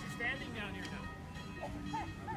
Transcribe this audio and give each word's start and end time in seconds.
guys 0.00 0.08
are 0.08 0.16
standing 0.16 0.48
down 0.54 0.74
here 0.74 0.84
now. 0.92 2.29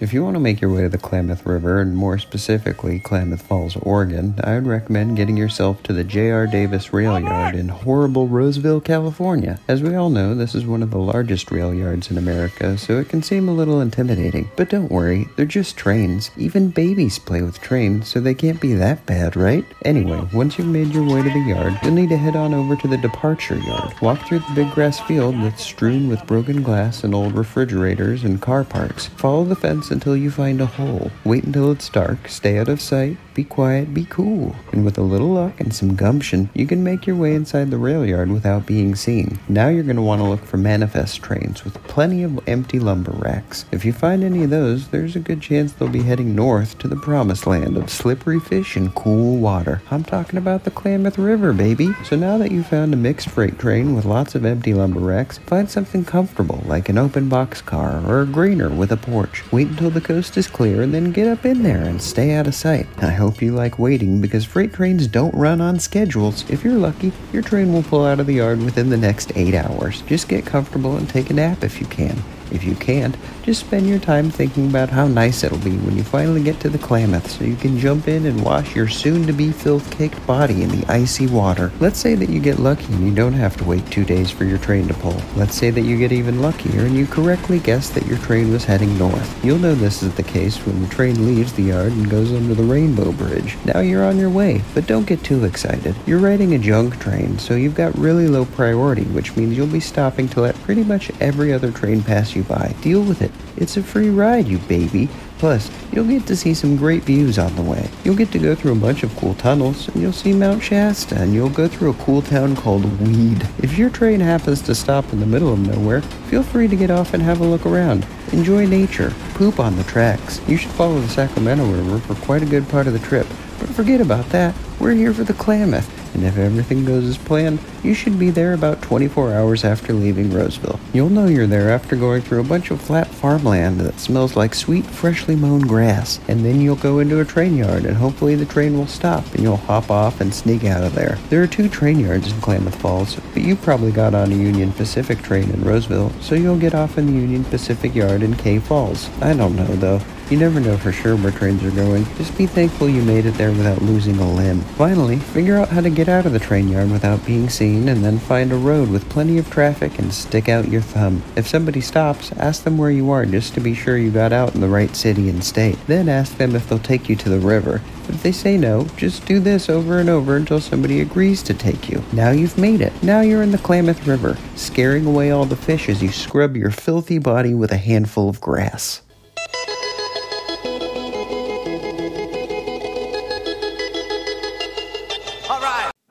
If 0.00 0.14
you 0.14 0.24
want 0.24 0.36
to 0.36 0.40
make 0.40 0.62
your 0.62 0.72
way 0.72 0.80
to 0.80 0.88
the 0.88 0.96
Klamath 0.96 1.44
River, 1.44 1.78
and 1.78 1.94
more 1.94 2.16
specifically 2.16 3.00
Klamath 3.00 3.42
Falls, 3.42 3.76
Oregon, 3.76 4.34
I 4.42 4.54
would 4.54 4.66
recommend 4.66 5.18
getting 5.18 5.36
yourself 5.36 5.82
to 5.82 5.92
the 5.92 6.04
J.R. 6.04 6.46
Davis 6.46 6.94
Rail 6.94 7.20
Yard 7.20 7.54
in 7.54 7.68
horrible 7.68 8.26
Roseville, 8.26 8.80
California. 8.80 9.60
As 9.68 9.82
we 9.82 9.94
all 9.94 10.08
know, 10.08 10.34
this 10.34 10.54
is 10.54 10.64
one 10.64 10.82
of 10.82 10.90
the 10.90 10.96
largest 10.96 11.50
rail 11.50 11.74
yards 11.74 12.10
in 12.10 12.16
America, 12.16 12.78
so 12.78 12.96
it 12.96 13.10
can 13.10 13.22
seem 13.22 13.46
a 13.46 13.52
little 13.52 13.82
intimidating. 13.82 14.50
But 14.56 14.70
don't 14.70 14.90
worry, 14.90 15.28
they're 15.36 15.44
just 15.44 15.76
trains. 15.76 16.30
Even 16.38 16.70
babies 16.70 17.18
play 17.18 17.42
with 17.42 17.60
trains, 17.60 18.08
so 18.08 18.20
they 18.20 18.32
can't 18.32 18.58
be 18.58 18.72
that 18.72 19.04
bad, 19.04 19.36
right? 19.36 19.66
Anyway, 19.84 20.26
once 20.32 20.56
you've 20.56 20.66
made 20.66 20.94
your 20.94 21.04
way 21.04 21.22
to 21.22 21.28
the 21.28 21.40
yard, 21.40 21.78
you'll 21.82 21.92
need 21.92 22.08
to 22.08 22.16
head 22.16 22.36
on 22.36 22.54
over 22.54 22.74
to 22.74 22.88
the 22.88 22.96
departure 22.96 23.58
yard. 23.58 23.92
Walk 24.00 24.26
through 24.26 24.38
the 24.38 24.54
big 24.54 24.70
grass 24.70 24.98
field 24.98 25.34
that's 25.42 25.62
strewn 25.62 26.08
with 26.08 26.26
broken 26.26 26.62
glass 26.62 27.04
and 27.04 27.14
old 27.14 27.34
refrigerators 27.34 28.24
and 28.24 28.40
car 28.40 28.64
parks. 28.64 29.09
Follow 29.16 29.44
the 29.44 29.54
fence 29.54 29.90
until 29.90 30.16
you 30.16 30.30
find 30.30 30.60
a 30.60 30.66
hole. 30.66 31.10
Wait 31.24 31.44
until 31.44 31.70
it's 31.70 31.88
dark, 31.88 32.28
stay 32.28 32.58
out 32.58 32.68
of 32.68 32.80
sight, 32.80 33.16
be 33.34 33.44
quiet, 33.44 33.92
be 33.94 34.04
cool. 34.06 34.54
And 34.72 34.84
with 34.84 34.98
a 34.98 35.02
little 35.02 35.30
luck 35.30 35.60
and 35.60 35.74
some 35.74 35.94
gumption, 35.94 36.50
you 36.54 36.66
can 36.66 36.82
make 36.82 37.06
your 37.06 37.16
way 37.16 37.34
inside 37.34 37.70
the 37.70 37.78
rail 37.78 38.04
yard 38.04 38.30
without 38.30 38.66
being 38.66 38.94
seen. 38.94 39.38
Now 39.48 39.68
you're 39.68 39.82
going 39.82 39.96
to 39.96 40.02
want 40.02 40.20
to 40.20 40.28
look 40.28 40.44
for 40.44 40.56
manifest 40.56 41.22
trains 41.22 41.64
with 41.64 41.82
plenty 41.84 42.22
of 42.22 42.40
empty 42.48 42.78
lumber 42.78 43.12
racks. 43.12 43.64
If 43.72 43.84
you 43.84 43.92
find 43.92 44.24
any 44.24 44.44
of 44.44 44.50
those, 44.50 44.88
there's 44.88 45.16
a 45.16 45.20
good 45.20 45.40
chance 45.40 45.72
they'll 45.72 45.88
be 45.88 46.02
heading 46.02 46.34
north 46.34 46.78
to 46.78 46.88
the 46.88 46.96
promised 46.96 47.46
land 47.46 47.76
of 47.76 47.90
slippery 47.90 48.40
fish 48.40 48.76
and 48.76 48.94
cool 48.94 49.36
water. 49.36 49.82
I'm 49.90 50.04
talking 50.04 50.38
about 50.38 50.64
the 50.64 50.70
Klamath 50.70 51.18
River, 51.18 51.52
baby. 51.52 51.92
So 52.04 52.16
now 52.16 52.38
that 52.38 52.50
you've 52.50 52.66
found 52.66 52.92
a 52.92 52.96
mixed 52.96 53.28
freight 53.28 53.58
train 53.58 53.94
with 53.94 54.04
lots 54.04 54.34
of 54.34 54.44
empty 54.44 54.74
lumber 54.74 55.00
racks, 55.00 55.38
find 55.38 55.70
something 55.70 56.04
comfortable 56.04 56.62
like 56.66 56.88
an 56.88 56.98
open 56.98 57.28
box 57.28 57.60
car 57.62 58.04
or 58.06 58.22
a 58.22 58.26
grainer 58.26 58.74
with 58.74 58.92
a 58.92 58.96
porch. 59.02 59.42
Wait 59.52 59.68
until 59.68 59.90
the 59.90 60.00
coast 60.00 60.36
is 60.36 60.46
clear 60.46 60.82
and 60.82 60.92
then 60.92 61.12
get 61.12 61.28
up 61.28 61.44
in 61.44 61.62
there 61.62 61.82
and 61.82 62.00
stay 62.00 62.32
out 62.32 62.46
of 62.46 62.54
sight. 62.54 62.86
I 62.98 63.10
hope 63.10 63.42
you 63.42 63.52
like 63.52 63.78
waiting 63.78 64.20
because 64.20 64.44
freight 64.44 64.72
trains 64.72 65.06
don't 65.06 65.34
run 65.34 65.60
on 65.60 65.78
schedules. 65.78 66.48
If 66.50 66.64
you're 66.64 66.78
lucky, 66.78 67.12
your 67.32 67.42
train 67.42 67.72
will 67.72 67.82
pull 67.82 68.04
out 68.04 68.20
of 68.20 68.26
the 68.26 68.34
yard 68.34 68.62
within 68.62 68.90
the 68.90 68.96
next 68.96 69.32
eight 69.36 69.54
hours. 69.54 70.02
Just 70.02 70.28
get 70.28 70.46
comfortable 70.46 70.96
and 70.96 71.08
take 71.08 71.30
a 71.30 71.34
nap 71.34 71.64
if 71.64 71.80
you 71.80 71.86
can. 71.86 72.22
If 72.52 72.64
you 72.64 72.74
can't, 72.74 73.16
just 73.42 73.60
spend 73.60 73.86
your 73.86 73.98
time 73.98 74.30
thinking 74.30 74.68
about 74.68 74.90
how 74.90 75.06
nice 75.06 75.44
it'll 75.44 75.58
be 75.58 75.76
when 75.78 75.96
you 75.96 76.04
finally 76.04 76.42
get 76.42 76.60
to 76.60 76.68
the 76.68 76.78
Klamath 76.78 77.30
so 77.30 77.44
you 77.44 77.56
can 77.56 77.78
jump 77.78 78.08
in 78.08 78.26
and 78.26 78.44
wash 78.44 78.74
your 78.76 78.88
soon 78.88 79.26
to 79.26 79.32
be 79.32 79.52
filth 79.52 79.90
caked 79.90 80.24
body 80.26 80.62
in 80.62 80.68
the 80.68 80.86
icy 80.90 81.26
water. 81.26 81.72
Let's 81.80 81.98
say 81.98 82.14
that 82.14 82.28
you 82.28 82.40
get 82.40 82.58
lucky 82.58 82.92
and 82.92 83.06
you 83.06 83.14
don't 83.14 83.32
have 83.32 83.56
to 83.58 83.64
wait 83.64 83.86
two 83.90 84.04
days 84.04 84.30
for 84.30 84.44
your 84.44 84.58
train 84.58 84.88
to 84.88 84.94
pull. 84.94 85.20
Let's 85.36 85.54
say 85.54 85.70
that 85.70 85.82
you 85.82 85.96
get 85.96 86.12
even 86.12 86.42
luckier 86.42 86.82
and 86.82 86.94
you 86.94 87.06
correctly 87.06 87.58
guess 87.58 87.90
that 87.90 88.06
your 88.06 88.18
train 88.18 88.52
was 88.52 88.64
heading 88.64 88.96
north. 88.98 89.44
You'll 89.44 89.58
know 89.58 89.74
this 89.74 90.02
is 90.02 90.14
the 90.14 90.22
case 90.22 90.56
when 90.66 90.82
the 90.82 90.88
train 90.88 91.26
leaves 91.26 91.52
the 91.52 91.64
yard 91.64 91.92
and 91.92 92.10
goes 92.10 92.32
under 92.32 92.54
the 92.54 92.62
Rainbow 92.62 93.12
Bridge. 93.12 93.56
Now 93.64 93.80
you're 93.80 94.04
on 94.04 94.18
your 94.18 94.30
way, 94.30 94.62
but 94.74 94.86
don't 94.86 95.06
get 95.06 95.24
too 95.24 95.44
excited. 95.44 95.94
You're 96.06 96.18
riding 96.18 96.54
a 96.54 96.58
junk 96.58 96.98
train, 97.00 97.38
so 97.38 97.54
you've 97.54 97.74
got 97.74 97.96
really 97.96 98.28
low 98.28 98.44
priority, 98.44 99.04
which 99.04 99.36
means 99.36 99.56
you'll 99.56 99.66
be 99.66 99.80
stopping 99.80 100.28
to 100.30 100.40
let 100.40 100.54
pretty 100.62 100.84
much 100.84 101.10
every 101.20 101.52
other 101.52 101.70
train 101.70 102.02
pass 102.02 102.34
you 102.34 102.39
by. 102.42 102.74
Deal 102.80 103.02
with 103.02 103.22
it. 103.22 103.30
It's 103.56 103.76
a 103.76 103.82
free 103.82 104.10
ride, 104.10 104.48
you 104.48 104.58
baby. 104.58 105.08
Plus, 105.38 105.70
you'll 105.90 106.06
get 106.06 106.26
to 106.26 106.36
see 106.36 106.52
some 106.52 106.76
great 106.76 107.02
views 107.04 107.38
on 107.38 107.56
the 107.56 107.62
way. 107.62 107.88
You'll 108.04 108.16
get 108.16 108.30
to 108.32 108.38
go 108.38 108.54
through 108.54 108.72
a 108.72 108.76
bunch 108.76 109.02
of 109.02 109.16
cool 109.16 109.34
tunnels, 109.34 109.88
and 109.88 110.02
you'll 110.02 110.12
see 110.12 110.32
Mount 110.32 110.62
Shasta, 110.62 111.16
and 111.16 111.32
you'll 111.32 111.48
go 111.48 111.66
through 111.66 111.90
a 111.90 112.04
cool 112.04 112.20
town 112.20 112.56
called 112.56 112.84
Weed. 113.00 113.48
If 113.58 113.78
your 113.78 113.88
train 113.88 114.20
happens 114.20 114.60
to 114.62 114.74
stop 114.74 115.12
in 115.12 115.20
the 115.20 115.26
middle 115.26 115.52
of 115.52 115.58
nowhere, 115.58 116.02
feel 116.02 116.42
free 116.42 116.68
to 116.68 116.76
get 116.76 116.90
off 116.90 117.14
and 117.14 117.22
have 117.22 117.40
a 117.40 117.46
look 117.46 117.64
around. 117.64 118.06
Enjoy 118.32 118.66
nature. 118.66 119.14
Poop 119.34 119.58
on 119.58 119.76
the 119.76 119.84
tracks. 119.84 120.40
You 120.46 120.56
should 120.56 120.72
follow 120.72 121.00
the 121.00 121.08
Sacramento 121.08 121.64
River 121.64 121.98
for 122.00 122.14
quite 122.26 122.42
a 122.42 122.46
good 122.46 122.68
part 122.68 122.86
of 122.86 122.92
the 122.92 122.98
trip. 122.98 123.26
But 123.58 123.70
forget 123.70 124.00
about 124.00 124.28
that. 124.30 124.54
We're 124.78 124.92
here 124.92 125.14
for 125.14 125.24
the 125.24 125.34
Klamath 125.34 125.99
and 126.14 126.24
if 126.24 126.36
everything 126.36 126.84
goes 126.84 127.04
as 127.04 127.18
planned, 127.18 127.58
you 127.82 127.94
should 127.94 128.18
be 128.18 128.30
there 128.30 128.52
about 128.52 128.82
24 128.82 129.32
hours 129.32 129.64
after 129.64 129.92
leaving 129.92 130.32
Roseville. 130.32 130.80
You'll 130.92 131.10
know 131.10 131.26
you're 131.26 131.46
there 131.46 131.70
after 131.70 131.96
going 131.96 132.22
through 132.22 132.40
a 132.40 132.44
bunch 132.44 132.70
of 132.70 132.80
flat 132.80 133.06
farmland 133.06 133.80
that 133.80 134.00
smells 134.00 134.36
like 134.36 134.54
sweet, 134.54 134.84
freshly 134.84 135.36
mown 135.36 135.60
grass, 135.60 136.20
and 136.28 136.44
then 136.44 136.60
you'll 136.60 136.76
go 136.76 136.98
into 136.98 137.20
a 137.20 137.24
train 137.24 137.56
yard 137.56 137.84
and 137.84 137.96
hopefully 137.96 138.34
the 138.34 138.46
train 138.46 138.76
will 138.76 138.86
stop 138.86 139.24
and 139.34 139.42
you'll 139.42 139.56
hop 139.56 139.90
off 139.90 140.20
and 140.20 140.34
sneak 140.34 140.64
out 140.64 140.84
of 140.84 140.94
there. 140.94 141.18
There 141.28 141.42
are 141.42 141.46
two 141.46 141.68
train 141.68 142.00
yards 142.00 142.32
in 142.32 142.40
Klamath 142.40 142.80
Falls, 142.80 143.16
but 143.32 143.42
you 143.42 143.56
probably 143.56 143.92
got 143.92 144.14
on 144.14 144.32
a 144.32 144.36
Union 144.36 144.72
Pacific 144.72 145.22
train 145.22 145.50
in 145.50 145.62
Roseville, 145.62 146.12
so 146.20 146.34
you'll 146.34 146.58
get 146.58 146.74
off 146.74 146.98
in 146.98 147.06
the 147.06 147.12
Union 147.12 147.44
Pacific 147.44 147.94
yard 147.94 148.22
in 148.22 148.36
K 148.36 148.58
Falls. 148.58 149.08
I 149.20 149.34
don't 149.34 149.56
know 149.56 149.76
though. 149.76 150.00
You 150.30 150.36
never 150.36 150.60
know 150.60 150.78
for 150.78 150.92
sure 150.92 151.16
where 151.16 151.32
trains 151.32 151.64
are 151.64 151.72
going. 151.72 152.04
Just 152.14 152.38
be 152.38 152.46
thankful 152.46 152.88
you 152.88 153.02
made 153.02 153.26
it 153.26 153.34
there 153.34 153.50
without 153.50 153.82
losing 153.82 154.16
a 154.18 154.32
limb. 154.32 154.60
Finally, 154.60 155.16
figure 155.16 155.56
out 155.56 155.70
how 155.70 155.80
to 155.80 155.90
get 155.90 156.08
out 156.08 156.24
of 156.24 156.32
the 156.32 156.38
train 156.38 156.68
yard 156.68 156.92
without 156.92 157.26
being 157.26 157.48
seen, 157.48 157.88
and 157.88 158.04
then 158.04 158.20
find 158.20 158.52
a 158.52 158.56
road 158.56 158.90
with 158.90 159.08
plenty 159.08 159.38
of 159.38 159.50
traffic 159.50 159.98
and 159.98 160.14
stick 160.14 160.48
out 160.48 160.68
your 160.68 160.82
thumb. 160.82 161.24
If 161.34 161.48
somebody 161.48 161.80
stops, 161.80 162.30
ask 162.36 162.62
them 162.62 162.78
where 162.78 162.92
you 162.92 163.10
are 163.10 163.26
just 163.26 163.54
to 163.54 163.60
be 163.60 163.74
sure 163.74 163.98
you 163.98 164.12
got 164.12 164.32
out 164.32 164.54
in 164.54 164.60
the 164.60 164.68
right 164.68 164.94
city 164.94 165.28
and 165.28 165.42
state. 165.42 165.76
Then 165.88 166.08
ask 166.08 166.36
them 166.36 166.54
if 166.54 166.68
they'll 166.68 166.78
take 166.78 167.08
you 167.08 167.16
to 167.16 167.28
the 167.28 167.40
river. 167.40 167.82
If 168.08 168.22
they 168.22 168.30
say 168.30 168.56
no, 168.56 168.84
just 168.96 169.26
do 169.26 169.40
this 169.40 169.68
over 169.68 169.98
and 169.98 170.08
over 170.08 170.36
until 170.36 170.60
somebody 170.60 171.00
agrees 171.00 171.42
to 171.42 171.54
take 171.54 171.88
you. 171.88 172.04
Now 172.12 172.30
you've 172.30 172.56
made 172.56 172.82
it. 172.82 172.92
Now 173.02 173.20
you're 173.20 173.42
in 173.42 173.50
the 173.50 173.58
Klamath 173.58 174.06
River, 174.06 174.38
scaring 174.54 175.06
away 175.06 175.32
all 175.32 175.44
the 175.44 175.56
fish 175.56 175.88
as 175.88 176.00
you 176.00 176.12
scrub 176.12 176.56
your 176.56 176.70
filthy 176.70 177.18
body 177.18 177.52
with 177.52 177.72
a 177.72 177.76
handful 177.76 178.28
of 178.28 178.40
grass. 178.40 179.02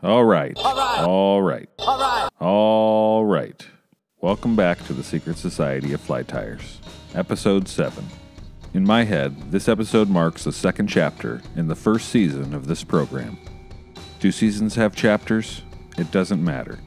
All 0.01 0.23
right. 0.23 0.55
All 0.57 0.75
right. 0.75 0.99
All 1.03 1.41
right. 1.41 1.69
All 1.79 1.99
right. 1.99 2.29
All 2.39 3.25
right. 3.25 3.67
Welcome 4.21 4.55
back 4.55 4.83
to 4.85 4.93
the 4.93 5.03
Secret 5.03 5.37
Society 5.37 5.91
of 5.93 5.99
Fly 6.01 6.23
Tyers, 6.23 6.79
Episode 7.13 7.67
7. 7.67 8.05
In 8.73 8.85
my 8.85 9.03
head, 9.03 9.51
this 9.51 9.67
episode 9.67 10.09
marks 10.09 10.43
the 10.45 10.51
second 10.53 10.87
chapter 10.87 11.41
in 11.55 11.67
the 11.67 11.75
first 11.75 12.09
season 12.09 12.53
of 12.53 12.67
this 12.67 12.83
program. 12.83 13.37
Do 14.19 14.31
seasons 14.31 14.75
have 14.75 14.95
chapters? 14.95 15.63
It 15.97 16.11
doesn't 16.11 16.43
matter. 16.43 16.79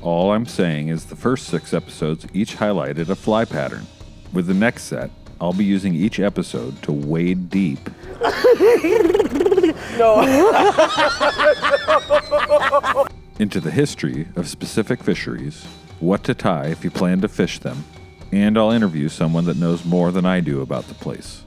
All 0.00 0.32
I'm 0.32 0.46
saying 0.46 0.88
is 0.88 1.06
the 1.06 1.16
first 1.16 1.48
six 1.48 1.74
episodes 1.74 2.26
each 2.32 2.56
highlighted 2.56 3.10
a 3.10 3.14
fly 3.14 3.44
pattern. 3.44 3.86
With 4.32 4.46
the 4.46 4.54
next 4.54 4.84
set, 4.84 5.10
I'll 5.40 5.52
be 5.52 5.64
using 5.64 5.94
each 5.94 6.18
episode 6.18 6.80
to 6.82 6.92
wade 6.92 7.50
deep 7.50 7.90
into 13.38 13.60
the 13.60 13.70
history 13.70 14.28
of 14.36 14.48
specific 14.48 15.02
fisheries, 15.02 15.64
what 16.00 16.24
to 16.24 16.34
tie 16.34 16.66
if 16.66 16.84
you 16.84 16.90
plan 16.90 17.20
to 17.20 17.28
fish 17.28 17.58
them, 17.58 17.84
and 18.32 18.58
I'll 18.58 18.70
interview 18.70 19.08
someone 19.08 19.44
that 19.46 19.56
knows 19.56 19.84
more 19.84 20.10
than 20.10 20.26
I 20.26 20.40
do 20.40 20.60
about 20.60 20.88
the 20.88 20.94
place. 20.94 21.44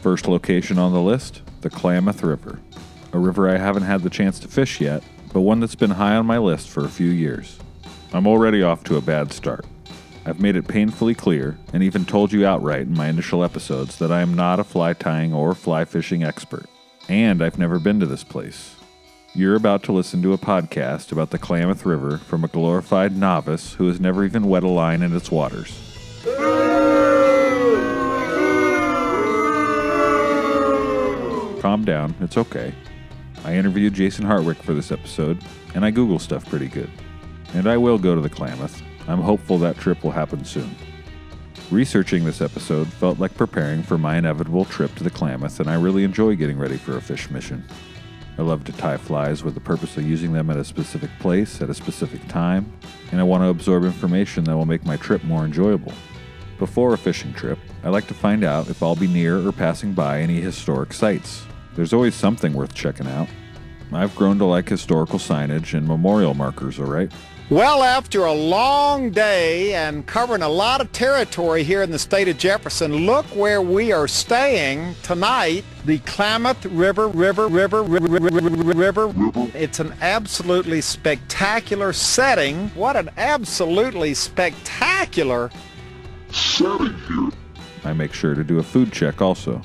First 0.00 0.28
location 0.28 0.78
on 0.78 0.92
the 0.92 1.00
list 1.00 1.42
the 1.62 1.70
Klamath 1.70 2.22
River, 2.22 2.60
a 3.12 3.18
river 3.18 3.48
I 3.48 3.56
haven't 3.56 3.84
had 3.84 4.02
the 4.02 4.10
chance 4.10 4.38
to 4.40 4.48
fish 4.48 4.80
yet, 4.80 5.02
but 5.32 5.42
one 5.42 5.60
that's 5.60 5.76
been 5.76 5.92
high 5.92 6.16
on 6.16 6.26
my 6.26 6.38
list 6.38 6.68
for 6.68 6.84
a 6.84 6.90
few 6.90 7.08
years. 7.08 7.58
I'm 8.12 8.26
already 8.26 8.62
off 8.62 8.84
to 8.84 8.96
a 8.96 9.00
bad 9.00 9.32
start. 9.32 9.64
I've 10.24 10.40
made 10.40 10.56
it 10.56 10.68
painfully 10.68 11.14
clear, 11.14 11.58
and 11.72 11.82
even 11.82 12.04
told 12.04 12.32
you 12.32 12.46
outright 12.46 12.82
in 12.82 12.94
my 12.94 13.08
initial 13.08 13.42
episodes, 13.42 13.98
that 13.98 14.12
I 14.12 14.22
am 14.22 14.34
not 14.34 14.60
a 14.60 14.64
fly 14.64 14.92
tying 14.92 15.32
or 15.32 15.54
fly 15.54 15.84
fishing 15.84 16.22
expert, 16.22 16.66
and 17.08 17.42
I've 17.42 17.58
never 17.58 17.78
been 17.78 18.00
to 18.00 18.06
this 18.06 18.24
place. 18.24 18.76
You're 19.34 19.56
about 19.56 19.82
to 19.84 19.92
listen 19.92 20.20
to 20.22 20.34
a 20.34 20.38
podcast 20.38 21.10
about 21.10 21.30
the 21.30 21.38
Klamath 21.38 21.86
River 21.86 22.18
from 22.18 22.44
a 22.44 22.48
glorified 22.48 23.16
novice 23.16 23.72
who 23.74 23.88
has 23.88 23.98
never 23.98 24.24
even 24.24 24.46
wet 24.46 24.62
a 24.62 24.68
line 24.68 25.02
in 25.02 25.16
its 25.16 25.30
waters. 25.30 25.70
Calm 31.62 31.84
down, 31.84 32.14
it's 32.20 32.36
okay. 32.36 32.74
I 33.44 33.54
interviewed 33.54 33.94
Jason 33.94 34.24
Hartwick 34.24 34.56
for 34.56 34.74
this 34.74 34.92
episode, 34.92 35.42
and 35.74 35.84
I 35.84 35.90
Google 35.90 36.18
stuff 36.18 36.48
pretty 36.48 36.68
good. 36.68 36.90
And 37.54 37.66
I 37.66 37.76
will 37.76 37.98
go 37.98 38.14
to 38.14 38.20
the 38.20 38.28
Klamath. 38.28 38.82
I'm 39.08 39.20
hopeful 39.20 39.58
that 39.58 39.78
trip 39.78 40.04
will 40.04 40.10
happen 40.10 40.44
soon. 40.44 40.74
Researching 41.72 42.26
this 42.26 42.42
episode 42.42 42.86
felt 42.86 43.18
like 43.18 43.34
preparing 43.34 43.82
for 43.82 43.96
my 43.96 44.18
inevitable 44.18 44.66
trip 44.66 44.94
to 44.96 45.02
the 45.02 45.08
Klamath, 45.08 45.58
and 45.58 45.70
I 45.70 45.80
really 45.80 46.04
enjoy 46.04 46.36
getting 46.36 46.58
ready 46.58 46.76
for 46.76 46.98
a 46.98 47.00
fish 47.00 47.30
mission. 47.30 47.64
I 48.36 48.42
love 48.42 48.64
to 48.64 48.72
tie 48.72 48.98
flies 48.98 49.42
with 49.42 49.54
the 49.54 49.60
purpose 49.60 49.96
of 49.96 50.06
using 50.06 50.34
them 50.34 50.50
at 50.50 50.58
a 50.58 50.64
specific 50.64 51.08
place 51.18 51.62
at 51.62 51.70
a 51.70 51.74
specific 51.74 52.28
time, 52.28 52.70
and 53.10 53.18
I 53.18 53.24
want 53.24 53.42
to 53.42 53.48
absorb 53.48 53.84
information 53.84 54.44
that 54.44 54.54
will 54.54 54.66
make 54.66 54.84
my 54.84 54.98
trip 54.98 55.24
more 55.24 55.46
enjoyable. 55.46 55.94
Before 56.58 56.92
a 56.92 56.98
fishing 56.98 57.32
trip, 57.32 57.58
I 57.82 57.88
like 57.88 58.06
to 58.08 58.14
find 58.14 58.44
out 58.44 58.68
if 58.68 58.82
I'll 58.82 58.94
be 58.94 59.08
near 59.08 59.38
or 59.38 59.50
passing 59.50 59.94
by 59.94 60.20
any 60.20 60.42
historic 60.42 60.92
sites. 60.92 61.46
There's 61.74 61.94
always 61.94 62.14
something 62.14 62.52
worth 62.52 62.74
checking 62.74 63.06
out. 63.06 63.28
I've 63.94 64.14
grown 64.14 64.38
to 64.40 64.44
like 64.44 64.68
historical 64.68 65.18
signage 65.18 65.72
and 65.72 65.88
memorial 65.88 66.34
markers, 66.34 66.78
alright? 66.78 67.10
Well, 67.52 67.82
after 67.82 68.24
a 68.24 68.32
long 68.32 69.10
day 69.10 69.74
and 69.74 70.06
covering 70.06 70.40
a 70.40 70.48
lot 70.48 70.80
of 70.80 70.90
territory 70.90 71.62
here 71.64 71.82
in 71.82 71.90
the 71.90 71.98
state 71.98 72.26
of 72.28 72.38
Jefferson, 72.38 73.04
look 73.04 73.26
where 73.26 73.60
we 73.60 73.92
are 73.92 74.08
staying 74.08 74.94
tonight, 75.02 75.62
the 75.84 75.98
Klamath 75.98 76.64
River, 76.64 77.08
River, 77.08 77.48
River, 77.48 77.82
River, 77.82 79.06
River. 79.06 79.12
It's 79.54 79.80
an 79.80 79.92
absolutely 80.00 80.80
spectacular 80.80 81.92
setting. 81.92 82.70
What 82.70 82.96
an 82.96 83.10
absolutely 83.18 84.14
spectacular 84.14 85.50
setting 86.30 86.94
here. 87.00 87.28
I 87.84 87.92
make 87.92 88.14
sure 88.14 88.34
to 88.34 88.42
do 88.42 88.60
a 88.60 88.62
food 88.62 88.94
check 88.94 89.20
also. 89.20 89.60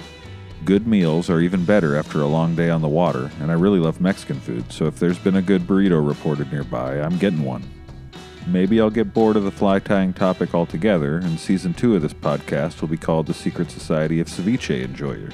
Good 0.66 0.88
meals 0.88 1.30
are 1.30 1.40
even 1.40 1.64
better 1.64 1.96
after 1.96 2.20
a 2.20 2.28
long 2.28 2.54
day 2.54 2.70
on 2.70 2.82
the 2.82 2.90
water, 2.90 3.32
and 3.40 3.50
I 3.50 3.54
really 3.54 3.80
love 3.80 4.02
Mexican 4.02 4.42
food, 4.42 4.74
so 4.74 4.88
if 4.88 5.00
there's 5.00 5.20
been 5.20 5.38
a 5.38 5.42
good 5.42 5.62
burrito 5.62 6.06
reported 6.06 6.52
nearby, 6.52 7.00
I'm 7.00 7.18
getting 7.18 7.44
one. 7.44 7.64
Maybe 8.48 8.80
I'll 8.80 8.90
get 8.90 9.14
bored 9.14 9.36
of 9.36 9.44
the 9.44 9.52
fly 9.52 9.80
tying 9.80 10.14
topic 10.14 10.56
altogether, 10.56 11.18
and 11.18 11.38
season 11.38 11.74
two 11.74 11.98
of 11.98 12.02
this 12.02 12.14
podcast 12.14 12.80
will 12.80 12.88
be 12.88 12.96
called 12.96 13.28
The 13.28 13.34
Secret 13.34 13.70
Society 13.70 14.22
of 14.22 14.28
Ceviche 14.28 14.84
Enjoyers. 14.84 15.34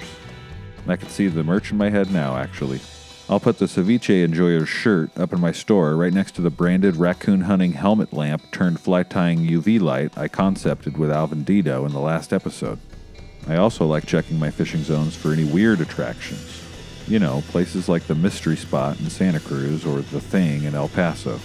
I 0.87 0.95
can 0.95 1.09
see 1.09 1.27
the 1.27 1.43
merch 1.43 1.71
in 1.71 1.77
my 1.77 1.91
head 1.91 2.11
now, 2.11 2.35
actually. 2.35 2.81
I'll 3.29 3.39
put 3.39 3.59
the 3.59 3.65
Ceviche 3.65 4.23
Enjoyers 4.23 4.67
shirt 4.67 5.15
up 5.15 5.31
in 5.31 5.39
my 5.39 5.51
store 5.51 5.95
right 5.95 6.11
next 6.11 6.33
to 6.35 6.41
the 6.41 6.49
branded 6.49 6.95
raccoon 6.95 7.41
hunting 7.41 7.73
helmet 7.73 8.13
lamp 8.13 8.51
turned 8.51 8.79
fly 8.79 9.03
tying 9.03 9.47
UV 9.47 9.79
light 9.79 10.17
I 10.17 10.27
concepted 10.27 10.97
with 10.97 11.11
Alvin 11.11 11.43
Dido 11.43 11.85
in 11.85 11.91
the 11.91 11.99
last 11.99 12.33
episode. 12.33 12.79
I 13.47 13.57
also 13.57 13.85
like 13.85 14.07
checking 14.07 14.39
my 14.39 14.49
fishing 14.49 14.81
zones 14.81 15.15
for 15.15 15.31
any 15.31 15.45
weird 15.45 15.81
attractions. 15.81 16.63
You 17.07 17.19
know, 17.19 17.43
places 17.49 17.87
like 17.87 18.07
the 18.07 18.15
Mystery 18.15 18.57
Spot 18.57 18.99
in 18.99 19.11
Santa 19.11 19.39
Cruz 19.39 19.85
or 19.85 20.01
The 20.01 20.19
Thing 20.19 20.63
in 20.63 20.73
El 20.73 20.89
Paso. 20.89 21.39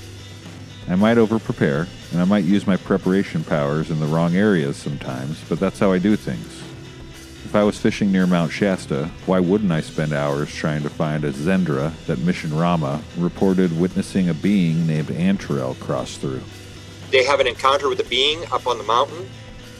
I 0.89 0.95
might 0.95 1.19
over 1.19 1.39
prepare, 1.39 1.87
and 2.13 2.21
I 2.21 2.25
might 2.25 2.45
use 2.45 2.67
my 2.67 2.77
preparation 2.77 3.45
powers 3.45 3.91
in 3.91 4.01
the 4.01 4.07
wrong 4.07 4.37
areas 4.37 4.77
sometimes, 4.77 5.43
but 5.49 5.61
that's 5.61 5.79
how 5.79 5.93
I 5.93 5.99
do 5.99 6.17
things. 6.17 6.63
If 7.45 7.55
I 7.55 7.63
was 7.63 7.79
fishing 7.79 8.11
near 8.11 8.27
Mount 8.27 8.53
Shasta, 8.53 9.11
why 9.27 9.41
wouldn't 9.41 9.73
I 9.73 9.81
spend 9.81 10.13
hours 10.13 10.55
trying 10.55 10.83
to 10.83 10.91
find 10.91 11.25
a 11.25 11.33
Xendra 11.33 11.93
that 12.07 12.19
Mission 12.19 12.51
Rahma 12.51 13.03
reported 13.17 13.79
witnessing 13.79 14.29
a 14.29 14.35
being 14.35 14.87
named 14.87 15.09
Antrel 15.09 15.79
cross 15.81 16.17
through? 16.17 16.43
They 17.11 17.25
have 17.25 17.41
an 17.41 17.47
encounter 17.47 17.89
with 17.89 18.01
a 18.01 18.09
being 18.09 18.45
up 18.53 18.67
on 18.67 18.79
the 18.79 18.85
mountain 18.85 19.29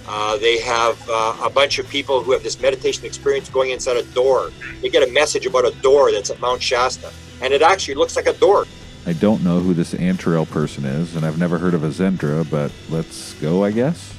uh, 0.09 0.39
they 0.39 0.59
have 0.59 0.99
uh, 1.11 1.37
a 1.43 1.51
bunch 1.51 1.79
of 1.79 1.87
people 1.91 2.23
who 2.23 2.33
have 2.33 2.43
this 2.43 2.59
meditation 2.61 3.05
experience 3.05 3.51
going 3.51 3.71
inside 3.71 3.99
a 3.99 4.03
door. 4.03 4.51
They 4.81 4.89
get 4.89 5.07
a 5.07 5.13
message 5.13 5.45
about 5.45 5.67
a 5.67 5.71
door 5.83 6.11
that's 6.11 6.31
at 6.31 6.41
Mount 6.41 6.63
Shasta, 6.63 7.13
and 7.43 7.53
it 7.53 7.61
actually 7.61 7.95
looks 7.95 8.17
like 8.17 8.27
a 8.27 8.33
door. 8.33 8.67
I 9.09 9.15
don't 9.15 9.43
know 9.43 9.61
who 9.61 9.73
this 9.73 9.95
Antrel 9.95 10.47
person 10.47 10.85
is, 10.85 11.17
and 11.17 11.25
I've 11.25 11.39
never 11.39 11.57
heard 11.57 11.73
of 11.73 11.83
a 11.83 11.89
Xendra, 11.89 12.49
but 12.51 12.71
let's 12.91 13.33
go, 13.41 13.65
I 13.65 13.71
guess. 13.71 14.15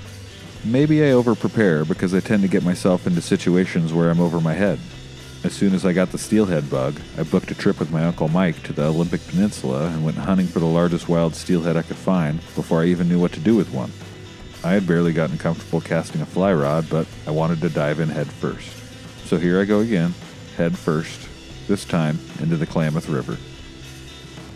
Maybe 0.65 1.03
I 1.03 1.12
over 1.12 1.36
prepare 1.36 1.86
because 1.86 2.15
I 2.15 2.21
tend 2.21 2.41
to 2.41 2.47
get 2.47 2.63
myself 2.63 3.06
into 3.06 3.21
situations 3.21 3.94
where 3.94 4.09
I'm 4.09 4.19
over 4.19 4.41
my 4.41 4.56
head. 4.56 4.80
As 5.44 5.53
soon 5.53 5.75
as 5.75 5.86
I 5.86 5.94
got 5.94 6.12
the 6.12 6.18
steelhead 6.18 6.71
bug, 6.71 7.00
I 7.19 7.21
booked 7.21 7.51
a 7.51 7.56
trip 7.56 7.77
with 7.80 7.91
my 7.91 8.03
Uncle 8.03 8.30
Mike 8.30 8.63
to 8.63 8.74
the 8.74 8.88
Olympic 8.88 9.21
Peninsula 9.27 9.89
and 9.89 10.03
went 10.03 10.18
hunting 10.18 10.47
for 10.47 10.59
the 10.59 10.65
largest 10.65 11.07
wild 11.07 11.35
steelhead 11.35 11.77
I 11.77 11.83
could 11.83 11.95
find 11.95 12.39
before 12.56 12.81
I 12.81 12.85
even 12.85 13.07
knew 13.07 13.19
what 13.19 13.33
to 13.33 13.39
do 13.39 13.56
with 13.56 13.71
one. 13.71 13.92
I 14.63 14.71
had 14.71 14.88
barely 14.88 15.13
gotten 15.13 15.38
comfortable 15.38 15.81
casting 15.81 16.21
a 16.21 16.25
fly 16.25 16.51
rod, 16.51 16.89
but 16.89 17.06
I 17.27 17.31
wanted 17.31 17.62
to 17.62 17.69
dive 17.69 18.00
in 18.00 18.09
head 18.09 18.27
first. 18.27 18.75
So 19.27 19.38
here 19.38 19.62
I 19.62 19.65
go 19.65 19.81
again, 19.81 20.15
head 20.57 20.75
first, 20.75 21.30
this 21.68 21.85
time 21.85 22.18
into 22.39 22.57
the 22.57 22.65
Klamath 22.65 23.07
River. 23.07 23.38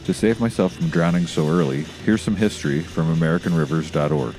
To 0.05 0.13
save 0.13 0.41
myself 0.41 0.73
from 0.73 0.89
drowning 0.89 1.27
so 1.27 1.47
early, 1.47 1.85
here's 2.03 2.21
some 2.21 2.35
history 2.35 2.81
from 2.81 3.15
AmericanRivers.org. 3.15 4.35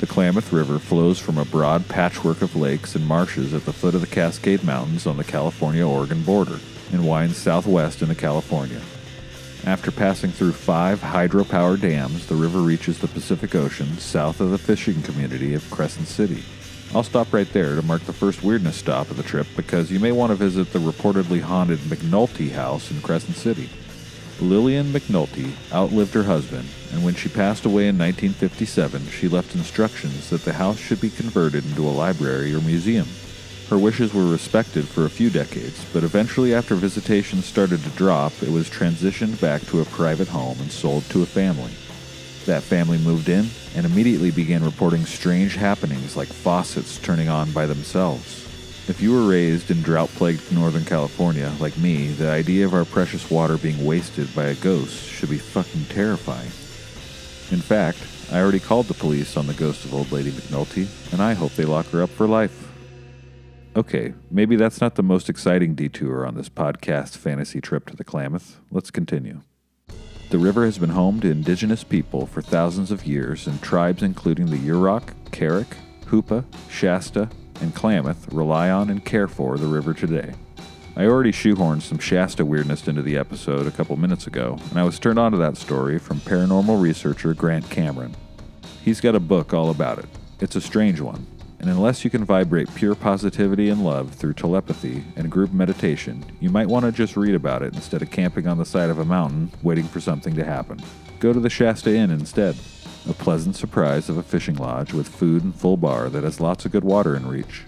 The 0.00 0.06
Klamath 0.06 0.52
River 0.52 0.78
flows 0.78 1.18
from 1.18 1.38
a 1.38 1.46
broad 1.46 1.88
patchwork 1.88 2.42
of 2.42 2.54
lakes 2.54 2.94
and 2.94 3.06
marshes 3.06 3.54
at 3.54 3.64
the 3.64 3.72
foot 3.72 3.94
of 3.94 4.02
the 4.02 4.06
Cascade 4.06 4.62
Mountains 4.62 5.06
on 5.06 5.16
the 5.16 5.24
California 5.24 5.86
Oregon 5.86 6.22
border 6.22 6.58
and 6.92 7.08
winds 7.08 7.38
southwest 7.38 8.02
into 8.02 8.14
California. 8.14 8.82
After 9.64 9.90
passing 9.90 10.30
through 10.30 10.52
five 10.52 11.00
hydropower 11.00 11.80
dams, 11.80 12.26
the 12.26 12.34
river 12.34 12.60
reaches 12.60 12.98
the 12.98 13.08
Pacific 13.08 13.54
Ocean 13.54 13.96
south 13.96 14.40
of 14.40 14.50
the 14.50 14.58
fishing 14.58 15.00
community 15.00 15.54
of 15.54 15.70
Crescent 15.70 16.06
City. 16.06 16.42
I'll 16.94 17.02
stop 17.02 17.32
right 17.32 17.50
there 17.54 17.76
to 17.76 17.82
mark 17.82 18.02
the 18.02 18.12
first 18.12 18.42
weirdness 18.42 18.76
stop 18.76 19.10
of 19.10 19.16
the 19.16 19.22
trip 19.22 19.46
because 19.56 19.90
you 19.90 20.00
may 20.00 20.12
want 20.12 20.30
to 20.30 20.36
visit 20.36 20.72
the 20.72 20.80
reportedly 20.80 21.40
haunted 21.40 21.78
McNulty 21.80 22.50
house 22.50 22.90
in 22.90 23.00
Crescent 23.00 23.36
City. 23.36 23.70
Lillian 24.40 24.92
McNulty 24.92 25.52
outlived 25.72 26.14
her 26.14 26.22
husband, 26.22 26.68
and 26.92 27.04
when 27.04 27.14
she 27.14 27.28
passed 27.28 27.66
away 27.66 27.88
in 27.88 27.98
1957, 27.98 29.08
she 29.08 29.28
left 29.28 29.54
instructions 29.54 30.30
that 30.30 30.44
the 30.44 30.54
house 30.54 30.78
should 30.78 31.00
be 31.00 31.10
converted 31.10 31.64
into 31.66 31.86
a 31.86 31.90
library 31.90 32.54
or 32.54 32.60
museum. 32.60 33.06
Her 33.68 33.78
wishes 33.78 34.12
were 34.12 34.26
respected 34.26 34.88
for 34.88 35.04
a 35.04 35.10
few 35.10 35.30
decades, 35.30 35.84
but 35.92 36.02
eventually, 36.02 36.54
after 36.54 36.74
visitations 36.74 37.44
started 37.44 37.82
to 37.84 37.90
drop, 37.90 38.32
it 38.42 38.50
was 38.50 38.68
transitioned 38.68 39.40
back 39.40 39.62
to 39.66 39.80
a 39.80 39.84
private 39.84 40.28
home 40.28 40.58
and 40.60 40.72
sold 40.72 41.04
to 41.10 41.22
a 41.22 41.26
family. 41.26 41.70
That 42.46 42.62
family 42.62 42.98
moved 42.98 43.28
in 43.28 43.48
and 43.76 43.86
immediately 43.86 44.30
began 44.30 44.64
reporting 44.64 45.04
strange 45.04 45.54
happenings 45.54 46.16
like 46.16 46.28
faucets 46.28 46.98
turning 46.98 47.28
on 47.28 47.52
by 47.52 47.66
themselves. 47.66 48.39
If 48.90 49.00
you 49.00 49.12
were 49.12 49.28
raised 49.30 49.70
in 49.70 49.82
drought 49.82 50.08
plagued 50.08 50.50
Northern 50.50 50.84
California, 50.84 51.52
like 51.60 51.78
me, 51.78 52.08
the 52.08 52.28
idea 52.28 52.66
of 52.66 52.74
our 52.74 52.84
precious 52.84 53.30
water 53.30 53.56
being 53.56 53.86
wasted 53.86 54.34
by 54.34 54.46
a 54.46 54.56
ghost 54.56 55.08
should 55.08 55.30
be 55.30 55.38
fucking 55.38 55.84
terrifying. 55.84 56.48
In 57.56 57.62
fact, 57.62 57.98
I 58.32 58.40
already 58.40 58.58
called 58.58 58.86
the 58.86 58.94
police 58.94 59.36
on 59.36 59.46
the 59.46 59.54
ghost 59.54 59.84
of 59.84 59.94
old 59.94 60.10
lady 60.10 60.32
McNulty, 60.32 60.88
and 61.12 61.22
I 61.22 61.34
hope 61.34 61.52
they 61.52 61.64
lock 61.64 61.86
her 61.90 62.02
up 62.02 62.10
for 62.10 62.26
life. 62.26 62.72
Okay, 63.76 64.12
maybe 64.28 64.56
that's 64.56 64.80
not 64.80 64.96
the 64.96 65.04
most 65.04 65.28
exciting 65.28 65.76
detour 65.76 66.26
on 66.26 66.34
this 66.34 66.48
podcast 66.48 67.16
fantasy 67.16 67.60
trip 67.60 67.86
to 67.90 67.96
the 67.96 68.02
Klamath. 68.02 68.58
Let's 68.72 68.90
continue. 68.90 69.42
The 70.30 70.38
river 70.38 70.64
has 70.64 70.78
been 70.78 70.90
home 70.90 71.20
to 71.20 71.30
indigenous 71.30 71.84
people 71.84 72.26
for 72.26 72.42
thousands 72.42 72.90
of 72.90 73.06
years, 73.06 73.46
and 73.46 73.62
tribes 73.62 74.02
including 74.02 74.50
the 74.50 74.58
Yurok, 74.58 75.14
Karok, 75.30 75.76
Hoopa, 76.06 76.44
Shasta, 76.68 77.30
and 77.60 77.74
Klamath 77.74 78.32
rely 78.32 78.70
on 78.70 78.90
and 78.90 79.04
care 79.04 79.28
for 79.28 79.58
the 79.58 79.66
river 79.66 79.94
today. 79.94 80.32
I 80.96 81.06
already 81.06 81.32
shoehorned 81.32 81.82
some 81.82 81.98
Shasta 81.98 82.44
weirdness 82.44 82.88
into 82.88 83.02
the 83.02 83.16
episode 83.16 83.66
a 83.66 83.70
couple 83.70 83.96
minutes 83.96 84.26
ago, 84.26 84.58
and 84.70 84.78
I 84.78 84.84
was 84.84 84.98
turned 84.98 85.18
on 85.18 85.32
to 85.32 85.38
that 85.38 85.56
story 85.56 85.98
from 85.98 86.20
paranormal 86.20 86.80
researcher 86.80 87.32
Grant 87.32 87.70
Cameron. 87.70 88.14
He's 88.82 89.00
got 89.00 89.14
a 89.14 89.20
book 89.20 89.54
all 89.54 89.70
about 89.70 89.98
it. 89.98 90.06
It's 90.40 90.56
a 90.56 90.60
strange 90.60 91.00
one, 91.00 91.26
and 91.60 91.70
unless 91.70 92.04
you 92.04 92.10
can 92.10 92.24
vibrate 92.24 92.74
pure 92.74 92.94
positivity 92.94 93.68
and 93.68 93.84
love 93.84 94.14
through 94.14 94.32
telepathy 94.32 95.04
and 95.14 95.30
group 95.30 95.52
meditation, 95.52 96.24
you 96.40 96.50
might 96.50 96.68
want 96.68 96.86
to 96.86 96.92
just 96.92 97.16
read 97.16 97.34
about 97.34 97.62
it 97.62 97.74
instead 97.74 98.02
of 98.02 98.10
camping 98.10 98.46
on 98.46 98.58
the 98.58 98.64
side 98.64 98.90
of 98.90 98.98
a 98.98 99.04
mountain 99.04 99.52
waiting 99.62 99.84
for 99.84 100.00
something 100.00 100.34
to 100.34 100.44
happen. 100.44 100.80
Go 101.20 101.32
to 101.32 101.40
the 101.40 101.50
Shasta 101.50 101.94
Inn 101.94 102.10
instead. 102.10 102.56
A 103.08 103.14
pleasant 103.14 103.56
surprise 103.56 104.08
of 104.08 104.18
a 104.18 104.22
fishing 104.22 104.56
lodge 104.56 104.92
with 104.92 105.08
food 105.08 105.42
and 105.42 105.54
full 105.54 105.76
bar 105.76 106.08
that 106.10 106.22
has 106.22 106.40
lots 106.40 106.64
of 106.64 106.72
good 106.72 106.84
water 106.84 107.16
in 107.16 107.26
reach. 107.26 107.64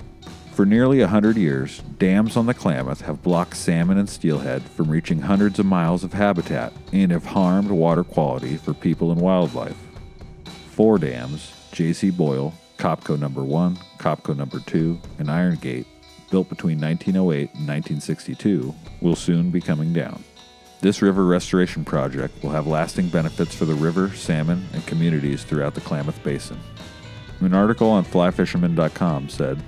For 0.52 0.66
nearly 0.66 1.00
a 1.00 1.08
hundred 1.08 1.38
years, 1.38 1.78
dams 1.98 2.36
on 2.36 2.44
the 2.44 2.52
Klamath 2.52 3.00
have 3.02 3.22
blocked 3.22 3.56
salmon 3.56 3.96
and 3.96 4.08
steelhead 4.08 4.62
from 4.62 4.90
reaching 4.90 5.22
hundreds 5.22 5.58
of 5.58 5.64
miles 5.64 6.04
of 6.04 6.12
habitat 6.12 6.74
and 6.92 7.10
have 7.10 7.24
harmed 7.24 7.70
water 7.70 8.04
quality 8.04 8.58
for 8.58 8.74
people 8.74 9.10
and 9.10 9.20
wildlife. 9.20 9.78
Four 10.70 10.98
dams, 10.98 11.54
J.C. 11.72 12.10
Boyle, 12.10 12.52
Copco 12.76 13.18
Number 13.18 13.42
1, 13.42 13.78
Copco 13.96 14.36
Number 14.36 14.60
2, 14.60 15.00
and 15.18 15.30
Iron 15.30 15.56
Gate, 15.56 15.86
built 16.30 16.50
between 16.50 16.78
1908 16.78 17.50
and 17.54 17.68
1962, 17.68 18.74
will 19.00 19.16
soon 19.16 19.50
be 19.50 19.60
coming 19.60 19.94
down. 19.94 20.22
This 20.82 21.00
river 21.00 21.24
restoration 21.24 21.84
project 21.84 22.42
will 22.42 22.50
have 22.50 22.66
lasting 22.66 23.06
benefits 23.06 23.54
for 23.54 23.66
the 23.66 23.74
river, 23.74 24.10
salmon, 24.16 24.66
and 24.72 24.84
communities 24.84 25.44
throughout 25.44 25.74
the 25.74 25.80
Klamath 25.80 26.20
Basin. 26.24 26.58
An 27.38 27.54
article 27.54 27.88
on 27.88 28.04
flyfisherman.com 28.04 29.28
said, 29.28 29.62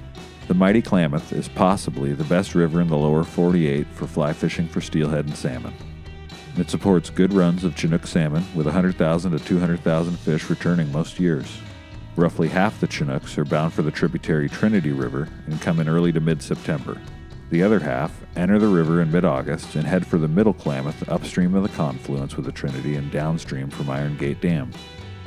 The 0.49 0.54
mighty 0.54 0.83
Klamath 0.83 1.33
is 1.33 1.47
possibly 1.47 2.14
the 2.14 2.25
best 2.25 2.56
river 2.56 2.80
in 2.80 2.88
the 2.88 2.97
lower 2.97 3.23
48 3.23 3.87
for 3.92 4.09
fly 4.09 4.33
fishing 4.33 4.66
for 4.66 4.80
steelhead 4.80 5.26
and 5.26 5.37
salmon. 5.37 5.73
It 6.56 6.68
supports 6.68 7.11
good 7.11 7.33
runs 7.33 7.62
of 7.62 7.76
Chinook 7.76 8.09
salmon 8.09 8.44
with 8.52 8.66
100,000 8.66 9.30
to 9.30 9.38
200,000 9.38 10.18
fish 10.18 10.50
returning 10.50 10.90
most 10.90 11.21
years. 11.21 11.47
Roughly 12.16 12.49
half 12.49 12.80
the 12.80 12.88
Chinooks 12.88 13.38
are 13.38 13.44
bound 13.44 13.73
for 13.73 13.83
the 13.83 13.92
tributary 13.92 14.49
Trinity 14.49 14.90
River 14.90 15.28
and 15.47 15.61
come 15.61 15.78
in 15.78 15.88
early 15.88 16.11
to 16.11 16.18
mid 16.18 16.42
September. 16.42 17.00
The 17.51 17.63
other 17.63 17.81
half 17.81 18.25
enter 18.37 18.59
the 18.59 18.69
river 18.69 19.01
in 19.01 19.13
mid 19.13 19.25
August 19.25 19.75
and 19.75 19.87
head 19.87 20.07
for 20.07 20.19
the 20.19 20.29
Middle 20.29 20.55
Klamath 20.55 21.09
upstream 21.09 21.55
of 21.55 21.63
the 21.63 21.69
confluence 21.69 22.37
with 22.37 22.47
the 22.47 22.53
Trinity 22.53 22.97
and 22.97 23.11
downstream 23.11 23.71
from 23.71 23.91
Iron 23.91 24.17
Gate 24.17 24.41
Dam. 24.41 24.71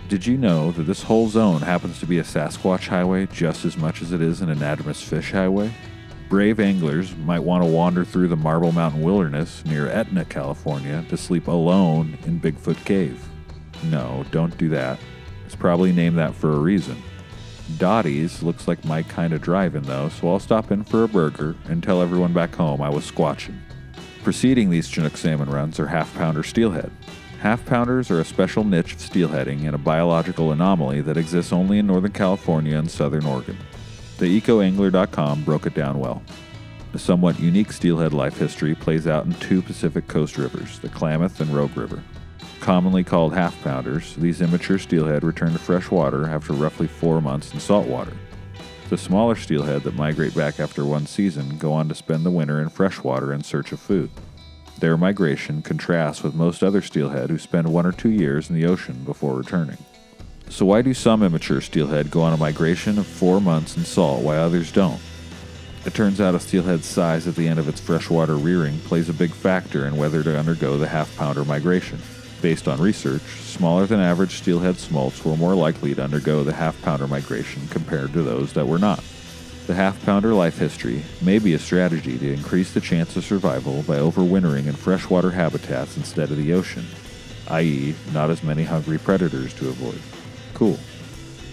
Did 0.10 0.26
you 0.26 0.38
know 0.38 0.72
that 0.72 0.84
this 0.84 1.04
whole 1.04 1.28
zone 1.28 1.62
happens 1.62 2.00
to 2.00 2.06
be 2.06 2.20
a 2.20 2.24
Sasquatch 2.24 2.88
highway 2.88 3.28
just 3.28 3.66
as 3.66 3.78
much 3.78 4.02
as 4.02 4.14
it 4.14 4.22
is 4.22 4.42
an 4.42 4.50
anadromous 4.50 5.04
fish 5.04 5.32
highway? 5.32 5.72
Brave 6.30 6.60
anglers 6.60 7.16
might 7.18 7.40
want 7.40 7.64
to 7.64 7.70
wander 7.70 8.04
through 8.04 8.28
the 8.28 8.36
Marble 8.36 8.72
Mountain 8.72 9.02
Wilderness 9.02 9.64
near 9.66 9.88
Etna, 9.88 10.26
California 10.26 11.06
to 11.10 11.18
sleep 11.18 11.48
alone 11.48 12.18
in 12.26 12.40
Bigfoot 12.40 12.84
Cave. 12.84 13.24
No, 13.84 14.26
don't 14.32 14.58
do 14.58 14.70
that. 14.70 15.00
It's 15.46 15.56
probably 15.56 15.94
named 15.94 16.18
that 16.18 16.36
for 16.36 16.52
a 16.52 16.60
reason. 16.60 17.02
Dottie's 17.78 18.42
looks 18.42 18.68
like 18.68 18.84
my 18.86 19.04
kind 19.04 19.34
of 19.34 19.42
drive-in 19.42 19.84
though, 19.84 20.10
so 20.10 20.30
I'll 20.30 20.40
stop 20.40 20.72
in 20.72 20.84
for 20.84 21.04
a 21.04 21.08
burger 21.08 21.56
and 21.68 21.84
tell 21.84 22.02
everyone 22.02 22.34
back 22.34 22.56
home 22.56 22.82
I 22.82 22.90
was 22.90 23.10
squatching. 23.10 23.60
Preceding 24.24 24.70
these 24.70 24.88
Chinook 24.88 25.18
salmon 25.18 25.50
runs 25.50 25.80
are 25.80 25.88
half-pounder 25.88 26.44
steelhead. 26.44 26.92
Half-pounders 27.40 28.10
are 28.10 28.20
a 28.20 28.26
special 28.26 28.64
niche 28.64 28.94
of 28.94 29.00
steelheading 29.00 29.66
and 29.66 29.76
a 29.76 29.78
biological 29.78 30.52
anomaly 30.52 31.02
that 31.02 31.18
exists 31.18 31.54
only 31.54 31.78
in 31.78 31.88
Northern 31.88 32.12
California 32.12 32.78
and 32.78 32.90
Southern 32.90 33.26
Oregon. 33.26 33.58
The 34.18 34.42
ecoangler.com 34.42 35.44
broke 35.44 35.68
it 35.68 35.76
down 35.76 36.00
well. 36.00 36.24
A 36.94 37.00
somewhat 37.00 37.40
unique 37.40 37.72
steelhead 37.72 38.14
life 38.14 38.38
history 38.38 38.74
plays 38.74 39.06
out 39.06 39.26
in 39.26 39.34
two 39.36 39.62
Pacific 39.62 40.08
coast 40.08 40.38
rivers, 40.38 40.80
the 40.80 40.90
Klamath 40.90 41.40
and 41.42 41.52
Rogue 41.52 41.78
River. 41.78 42.02
Commonly 42.68 43.06
called 43.06 43.34
half 43.34 43.64
pounders, 43.64 44.14
these 44.18 44.42
immature 44.42 44.78
steelhead 44.78 45.24
return 45.24 45.54
to 45.54 45.58
fresh 45.58 45.90
water 45.90 46.28
after 46.28 46.52
roughly 46.52 46.86
four 46.86 47.22
months 47.22 47.54
in 47.54 47.62
salt 47.62 47.88
water. 47.88 48.12
The 48.90 48.98
smaller 48.98 49.38
steelhead 49.38 49.84
that 49.84 49.96
migrate 49.96 50.36
back 50.36 50.60
after 50.60 50.84
one 50.84 51.06
season 51.06 51.58
go 51.60 51.72
on 51.72 51.88
to 51.88 51.96
spend 51.96 52.26
the 52.26 52.30
winter 52.30 52.60
in 52.60 52.68
fresh 52.68 53.02
water 53.02 53.32
in 53.32 53.42
search 53.42 53.72
of 53.72 53.80
food. 53.80 54.10
Their 54.80 54.98
migration 54.98 55.62
contrasts 55.62 56.24
with 56.24 56.36
most 56.36 56.62
other 56.62 56.82
steelhead 56.82 57.30
who 57.30 57.38
spend 57.38 57.72
one 57.72 57.86
or 57.86 57.94
two 57.94 58.10
years 58.10 58.50
in 58.50 58.56
the 58.58 58.66
ocean 58.66 59.02
before 59.06 59.36
returning. 59.36 59.78
So, 60.50 60.66
why 60.66 60.82
do 60.82 60.94
some 60.94 61.24
immature 61.24 61.62
steelhead 61.62 62.12
go 62.12 62.22
on 62.22 62.34
a 62.34 62.38
migration 62.38 63.00
of 63.00 63.08
four 63.08 63.40
months 63.40 63.78
in 63.78 63.86
salt 63.86 64.24
while 64.24 64.44
others 64.44 64.74
don't? 64.74 65.00
It 65.86 65.94
turns 65.94 66.20
out 66.20 66.36
a 66.36 66.40
steelhead's 66.42 66.86
size 66.86 67.28
at 67.28 67.38
the 67.38 67.48
end 67.48 67.60
of 67.60 67.70
its 67.70 67.80
freshwater 67.80 68.36
rearing 68.36 68.78
plays 68.82 69.08
a 69.08 69.14
big 69.14 69.32
factor 69.32 69.88
in 69.88 69.96
whether 69.96 70.22
to 70.22 70.38
undergo 70.38 70.78
the 70.78 70.90
half 70.90 71.16
pounder 71.16 71.46
migration. 71.46 72.02
Based 72.42 72.68
on 72.68 72.80
research, 72.80 73.22
smaller 73.42 73.86
than 73.88 74.00
average 74.00 74.38
steelhead 74.38 74.78
smolts 74.78 75.26
were 75.26 75.36
more 75.36 75.56
likely 75.56 75.96
to 75.96 76.04
undergo 76.04 76.44
the 76.44 76.54
half 76.54 76.80
pounder 76.84 77.08
migration 77.08 77.68
compared 77.70 78.14
to 78.14 78.22
those 78.22 78.54
that 78.54 78.68
were 78.68 78.78
not. 78.78 79.04
The 79.66 79.74
half 79.74 80.04
pounder 80.06 80.34
life 80.34 80.58
history 80.58 81.04
may 81.22 81.40
be 81.40 81.54
a 81.54 81.60
strategy 81.60 82.18
to 82.20 82.34
increase 82.34 82.74
the 82.74 82.80
chance 82.80 83.18
of 83.18 83.26
survival 83.26 83.84
by 83.84 83.98
overwintering 83.98 84.68
in 84.68 84.74
freshwater 84.74 85.32
habitats 85.32 85.98
instead 85.98 86.32
of 86.32 86.38
the 86.38 86.54
ocean, 86.54 86.86
i.e., 87.50 87.96
not 88.14 88.30
as 88.30 88.44
many 88.44 88.64
hungry 88.64 88.98
predators 88.98 89.54
to 89.56 89.68
avoid. 89.68 90.00
Cool. 90.54 90.80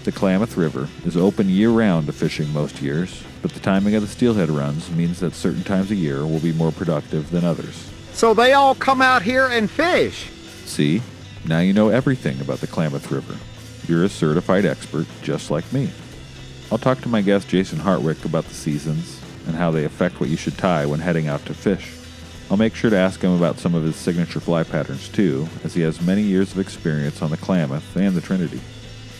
The 0.04 0.12
Klamath 0.12 0.58
River 0.58 0.86
is 1.06 1.16
open 1.16 1.48
year 1.48 1.70
round 1.70 2.06
to 2.06 2.12
fishing 2.12 2.52
most 2.52 2.82
years, 2.82 3.24
but 3.40 3.52
the 3.52 3.58
timing 3.58 3.94
of 3.94 4.02
the 4.02 4.08
steelhead 4.08 4.50
runs 4.50 4.90
means 4.90 5.18
that 5.20 5.34
certain 5.34 5.64
times 5.64 5.90
a 5.90 5.96
year 5.96 6.26
will 6.26 6.40
be 6.40 6.52
more 6.52 6.72
productive 6.72 7.30
than 7.30 7.42
others. 7.42 7.90
So 8.12 8.34
they 8.34 8.52
all 8.52 8.74
come 8.74 9.00
out 9.00 9.22
here 9.22 9.46
and 9.46 9.68
fish. 9.68 10.30
See, 10.64 11.02
now 11.46 11.60
you 11.60 11.72
know 11.72 11.88
everything 11.88 12.40
about 12.40 12.60
the 12.60 12.66
Klamath 12.66 13.10
River. 13.10 13.36
You're 13.86 14.04
a 14.04 14.08
certified 14.08 14.64
expert 14.64 15.06
just 15.22 15.50
like 15.50 15.70
me. 15.72 15.90
I'll 16.72 16.78
talk 16.78 17.00
to 17.02 17.08
my 17.08 17.20
guest 17.20 17.48
Jason 17.48 17.78
Hartwick 17.78 18.24
about 18.24 18.44
the 18.44 18.54
seasons 18.54 19.20
and 19.46 19.54
how 19.54 19.70
they 19.70 19.84
affect 19.84 20.20
what 20.20 20.30
you 20.30 20.36
should 20.36 20.56
tie 20.56 20.86
when 20.86 21.00
heading 21.00 21.28
out 21.28 21.44
to 21.46 21.54
fish. 21.54 21.92
I'll 22.50 22.56
make 22.56 22.74
sure 22.74 22.90
to 22.90 22.96
ask 22.96 23.20
him 23.20 23.32
about 23.32 23.58
some 23.58 23.74
of 23.74 23.84
his 23.84 23.96
signature 23.96 24.40
fly 24.40 24.64
patterns 24.64 25.08
too, 25.08 25.48
as 25.64 25.74
he 25.74 25.82
has 25.82 26.00
many 26.00 26.22
years 26.22 26.52
of 26.52 26.58
experience 26.58 27.22
on 27.22 27.30
the 27.30 27.36
Klamath 27.36 27.96
and 27.96 28.14
the 28.14 28.20
Trinity. 28.20 28.60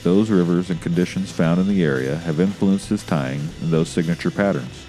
Those 0.02 0.30
rivers 0.30 0.70
and 0.70 0.80
conditions 0.80 1.32
found 1.32 1.60
in 1.60 1.68
the 1.68 1.82
area 1.82 2.16
have 2.16 2.40
influenced 2.40 2.88
his 2.88 3.04
tying 3.04 3.40
and 3.62 3.70
those 3.70 3.88
signature 3.88 4.30
patterns. 4.30 4.83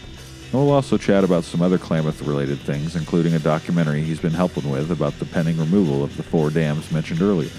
And 0.56 0.64
we'll 0.64 0.74
also 0.74 0.98
chat 0.98 1.26
about 1.26 1.44
some 1.44 1.62
other 1.62 1.78
Klamath 1.78 2.22
related 2.22 2.60
things, 2.60 2.96
including 2.96 3.34
a 3.34 3.40
documentary 3.40 4.02
he's 4.04 4.22
been 4.22 4.32
helping 4.32 4.70
with 4.70 4.90
about 4.90 5.20
the 5.20 5.26
pending 5.26 5.58
removal 5.58 6.02
of 6.02 6.16
the 6.16 6.24
four 6.24 6.50
dams 6.50 6.94
mentioned 6.94 7.22
earlier. 7.22 7.52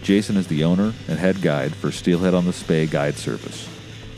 Jason 0.00 0.36
is 0.36 0.46
the 0.46 0.62
owner 0.62 0.92
and 1.08 1.18
head 1.18 1.42
guide 1.42 1.74
for 1.74 1.90
Steelhead 1.90 2.32
on 2.32 2.44
the 2.44 2.52
Spey 2.52 2.86
Guide 2.86 3.16
Service. 3.16 3.68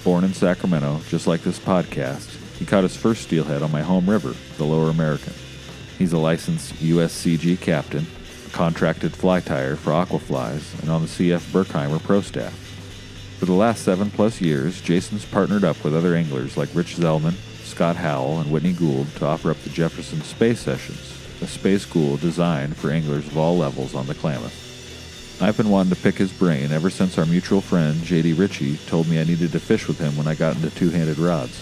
Born 0.04 0.24
in 0.24 0.34
Sacramento, 0.34 1.00
just 1.08 1.26
like 1.26 1.40
this 1.40 1.58
podcast, 1.58 2.28
he 2.58 2.66
caught 2.66 2.82
his 2.82 2.94
first 2.94 3.22
steelhead 3.22 3.62
on 3.62 3.72
my 3.72 3.80
home 3.80 4.10
river, 4.10 4.34
the 4.58 4.64
Lower 4.64 4.90
American. 4.90 5.32
He's 5.96 6.12
a 6.12 6.18
licensed 6.18 6.74
USCG 6.74 7.58
captain, 7.62 8.06
a 8.46 8.50
contracted 8.50 9.14
fly 9.14 9.40
tyer 9.40 9.74
for 9.74 9.92
Aquaflies, 9.92 10.78
and 10.82 10.90
on 10.90 11.00
the 11.00 11.08
CF 11.08 11.50
Burkheimer 11.50 12.02
pro 12.02 12.20
staff. 12.20 12.52
For 13.38 13.46
the 13.46 13.54
last 13.54 13.84
seven 13.84 14.10
plus 14.10 14.42
years, 14.42 14.82
Jason's 14.82 15.24
partnered 15.24 15.64
up 15.64 15.82
with 15.82 15.96
other 15.96 16.14
anglers 16.14 16.58
like 16.58 16.68
Rich 16.74 16.96
Zellman, 16.96 17.36
Scott 17.66 17.96
Howell, 17.96 18.40
and 18.40 18.50
Whitney 18.50 18.72
Gould 18.72 19.08
to 19.16 19.26
offer 19.26 19.50
up 19.50 19.58
the 19.58 19.70
Jefferson 19.70 20.22
Spey 20.22 20.54
Sessions, 20.54 21.12
a 21.42 21.46
spey 21.46 21.78
school 21.78 22.16
designed 22.16 22.76
for 22.76 22.90
anglers 22.90 23.26
of 23.26 23.36
all 23.36 23.58
levels 23.58 23.94
on 23.94 24.06
the 24.06 24.14
Klamath. 24.14 24.62
I've 25.42 25.56
been 25.56 25.68
wanting 25.68 25.94
to 25.94 26.00
pick 26.00 26.14
his 26.14 26.32
brain 26.32 26.72
ever 26.72 26.88
since 26.88 27.18
our 27.18 27.26
mutual 27.26 27.60
friend 27.60 27.94
JD 27.96 28.38
Ritchie 28.38 28.78
told 28.86 29.06
me 29.06 29.20
I 29.20 29.24
needed 29.24 29.52
to 29.52 29.60
fish 29.60 29.86
with 29.86 29.98
him 29.98 30.16
when 30.16 30.26
I 30.26 30.34
got 30.34 30.56
into 30.56 30.70
two 30.70 30.88
handed 30.88 31.18
rods. 31.18 31.60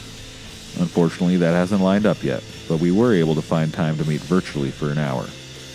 Unfortunately, 0.78 1.36
that 1.38 1.52
hasn't 1.52 1.80
lined 1.80 2.06
up 2.06 2.22
yet, 2.22 2.42
but 2.68 2.78
we 2.78 2.92
were 2.92 3.12
able 3.12 3.34
to 3.34 3.42
find 3.42 3.72
time 3.72 3.96
to 3.96 4.04
meet 4.04 4.20
virtually 4.20 4.70
for 4.70 4.90
an 4.90 4.98
hour. 4.98 5.26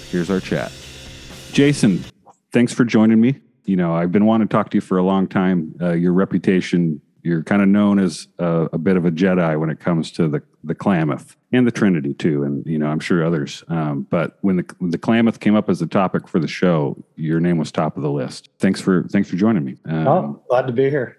Here's 0.09 0.29
our 0.29 0.39
chat. 0.39 0.71
Jason, 1.51 2.03
thanks 2.51 2.73
for 2.73 2.85
joining 2.85 3.19
me. 3.19 3.35
You 3.65 3.75
know, 3.75 3.93
I've 3.93 4.11
been 4.11 4.25
wanting 4.25 4.47
to 4.47 4.51
talk 4.51 4.69
to 4.71 4.77
you 4.77 4.81
for 4.81 4.97
a 4.97 5.03
long 5.03 5.27
time. 5.27 5.75
Uh, 5.81 5.91
your 5.91 6.13
reputation, 6.13 7.01
you're 7.23 7.43
kind 7.43 7.61
of 7.61 7.67
known 7.67 7.99
as 7.99 8.27
a, 8.37 8.69
a, 8.73 8.77
bit 8.77 8.97
of 8.97 9.05
a 9.05 9.11
Jedi 9.11 9.59
when 9.59 9.69
it 9.69 9.79
comes 9.79 10.11
to 10.13 10.27
the, 10.27 10.41
the 10.63 10.75
Klamath 10.75 11.35
and 11.51 11.65
the 11.67 11.71
Trinity 11.71 12.13
too, 12.13 12.43
and 12.43 12.65
you 12.65 12.77
know, 12.77 12.87
I'm 12.87 12.99
sure 12.99 13.25
others. 13.25 13.63
Um, 13.67 14.07
but 14.09 14.37
when 14.41 14.57
the 14.57 14.75
the 14.79 14.97
Klamath 14.97 15.39
came 15.39 15.55
up 15.55 15.69
as 15.69 15.81
a 15.81 15.87
topic 15.87 16.27
for 16.27 16.39
the 16.39 16.47
show, 16.47 17.03
your 17.15 17.39
name 17.39 17.57
was 17.57 17.71
top 17.71 17.97
of 17.97 18.03
the 18.03 18.11
list. 18.11 18.49
Thanks 18.59 18.79
for 18.79 19.03
thanks 19.11 19.29
for 19.29 19.35
joining 19.35 19.65
me. 19.65 19.77
Um, 19.85 20.07
oh, 20.07 20.43
glad 20.49 20.67
to 20.67 20.73
be 20.73 20.89
here. 20.89 21.17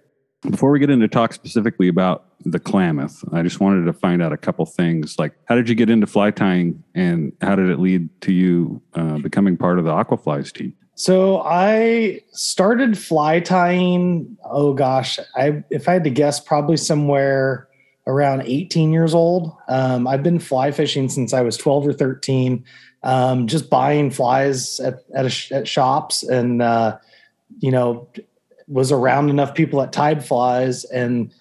Before 0.48 0.70
we 0.70 0.78
get 0.78 0.88
into 0.88 1.06
talk 1.06 1.34
specifically 1.34 1.88
about 1.88 2.24
the 2.46 2.58
Klamath, 2.58 3.22
I 3.30 3.42
just 3.42 3.60
wanted 3.60 3.84
to 3.84 3.92
find 3.92 4.22
out 4.22 4.32
a 4.32 4.38
couple 4.38 4.64
things. 4.64 5.18
Like, 5.18 5.34
how 5.44 5.54
did 5.54 5.68
you 5.68 5.74
get 5.74 5.90
into 5.90 6.06
fly 6.06 6.30
tying, 6.30 6.82
and 6.94 7.32
how 7.42 7.56
did 7.56 7.68
it 7.68 7.78
lead 7.78 8.08
to 8.22 8.32
you 8.32 8.80
uh, 8.94 9.18
becoming 9.18 9.58
part 9.58 9.78
of 9.78 9.84
the 9.84 9.90
Aquaflies 9.90 10.52
team? 10.52 10.74
So 11.00 11.40
I 11.40 12.20
started 12.32 12.98
fly 12.98 13.40
tying. 13.40 14.36
Oh 14.44 14.74
gosh, 14.74 15.18
I 15.34 15.64
if 15.70 15.88
I 15.88 15.94
had 15.94 16.04
to 16.04 16.10
guess, 16.10 16.40
probably 16.40 16.76
somewhere 16.76 17.68
around 18.06 18.42
18 18.42 18.92
years 18.92 19.14
old. 19.14 19.56
Um, 19.66 20.06
I've 20.06 20.22
been 20.22 20.38
fly 20.38 20.72
fishing 20.72 21.08
since 21.08 21.32
I 21.32 21.40
was 21.40 21.56
12 21.56 21.88
or 21.88 21.92
13. 21.94 22.62
Um, 23.02 23.46
just 23.46 23.70
buying 23.70 24.10
flies 24.10 24.78
at 24.80 25.02
at, 25.14 25.32
sh- 25.32 25.52
at 25.52 25.66
shops, 25.66 26.22
and 26.22 26.60
uh, 26.60 26.98
you 27.60 27.70
know, 27.70 28.06
was 28.68 28.92
around 28.92 29.30
enough 29.30 29.54
people 29.54 29.80
that 29.80 29.94
tied 29.94 30.22
flies, 30.22 30.84
and 30.84 31.32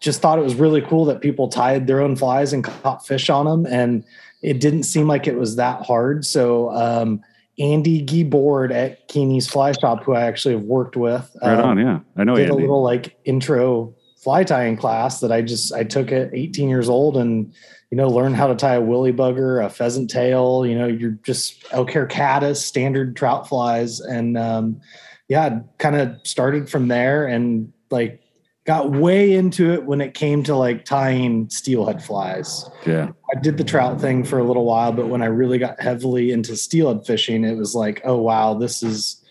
just 0.00 0.22
thought 0.22 0.38
it 0.38 0.42
was 0.42 0.54
really 0.54 0.80
cool 0.80 1.04
that 1.04 1.20
people 1.20 1.48
tied 1.48 1.86
their 1.86 2.00
own 2.00 2.16
flies 2.16 2.54
and 2.54 2.64
caught 2.64 3.06
fish 3.06 3.28
on 3.28 3.44
them, 3.44 3.66
and 3.70 4.04
it 4.40 4.58
didn't 4.58 4.84
seem 4.84 5.06
like 5.06 5.26
it 5.26 5.36
was 5.36 5.56
that 5.56 5.82
hard. 5.82 6.24
So. 6.24 6.70
Um, 6.70 7.22
Andy 7.58 8.04
Guibord 8.04 8.72
at 8.72 9.08
Kiene's 9.08 9.48
Fly 9.48 9.72
Shop, 9.72 10.04
who 10.04 10.14
I 10.14 10.22
actually 10.22 10.54
have 10.54 10.64
worked 10.64 10.96
with. 10.96 11.34
Right 11.42 11.58
um, 11.58 11.70
on, 11.70 11.78
yeah. 11.78 12.00
I 12.16 12.24
know 12.24 12.36
did 12.36 12.50
Andy. 12.50 12.52
a 12.52 12.66
little 12.66 12.82
like 12.82 13.16
intro 13.24 13.94
fly 14.16 14.42
tying 14.42 14.76
class 14.76 15.20
that 15.20 15.30
I 15.30 15.40
just 15.40 15.72
I 15.72 15.84
took 15.84 16.10
at 16.10 16.34
18 16.34 16.68
years 16.68 16.88
old 16.88 17.16
and 17.16 17.54
you 17.90 17.96
know 17.96 18.08
learned 18.08 18.34
how 18.34 18.48
to 18.48 18.56
tie 18.56 18.74
a 18.74 18.80
woolly 18.80 19.12
bugger, 19.12 19.64
a 19.64 19.70
pheasant 19.70 20.10
tail. 20.10 20.66
You 20.66 20.76
know, 20.76 20.86
you're 20.86 21.18
just 21.22 21.64
elk 21.70 21.90
hair 21.92 22.06
caddis, 22.06 22.64
standard 22.64 23.16
trout 23.16 23.48
flies, 23.48 24.00
and 24.00 24.36
um, 24.36 24.80
yeah, 25.28 25.60
kind 25.78 25.96
of 25.96 26.16
started 26.24 26.68
from 26.68 26.88
there 26.88 27.26
and 27.26 27.72
like 27.90 28.20
got 28.66 28.90
way 28.90 29.32
into 29.32 29.72
it 29.72 29.84
when 29.84 30.00
it 30.00 30.12
came 30.12 30.42
to 30.42 30.56
like 30.56 30.84
tying 30.84 31.48
steelhead 31.48 32.02
flies. 32.02 32.68
Yeah. 32.84 33.10
I 33.34 33.40
did 33.40 33.58
the 33.58 33.64
trout 33.64 34.00
thing 34.00 34.24
for 34.24 34.38
a 34.38 34.44
little 34.44 34.64
while, 34.64 34.92
but 34.92 35.08
when 35.08 35.22
I 35.22 35.26
really 35.26 35.58
got 35.58 35.80
heavily 35.80 36.32
into 36.32 36.56
steelhead 36.56 37.06
fishing, 37.06 37.44
it 37.44 37.56
was 37.56 37.74
like, 37.74 38.02
oh 38.04 38.18
wow, 38.18 38.54
this 38.54 38.82
is 38.82 39.24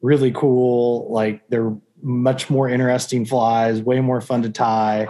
really 0.00 0.32
cool. 0.32 1.12
Like 1.12 1.46
they're 1.50 1.76
much 2.02 2.48
more 2.48 2.70
interesting 2.70 3.26
flies, 3.26 3.82
way 3.82 4.00
more 4.00 4.22
fun 4.22 4.42
to 4.42 4.50
tie, 4.50 5.08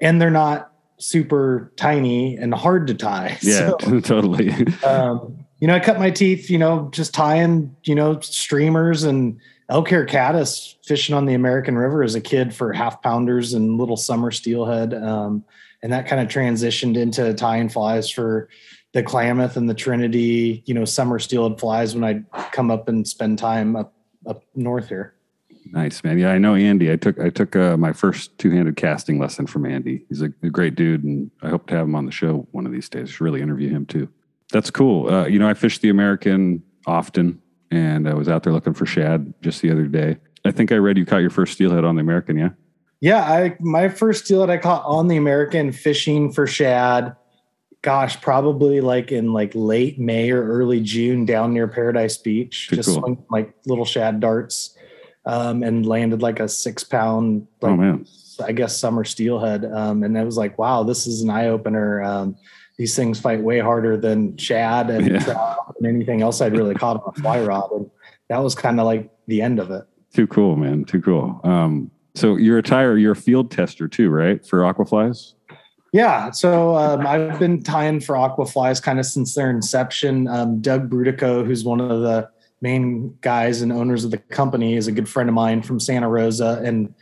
and 0.00 0.20
they're 0.20 0.30
not 0.30 0.72
super 0.98 1.72
tiny 1.76 2.36
and 2.36 2.52
hard 2.52 2.88
to 2.88 2.94
tie. 2.94 3.38
Yeah, 3.42 3.72
so, 3.80 4.00
totally. 4.00 4.52
um, 4.84 5.44
you 5.60 5.68
know, 5.68 5.76
I 5.76 5.80
cut 5.80 6.00
my 6.00 6.10
teeth, 6.10 6.50
you 6.50 6.58
know, 6.58 6.88
just 6.92 7.14
tying, 7.14 7.76
you 7.84 7.94
know, 7.94 8.18
streamers 8.18 9.04
and 9.04 9.38
elk 9.72 9.88
hair 9.88 10.04
caddis 10.04 10.76
fishing 10.84 11.14
on 11.14 11.26
the 11.26 11.34
American 11.34 11.76
River 11.76 12.02
as 12.02 12.14
a 12.14 12.20
kid 12.20 12.54
for 12.54 12.72
half 12.72 13.00
pounders 13.02 13.54
and 13.54 13.78
little 13.78 13.96
summer 13.96 14.30
steelhead. 14.30 14.92
Um, 14.92 15.44
and 15.82 15.92
that 15.92 16.06
kind 16.06 16.20
of 16.20 16.28
transitioned 16.28 16.96
into 16.96 17.32
tying 17.34 17.68
flies 17.68 18.10
for 18.10 18.48
the 18.92 19.02
Klamath 19.02 19.56
and 19.56 19.68
the 19.68 19.74
Trinity, 19.74 20.62
you 20.66 20.74
know, 20.74 20.84
summer 20.84 21.18
steelhead 21.18 21.58
flies 21.58 21.94
when 21.94 22.04
I'd 22.04 22.30
come 22.52 22.70
up 22.70 22.88
and 22.88 23.08
spend 23.08 23.38
time 23.38 23.74
up, 23.74 23.94
up 24.26 24.44
north 24.54 24.88
here. 24.88 25.14
Nice, 25.64 26.04
man. 26.04 26.18
Yeah, 26.18 26.32
I 26.32 26.38
know 26.38 26.54
Andy. 26.54 26.92
I 26.92 26.96
took 26.96 27.18
I 27.18 27.30
took 27.30 27.56
uh, 27.56 27.76
my 27.76 27.92
first 27.92 28.36
two 28.36 28.50
handed 28.50 28.76
casting 28.76 29.18
lesson 29.18 29.46
from 29.46 29.64
Andy. 29.64 30.04
He's 30.08 30.20
a, 30.20 30.26
a, 30.42 30.50
great 30.50 30.74
dude, 30.74 31.04
and 31.04 31.30
I 31.40 31.48
hope 31.48 31.68
to 31.68 31.74
have 31.74 31.86
him 31.86 31.94
on 31.94 32.04
the 32.04 32.12
show 32.12 32.46
one 32.50 32.66
of 32.66 32.72
these 32.72 32.88
days. 32.88 33.20
Really 33.20 33.40
interview 33.40 33.70
him 33.70 33.86
too. 33.86 34.08
That's 34.50 34.70
cool. 34.70 35.08
Uh, 35.08 35.26
you 35.26 35.38
know, 35.38 35.48
I 35.48 35.54
fish 35.54 35.78
the 35.78 35.88
American 35.88 36.62
often, 36.86 37.40
and 37.72 38.08
I 38.08 38.14
was 38.14 38.28
out 38.28 38.42
there 38.42 38.52
looking 38.52 38.74
for 38.74 38.86
shad 38.86 39.32
just 39.40 39.62
the 39.62 39.70
other 39.70 39.86
day. 39.86 40.18
I 40.44 40.50
think 40.50 40.70
I 40.70 40.76
read 40.76 40.98
you 40.98 41.06
caught 41.06 41.22
your 41.22 41.30
first 41.30 41.54
steelhead 41.54 41.84
on 41.84 41.96
the 41.96 42.02
American, 42.02 42.36
yeah? 42.36 42.50
Yeah, 43.00 43.22
I 43.22 43.56
my 43.58 43.88
first 43.88 44.26
steelhead 44.26 44.50
I 44.50 44.58
caught 44.58 44.84
on 44.84 45.08
the 45.08 45.16
American 45.16 45.72
fishing 45.72 46.32
for 46.32 46.46
shad. 46.46 47.16
Gosh, 47.80 48.20
probably 48.20 48.80
like 48.80 49.10
in 49.10 49.32
like 49.32 49.52
late 49.54 49.98
May 49.98 50.30
or 50.30 50.46
early 50.46 50.80
June 50.80 51.24
down 51.24 51.52
near 51.52 51.66
Paradise 51.66 52.16
Beach. 52.16 52.68
Too 52.68 52.76
just 52.76 52.90
cool. 52.90 52.98
swung 52.98 53.24
like 53.30 53.54
little 53.66 53.84
shad 53.84 54.20
darts, 54.20 54.76
um, 55.24 55.62
and 55.62 55.86
landed 55.86 56.22
like 56.22 56.38
a 56.38 56.48
six 56.48 56.84
pound, 56.84 57.48
Oh, 57.62 57.76
man. 57.76 58.06
I 58.44 58.52
guess 58.52 58.76
summer 58.76 59.04
steelhead. 59.04 59.64
Um, 59.64 60.02
and 60.04 60.16
it 60.16 60.24
was 60.24 60.36
like, 60.36 60.58
wow, 60.58 60.82
this 60.84 61.06
is 61.06 61.22
an 61.22 61.30
eye 61.30 61.48
opener. 61.48 62.02
Um, 62.02 62.36
these 62.78 62.96
things 62.96 63.20
fight 63.20 63.40
way 63.42 63.58
harder 63.58 63.96
than 63.96 64.36
shad 64.36 64.90
and 64.90 65.06
Yeah. 65.10 65.54
and 65.78 65.86
anything 65.86 66.22
else 66.22 66.40
I'd 66.40 66.56
really 66.56 66.74
caught 66.74 67.02
on 67.04 67.12
a 67.16 67.20
fly 67.20 67.40
rod. 67.44 67.70
And 67.72 67.90
that 68.28 68.38
was 68.38 68.54
kind 68.54 68.80
of 68.80 68.86
like 68.86 69.10
the 69.26 69.42
end 69.42 69.58
of 69.60 69.70
it. 69.70 69.84
Too 70.14 70.26
cool, 70.26 70.56
man. 70.56 70.84
Too 70.84 71.00
cool. 71.00 71.40
Um, 71.44 71.90
so 72.14 72.36
you're 72.36 72.58
a 72.58 72.62
tyer, 72.62 73.00
you're 73.00 73.12
a 73.12 73.16
field 73.16 73.50
tester 73.50 73.88
too, 73.88 74.10
right? 74.10 74.44
For 74.46 74.60
aquaflies? 74.60 75.34
Yeah, 75.92 76.30
so 76.30 76.74
um, 76.76 77.06
I've 77.06 77.38
been 77.38 77.62
tying 77.62 78.00
for 78.00 78.14
Aquaflies 78.14 78.82
kind 78.82 78.98
of 78.98 79.04
since 79.04 79.34
their 79.34 79.50
inception. 79.50 80.26
Um, 80.26 80.62
Doug 80.62 80.88
Brutico, 80.88 81.44
who's 81.44 81.64
one 81.64 81.82
of 81.82 82.00
the 82.00 82.30
main 82.62 83.14
guys 83.20 83.60
and 83.60 83.70
owners 83.70 84.02
of 84.02 84.10
the 84.10 84.16
company, 84.16 84.74
is 84.74 84.86
a 84.86 84.92
good 84.92 85.06
friend 85.06 85.28
of 85.28 85.34
mine 85.34 85.60
from 85.60 85.78
Santa 85.78 86.08
Rosa 86.08 86.62
and 86.64 86.94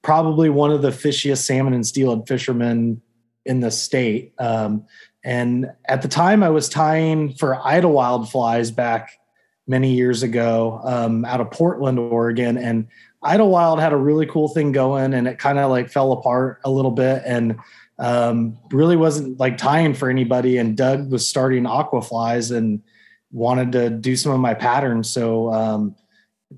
probably 0.00 0.48
one 0.48 0.70
of 0.70 0.80
the 0.80 0.88
fishiest 0.88 1.44
salmon 1.44 1.74
and 1.74 1.86
steelhead 1.86 2.26
fishermen 2.26 3.02
in 3.44 3.60
the 3.60 3.70
state. 3.70 4.32
Um, 4.38 4.86
and 5.24 5.72
at 5.86 6.02
the 6.02 6.08
time, 6.08 6.42
I 6.42 6.50
was 6.50 6.68
tying 6.68 7.34
for 7.34 7.56
Idylwilde 7.56 8.30
flies 8.30 8.70
back 8.70 9.18
many 9.66 9.94
years 9.94 10.22
ago 10.22 10.80
um, 10.84 11.24
out 11.24 11.40
of 11.40 11.50
Portland, 11.50 11.98
Oregon, 11.98 12.58
and 12.58 12.88
Idylwilde 13.24 13.80
had 13.80 13.92
a 13.92 13.96
really 13.96 14.26
cool 14.26 14.48
thing 14.48 14.72
going, 14.72 15.14
and 15.14 15.28
it 15.28 15.38
kind 15.38 15.58
of 15.58 15.70
like 15.70 15.90
fell 15.90 16.12
apart 16.12 16.60
a 16.64 16.70
little 16.70 16.90
bit, 16.90 17.22
and 17.24 17.56
um, 17.98 18.58
really 18.72 18.96
wasn't 18.96 19.38
like 19.38 19.56
tying 19.56 19.94
for 19.94 20.10
anybody. 20.10 20.58
And 20.58 20.76
Doug 20.76 21.10
was 21.10 21.28
starting 21.28 21.64
Aquaflies 21.64 22.54
and 22.54 22.82
wanted 23.30 23.72
to 23.72 23.90
do 23.90 24.16
some 24.16 24.32
of 24.32 24.40
my 24.40 24.54
patterns, 24.54 25.08
so 25.08 25.52
um, 25.52 25.94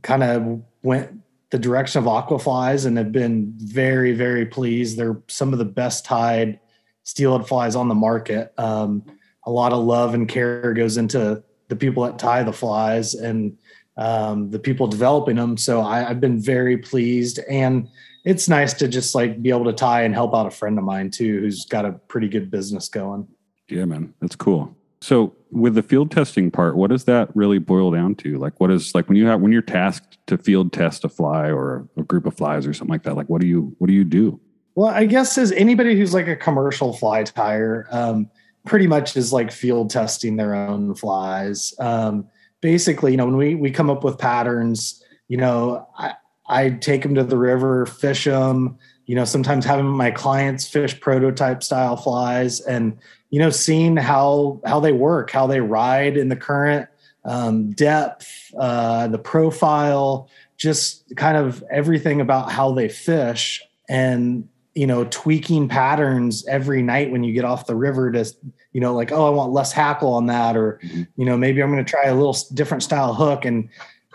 kind 0.03 0.23
of 0.23 0.63
went 0.83 1.11
the 1.51 1.59
direction 1.59 1.99
of 1.99 2.07
Aquaflies, 2.07 2.87
and 2.87 2.97
have 2.97 3.13
been 3.13 3.53
very, 3.59 4.13
very 4.13 4.47
pleased. 4.47 4.97
They're 4.97 5.21
some 5.29 5.53
of 5.53 5.59
the 5.59 5.65
best 5.67 6.07
tied 6.07 6.59
steelhead 7.05 7.47
flies 7.47 7.77
on 7.77 7.89
the 7.89 7.95
market. 7.95 8.53
Um, 8.59 9.05
a 9.47 9.51
lot 9.51 9.73
of 9.73 9.85
love 9.85 10.15
and 10.15 10.29
care 10.29 10.73
goes 10.75 10.97
into 10.97 11.43
the 11.69 11.77
people 11.77 12.03
that 12.05 12.19
tie 12.19 12.43
the 12.43 12.53
flies 12.53 13.15
and 13.15 13.57
um, 13.97 14.51
the 14.51 14.59
people 14.59 14.87
developing 14.87 15.37
them. 15.37 15.57
So 15.57 15.81
I, 15.81 16.09
I've 16.09 16.21
been 16.21 16.41
very 16.41 16.77
pleased, 16.77 17.39
and 17.49 17.89
it's 18.25 18.49
nice 18.49 18.73
to 18.75 18.89
just 18.89 19.15
like 19.15 19.43
be 19.43 19.51
able 19.51 19.67
to 19.67 19.73
tie 19.73 20.03
and 20.03 20.15
help 20.15 20.35
out 20.35 20.47
a 20.47 20.51
friend 20.51 20.79
of 20.79 20.85
mine 20.85 21.11
too, 21.11 21.41
who's 21.41 21.65
got 21.67 21.85
a 21.85 21.93
pretty 21.93 22.29
good 22.29 22.51
business 22.51 22.89
going. 22.89 23.29
Yeah, 23.69 23.85
man. 23.85 24.15
That's 24.21 24.37
cool. 24.37 24.75
So 25.01 25.35
with 25.51 25.75
the 25.75 25.83
field 25.83 26.11
testing 26.11 26.51
part, 26.51 26.77
what 26.77 26.91
does 26.91 27.05
that 27.05 27.29
really 27.37 27.59
boil 27.59 27.91
down 27.91 28.15
to? 28.17 28.39
Like 28.39 28.59
what 28.59 28.71
is 28.71 28.95
like 28.95 29.07
when 29.09 29.17
you 29.17 29.27
have 29.27 29.41
when 29.41 29.53
you're 29.53 29.63
tasked 29.63 30.19
to 30.29 30.39
field 30.39 30.73
test 30.73 31.05
a 31.05 31.09
fly 31.11 31.51
or 31.51 31.87
a 31.97 32.03
group 32.03 32.25
of 32.25 32.35
flies 32.35 32.67
or 32.67 32.73
something 32.73 32.93
like 32.93 33.03
that, 33.03 33.15
like 33.15 33.29
what 33.29 33.41
do 33.41 33.47
you 33.47 33.75
what 33.79 33.89
do 33.89 33.93
you 33.93 34.05
do? 34.05 34.41
Well, 34.75 34.89
I 34.89 35.05
guess 35.07 35.39
as 35.39 35.53
anybody 35.53 35.97
who's 35.97 36.15
like 36.15 36.27
a 36.27 36.37
commercial 36.37 36.93
fly 36.93 37.23
tyer, 37.23 37.87
um, 37.93 38.29
pretty 38.67 38.87
much 38.87 39.17
is 39.17 39.33
like 39.33 39.53
field 39.53 39.91
testing 39.91 40.37
their 40.37 40.55
own 40.55 40.95
flies. 40.95 41.75
Um, 41.79 42.27
basically, 42.61 43.13
you 43.13 43.17
know, 43.17 43.27
when 43.27 43.37
we 43.37 43.55
we 43.55 43.71
come 43.71 43.91
up 43.91 44.03
with 44.03 44.19
patterns, 44.19 45.03
you 45.29 45.37
know, 45.37 45.87
I 45.97 46.15
I 46.47 46.71
take 46.71 47.03
them 47.03 47.15
to 47.15 47.25
the 47.25 47.39
river, 47.39 47.87
fish 47.87 48.25
them. 48.25 48.79
You 49.07 49.15
know, 49.15 49.25
sometimes 49.25 49.65
having 49.65 49.87
my 49.87 50.11
clients 50.11 50.67
fish 50.67 50.99
prototype 50.99 51.63
style 51.63 51.97
flies, 51.97 52.61
and 52.61 52.99
you 53.31 53.39
know, 53.39 53.51
seeing 53.51 53.97
how 53.97 54.61
how 54.65 54.81
they 54.81 54.93
work, 54.93 55.31
how 55.31 55.47
they 55.47 55.61
ride 55.61 56.17
in 56.17 56.29
the 56.31 56.37
current, 56.37 56.89
um, 57.25 57.71
depth, 57.73 58.53
uh, 58.59 59.07
the 59.09 59.19
profile, 59.19 60.29
just 60.57 61.05
kind 61.17 61.37
of 61.37 61.63
everything 61.71 62.21
about 62.21 62.51
how 62.51 62.73
they 62.73 62.89
fish, 62.89 63.63
and 63.89 64.49
you 64.75 64.87
know, 64.89 65.05
tweaking 65.05 65.69
patterns 65.69 66.45
every 66.47 66.83
night 66.83 67.11
when 67.13 67.23
you 67.23 67.33
get 67.33 67.45
off 67.45 67.67
the 67.67 67.77
river 67.77 68.11
to, 68.11 68.25
you 68.73 68.81
know, 68.81 68.93
like, 68.93 69.13
oh, 69.13 69.27
I 69.27 69.31
want 69.31 69.53
less 69.53 69.73
hackle 69.73 70.13
on 70.15 70.27
that, 70.27 70.57
or, 70.57 70.81
Mhm. 70.83 71.07
you 71.17 71.25
know, 71.25 71.37
maybe 71.37 71.63
I'm 71.63 71.71
going 71.71 71.85
to 71.85 71.89
try 71.89 72.07
a 72.07 72.15
little 72.15 72.37
different 72.55 72.83
style 72.83 73.15
hook 73.15 73.45
and 73.45 73.69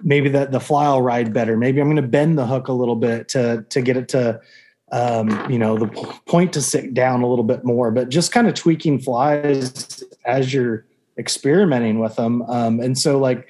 maybe 0.03 0.27
the, 0.27 0.47
the 0.47 0.59
fly 0.59 0.89
will 0.89 1.01
ride 1.01 1.33
better. 1.33 1.55
Maybe 1.55 1.79
I'm 1.79 1.87
going 1.87 1.95
to 1.95 2.01
bend 2.01 2.37
the 2.37 2.45
hook 2.45 2.67
a 2.67 2.73
little 2.73 2.97
bit 2.97 3.29
to, 3.29 3.65
to 3.69 3.81
get 3.81 3.95
it 3.95 4.09
to, 4.09 4.41
um, 4.91 5.49
you 5.49 5.59
know, 5.59 5.77
the 5.77 5.87
point 6.25 6.51
to 6.53 6.61
sit 6.61 6.93
down 6.93 7.21
a 7.21 7.27
little 7.27 7.45
bit 7.45 7.63
more, 7.63 7.89
but 7.89 8.09
just 8.09 8.33
kind 8.33 8.47
of 8.47 8.53
tweaking 8.53 8.99
flies 8.99 10.03
as 10.25 10.53
you're 10.53 10.85
experimenting 11.17 11.99
with 11.99 12.17
them. 12.17 12.41
Um, 12.43 12.81
and 12.81 12.97
so 12.97 13.17
like, 13.17 13.47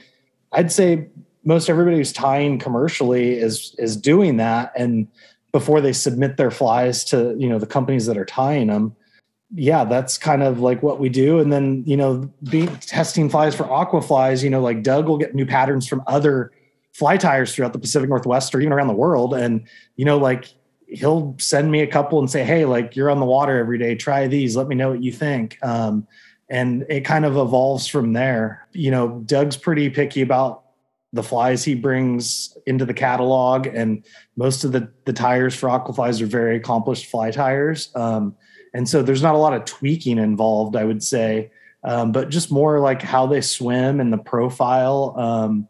I'd 0.51 0.71
say 0.71 1.07
most 1.43 1.69
everybody 1.69 1.97
who's 1.97 2.13
tying 2.13 2.59
commercially 2.59 3.33
is, 3.33 3.73
is 3.79 3.97
doing 3.97 4.37
that. 4.37 4.73
And, 4.75 5.07
before 5.51 5.81
they 5.81 5.93
submit 5.93 6.37
their 6.37 6.51
flies 6.51 7.03
to 7.05 7.35
you 7.37 7.49
know 7.49 7.59
the 7.59 7.67
companies 7.67 8.05
that 8.05 8.17
are 8.17 8.25
tying 8.25 8.67
them 8.67 8.95
yeah 9.53 9.83
that's 9.83 10.17
kind 10.17 10.43
of 10.43 10.59
like 10.59 10.83
what 10.83 10.99
we 10.99 11.09
do. 11.09 11.39
And 11.39 11.51
then 11.51 11.83
you 11.85 11.97
know 11.97 12.31
be 12.49 12.67
testing 12.81 13.29
flies 13.29 13.55
for 13.55 13.69
aqua 13.69 14.01
flies 14.01 14.43
you 14.43 14.49
know 14.49 14.61
like 14.61 14.83
doug 14.83 15.07
will 15.07 15.17
get 15.17 15.35
new 15.35 15.45
patterns 15.45 15.87
from 15.87 16.03
other 16.07 16.51
fly 16.93 17.17
tyers 17.17 17.53
throughout 17.53 17.73
the 17.73 17.79
pacific 17.79 18.09
northwest 18.09 18.53
or 18.53 18.61
even 18.61 18.73
around 18.73 18.87
the 18.87 18.93
world. 18.93 19.33
And 19.33 19.67
you 19.95 20.05
know 20.05 20.17
like 20.17 20.53
he'll 20.87 21.35
send 21.39 21.71
me 21.71 21.81
a 21.81 21.87
couple 21.87 22.19
and 22.19 22.29
say 22.29 22.43
hey 22.43 22.65
like 22.65 22.95
you're 22.95 23.09
on 23.09 23.19
the 23.19 23.25
water 23.25 23.57
every 23.57 23.77
day. 23.77 23.95
Try 23.95 24.27
these. 24.27 24.55
Let 24.55 24.67
me 24.67 24.75
know 24.75 24.91
what 24.91 25.03
you 25.03 25.11
think. 25.11 25.57
Um, 25.63 26.07
and 26.51 26.83
it 26.89 27.01
kind 27.01 27.25
of 27.25 27.37
evolves 27.37 27.87
from 27.87 28.13
there. 28.13 28.67
You 28.73 28.91
know 28.91 29.23
doug's 29.25 29.57
pretty 29.57 29.89
picky 29.89 30.21
about 30.21 30.63
the 31.13 31.23
flies 31.23 31.63
he 31.63 31.73
brings 31.75 32.55
into 32.67 32.85
the 32.85 32.93
catalog 32.93 33.65
and 33.67 34.05
most 34.35 34.63
of 34.63 34.71
the 34.71 34.91
the 35.05 35.13
tyers 35.13 35.55
for 35.55 35.67
aquaflies 35.69 36.21
are 36.21 36.25
very 36.27 36.55
accomplished 36.57 37.07
fly 37.07 37.31
tyers 37.31 37.89
um, 37.95 38.35
and 38.73 38.87
so 38.87 39.01
there's 39.01 39.23
not 39.23 39.33
a 39.35 39.37
lot 39.37 39.53
of 39.53 39.65
tweaking 39.65 40.17
involved 40.17 40.75
i 40.75 40.83
would 40.83 41.01
say 41.03 41.51
um, 41.83 42.11
but 42.11 42.29
just 42.29 42.51
more 42.51 42.79
like 42.79 43.01
how 43.01 43.25
they 43.25 43.41
swim 43.41 43.99
and 43.99 44.11
the 44.13 44.17
profile 44.17 45.15
um, 45.17 45.67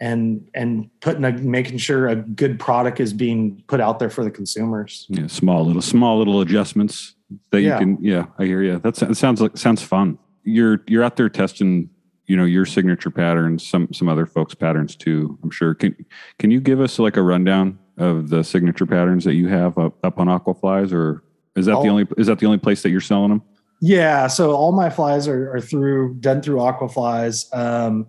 and 0.00 0.48
and 0.54 0.88
putting 1.00 1.24
a 1.24 1.32
making 1.32 1.76
sure 1.76 2.06
a 2.08 2.14
good 2.16 2.58
product 2.60 3.00
is 3.00 3.12
being 3.12 3.62
put 3.66 3.80
out 3.80 3.98
there 3.98 4.08
for 4.10 4.22
the 4.24 4.30
consumers 4.30 5.04
Yeah, 5.08 5.26
small 5.26 5.64
little 5.66 5.82
small 5.82 6.16
little 6.18 6.40
adjustments 6.40 7.14
that 7.50 7.60
Yeah. 7.60 7.74
you 7.80 7.96
can 7.96 8.04
yeah, 8.04 8.26
I 8.38 8.44
hear 8.46 8.62
you. 8.62 8.78
that 8.78 8.96
sounds 8.96 9.40
like 9.42 9.56
sounds 9.58 9.82
fun. 9.82 10.16
You're 10.44 10.82
you're 10.86 11.02
out 11.02 11.16
there 11.16 11.28
testing, 11.28 11.90
you 12.28 12.36
know, 12.36 12.44
your 12.44 12.64
signature 12.64 13.10
patterns, 13.10 13.66
some 13.66 13.92
some 13.92 14.08
other 14.08 14.26
folks' 14.26 14.54
patterns 14.54 14.94
too, 14.94 15.38
I'm 15.42 15.50
sure. 15.50 15.74
Can 15.74 15.96
can 16.38 16.50
you 16.50 16.60
give 16.60 16.80
us 16.80 16.98
like 16.98 17.16
a 17.16 17.22
rundown 17.22 17.78
of 17.96 18.28
the 18.28 18.44
signature 18.44 18.86
patterns 18.86 19.24
that 19.24 19.34
you 19.34 19.48
have 19.48 19.76
up, 19.76 19.96
up 20.04 20.20
on 20.20 20.28
Aquaflies 20.28 20.92
or 20.92 21.24
is 21.56 21.66
that 21.66 21.82
the 21.82 21.88
only 21.88 22.06
is 22.16 22.28
that 22.28 22.38
the 22.38 22.46
only 22.46 22.58
place 22.58 22.82
that 22.82 22.90
you're 22.90 23.00
selling 23.00 23.30
them? 23.30 23.42
Yeah, 23.80 24.26
so 24.26 24.52
all 24.52 24.72
my 24.72 24.90
flies 24.90 25.26
are, 25.26 25.54
are 25.54 25.60
through 25.60 26.14
done 26.14 26.42
through 26.42 26.58
Aquaflies. 26.58 27.52
Um, 27.56 28.08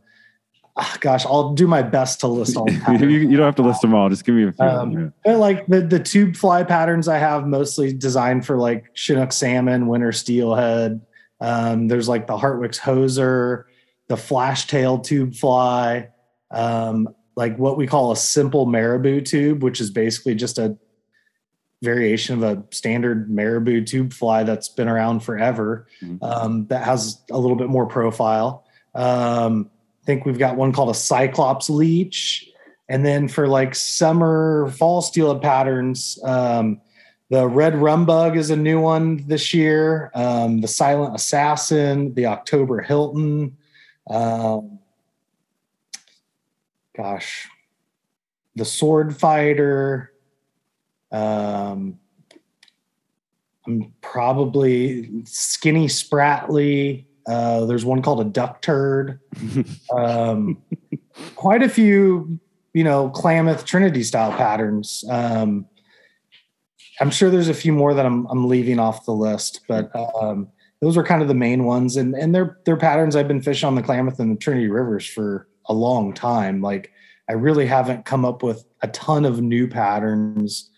ah, 0.76 0.98
gosh, 1.00 1.26
I'll 1.26 1.54
do 1.54 1.68
my 1.68 1.82
best 1.82 2.20
to 2.22 2.28
list 2.28 2.58
all. 2.58 2.70
you, 3.00 3.08
you 3.08 3.38
don't 3.38 3.46
have 3.46 3.56
to 3.56 3.62
list 3.62 3.82
them 3.82 3.94
all. 3.94 4.10
Just 4.10 4.26
give 4.26 4.36
me 4.36 4.48
a 4.48 4.52
few. 4.52 4.66
Um, 4.66 5.14
Yeah. 5.26 5.34
Like 5.36 5.66
the 5.68 5.82
the 5.82 6.00
tube 6.00 6.36
fly 6.36 6.64
patterns 6.64 7.08
I 7.08 7.18
have 7.18 7.48
mostly 7.48 7.94
designed 7.94 8.46
for 8.46 8.58
like 8.58 8.86
Chinook 8.94 9.32
salmon, 9.32 9.88
winter 9.88 10.12
steelhead. 10.12 11.02
Um, 11.42 11.88
there's 11.88 12.10
like 12.10 12.28
the 12.28 12.38
Hartwick's 12.38 12.80
hoser, 12.80 13.64
the 14.10 14.18
flash 14.18 14.68
tail 14.68 15.00
tube 15.00 15.36
fly, 15.36 16.10
um, 16.52 17.08
like 17.38 17.58
what 17.58 17.78
we 17.78 17.88
call 17.88 18.12
a 18.12 18.18
simple 18.18 18.66
marabou 18.66 19.22
tube, 19.22 19.64
which 19.64 19.80
is 19.80 19.92
basically 19.92 20.36
just 20.36 20.58
a 20.58 20.76
variation 21.82 22.36
of 22.36 22.44
a 22.44 22.62
standard 22.76 23.30
marabou 23.30 23.82
tube 23.86 24.12
fly 24.12 24.44
that's 24.44 24.68
been 24.68 24.90
around 24.90 25.22
forever. 25.22 25.88
Mhm. 26.02 26.22
Um, 26.22 26.66
that 26.68 26.84
has 26.84 27.22
a 27.32 27.38
little 27.38 27.56
bit 27.56 27.70
more 27.70 27.86
profile. 27.86 28.66
Um, 28.96 29.70
I 30.04 30.06
think 30.06 30.26
we've 30.26 30.40
got 30.40 30.58
one 30.58 30.74
called 30.74 30.90
a 30.90 30.96
Cyclops 30.96 31.70
leech. 31.70 32.52
And 32.90 33.06
then 33.06 33.28
for 33.28 33.48
like 33.48 33.76
summer, 33.76 34.70
fall 34.76 35.02
steelhead 35.02 35.44
patterns, 35.44 36.18
um, 36.24 36.82
the 37.30 37.48
red 37.48 37.74
rumbug 37.74 38.36
is 38.36 38.50
a 38.50 38.56
new 38.56 38.82
one 38.82 39.24
this 39.28 39.54
year. 39.54 40.10
Um, 40.16 40.62
the 40.62 40.68
silent 40.68 41.14
assassin, 41.16 42.16
the 42.16 42.26
October 42.26 42.82
Hilton. 42.82 43.56
Um, 44.10 44.80
gosh, 46.98 47.48
the 48.56 48.66
sword 48.66 49.18
fighter. 49.18 50.12
Um, 51.12 52.00
I'm 53.66 53.94
probably 54.02 55.24
skinny 55.26 55.88
Spratley. 55.88 57.06
Uh, 57.28 57.66
there's 57.66 57.86
one 57.86 58.02
called 58.02 58.22
a 58.22 58.30
duck 58.30 58.62
turd. 58.62 59.20
um, 59.96 60.62
quite 61.36 61.62
a 61.62 61.70
few, 61.70 62.40
you 62.74 62.84
know, 62.84 63.10
Klamath 63.10 63.66
Trinity 63.66 64.04
style 64.04 64.32
patterns. 64.32 65.04
Um, 65.10 65.68
I'm 67.00 67.12
sure 67.12 67.30
there's 67.30 67.50
a 67.50 67.54
few 67.54 67.72
more 67.72 67.94
that 67.94 68.06
I'm, 68.06 68.26
I'm 68.28 68.48
leaving 68.48 68.80
off 68.80 69.06
the 69.06 69.14
list, 69.14 69.62
but 69.68 69.92
um, 69.96 70.50
those 70.82 70.98
are 70.98 71.04
kind 71.04 71.22
of 71.22 71.28
the 71.28 71.34
main 71.34 71.66
ones. 71.66 71.98
And 71.98 72.16
and 72.16 72.34
they're 72.34 72.58
they're 72.66 72.78
patterns 72.78 73.16
I've 73.16 73.28
been 73.28 73.42
fishing 73.42 73.68
on 73.68 73.76
the 73.76 73.82
Klamath 73.84 74.20
and 74.20 74.32
the 74.36 74.40
Trinity 74.40 74.68
rivers 74.68 75.06
for 75.06 75.48
a 75.68 75.74
long 75.74 76.14
time. 76.14 76.62
Like 76.62 76.92
I 77.30 77.34
really 77.34 77.66
haven't 77.66 78.06
come 78.06 78.26
up 78.26 78.42
with 78.44 78.66
a 78.82 78.88
ton 78.88 79.26
of 79.26 79.42
new 79.42 79.68
patterns 79.68 80.70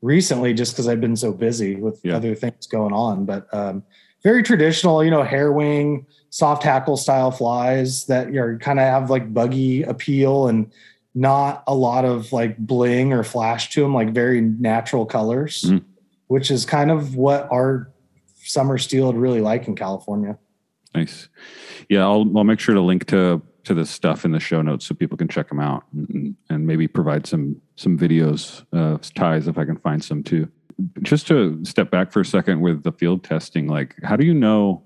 recently 0.00 0.54
just 0.54 0.72
because 0.72 0.86
I've 0.88 1.00
been 1.00 1.16
so 1.16 1.32
busy 1.32 1.74
with 1.76 2.00
Yeah. 2.04 2.16
other 2.16 2.34
things 2.34 2.66
going 2.66 2.92
on. 2.92 3.24
But 3.26 3.52
um, 3.52 3.82
very 4.22 4.42
traditional, 4.42 5.02
you 5.04 5.10
know, 5.10 5.22
hair 5.24 5.52
wing, 5.52 6.06
soft 6.30 6.62
hackle 6.62 6.96
style 6.96 7.30
flies 7.30 8.06
that 8.06 8.34
are 8.36 8.58
kind 8.58 8.78
of 8.78 8.84
have 8.84 9.10
like 9.10 9.34
buggy 9.34 9.82
appeal 9.82 10.46
and 10.48 10.70
not 11.14 11.64
a 11.66 11.74
lot 11.74 12.04
of 12.04 12.32
like 12.32 12.56
bling 12.58 13.12
or 13.12 13.24
flash 13.24 13.70
to 13.70 13.80
them, 13.82 13.92
like 13.92 14.10
very 14.14 14.40
natural 14.40 15.04
colors, 15.04 15.64
Mhm. 15.66 15.82
which 16.28 16.50
is 16.50 16.64
kind 16.64 16.90
of 16.92 17.16
what 17.16 17.48
our 17.50 17.90
summer 18.48 18.78
steel 18.78 19.10
I'd 19.10 19.16
really 19.16 19.40
like 19.40 19.68
in 19.68 19.76
California. 19.76 20.38
Nice. 20.94 21.28
Yeah, 21.88 22.02
I'll 22.02 22.26
I'll 22.36 22.44
make 22.44 22.60
sure 22.60 22.74
to 22.74 22.80
link 22.80 23.06
to 23.06 23.42
to 23.64 23.74
this 23.74 23.90
stuff 23.90 24.24
in 24.24 24.32
the 24.32 24.40
show 24.40 24.62
notes 24.62 24.86
so 24.86 24.94
people 24.94 25.18
can 25.18 25.28
check 25.28 25.48
them 25.48 25.60
out 25.60 25.84
and, 25.92 26.34
and 26.48 26.66
maybe 26.66 26.88
provide 26.88 27.26
some 27.26 27.60
some 27.76 27.98
videos 27.98 28.64
of 28.72 29.02
ties 29.14 29.46
if 29.46 29.58
I 29.58 29.64
can 29.64 29.76
find 29.76 30.02
some 30.02 30.22
too. 30.22 30.48
Just 31.02 31.26
to 31.28 31.62
step 31.64 31.90
back 31.90 32.12
for 32.12 32.20
a 32.20 32.24
second 32.24 32.60
with 32.60 32.82
the 32.82 32.92
field 32.92 33.24
testing, 33.24 33.66
like 33.68 33.96
how 34.02 34.16
do 34.16 34.24
you 34.24 34.34
know 34.34 34.82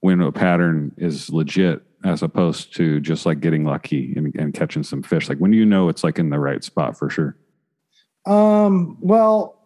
when 0.00 0.20
a 0.20 0.30
pattern 0.30 0.92
is 0.96 1.30
legit 1.30 1.82
as 2.04 2.22
opposed 2.22 2.74
to 2.76 3.00
just 3.00 3.24
like 3.24 3.40
getting 3.40 3.64
lucky 3.64 4.12
and, 4.16 4.34
and 4.36 4.54
catching 4.54 4.82
some 4.82 5.02
fish? 5.02 5.28
Like 5.28 5.38
when 5.38 5.50
do 5.50 5.56
you 5.56 5.66
know 5.66 5.88
it's 5.88 6.04
like 6.04 6.18
in 6.18 6.30
the 6.30 6.38
right 6.38 6.62
spot 6.62 6.96
for 6.96 7.10
sure? 7.10 7.36
Um, 8.26 8.96
well, 9.00 9.58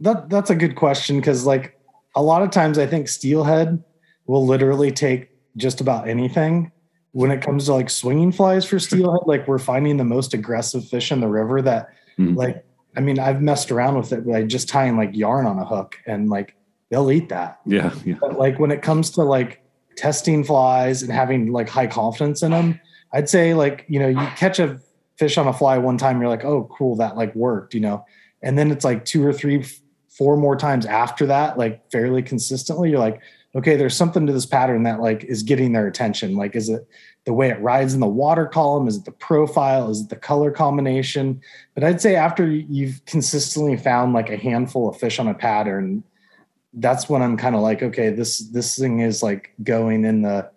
that 0.00 0.28
that's 0.28 0.50
a 0.50 0.54
good 0.54 0.76
question 0.76 1.18
because 1.18 1.46
like 1.46 1.78
a 2.14 2.22
lot 2.22 2.42
of 2.42 2.50
times 2.50 2.78
I 2.78 2.86
think 2.86 3.08
steelhead 3.08 3.82
will 4.26 4.46
literally 4.46 4.90
take 4.90 5.30
just 5.56 5.80
about 5.80 6.08
anything. 6.08 6.70
When 7.12 7.30
it 7.30 7.42
comes 7.42 7.66
to 7.66 7.74
like 7.74 7.90
swinging 7.90 8.32
flies 8.32 8.64
for 8.64 8.78
steelhead, 8.78 9.20
like 9.26 9.46
we're 9.46 9.58
finding 9.58 9.96
the 9.98 10.04
most 10.04 10.32
aggressive 10.32 10.88
fish 10.88 11.12
in 11.12 11.20
the 11.20 11.28
river 11.28 11.60
that 11.62 11.90
Mhm. 12.18 12.36
like 12.36 12.64
I 12.96 13.00
mean 13.00 13.18
I've 13.18 13.40
messed 13.42 13.70
around 13.70 13.96
with 13.96 14.12
it 14.12 14.26
by 14.26 14.44
just 14.44 14.68
tying 14.68 14.96
like 14.96 15.14
yarn 15.16 15.46
on 15.46 15.58
a 15.58 15.64
hook 15.64 15.96
and 16.06 16.28
like 16.30 16.54
they'll 16.90 17.10
eat 17.10 17.28
that. 17.30 17.58
Yeah, 17.66 17.92
yeah. 18.04 18.16
But 18.20 18.38
like 18.38 18.58
when 18.58 18.70
it 18.70 18.82
comes 18.82 19.10
to 19.12 19.22
like 19.22 19.62
testing 19.96 20.44
flies 20.44 21.02
and 21.02 21.10
having 21.12 21.52
like 21.52 21.68
high 21.68 21.86
confidence 21.86 22.42
in 22.42 22.50
them, 22.52 22.80
I'd 23.12 23.28
say 23.28 23.54
like, 23.54 23.84
you 23.88 23.98
know, 23.98 24.08
you 24.08 24.26
catch 24.36 24.58
a 24.58 24.78
fish 25.16 25.36
on 25.38 25.46
a 25.46 25.52
fly 25.52 25.76
one 25.78 25.98
time, 25.98 26.18
you're 26.20 26.30
like, 26.30 26.44
oh, 26.44 26.68
cool, 26.76 26.96
that 26.96 27.16
like 27.16 27.34
worked, 27.34 27.74
you 27.74 27.80
know. 27.80 28.04
And 28.42 28.58
then 28.58 28.70
it's 28.70 28.84
like 28.84 29.04
two 29.04 29.24
or 29.24 29.32
three, 29.32 29.64
four 30.16 30.36
more 30.36 30.56
times 30.56 30.86
after 30.86 31.26
that, 31.26 31.58
like 31.58 31.90
fairly 31.90 32.22
consistently, 32.22 32.90
you're 32.90 32.98
like, 32.98 33.20
okay, 33.54 33.76
there's 33.76 33.96
something 33.96 34.26
to 34.26 34.32
this 34.32 34.46
pattern 34.46 34.82
that 34.84 35.00
like 35.00 35.24
is 35.24 35.42
getting 35.42 35.72
their 35.72 35.86
attention. 35.86 36.36
Like, 36.36 36.56
is 36.56 36.68
it 36.68 36.86
the 37.24 37.32
way 37.32 37.50
it 37.50 37.60
rides 37.60 37.94
in 37.94 38.00
the 38.00 38.06
water 38.06 38.46
column? 38.46 38.88
Is 38.88 38.96
it 38.96 39.04
the 39.04 39.12
profile? 39.12 39.90
Is 39.90 40.02
it 40.02 40.08
the 40.08 40.16
color 40.16 40.50
combination? 40.50 41.40
But 41.74 41.84
I'd 41.84 42.00
say 42.00 42.16
after 42.16 42.46
you've 42.46 43.04
consistently 43.06 43.76
found 43.76 44.12
like 44.12 44.30
a 44.30 44.36
handful 44.36 44.88
of 44.88 44.98
fish 44.98 45.18
on 45.18 45.28
a 45.28 45.34
pattern, 45.34 46.02
that's 46.74 47.08
when 47.08 47.22
I'm 47.22 47.36
kind 47.36 47.54
of 47.54 47.60
like, 47.60 47.82
okay, 47.82 48.10
this 48.10 48.38
this 48.50 48.78
thing 48.78 49.00
is 49.00 49.22
like 49.22 49.52
going 49.62 50.04
in 50.04 50.22
the 50.22 50.50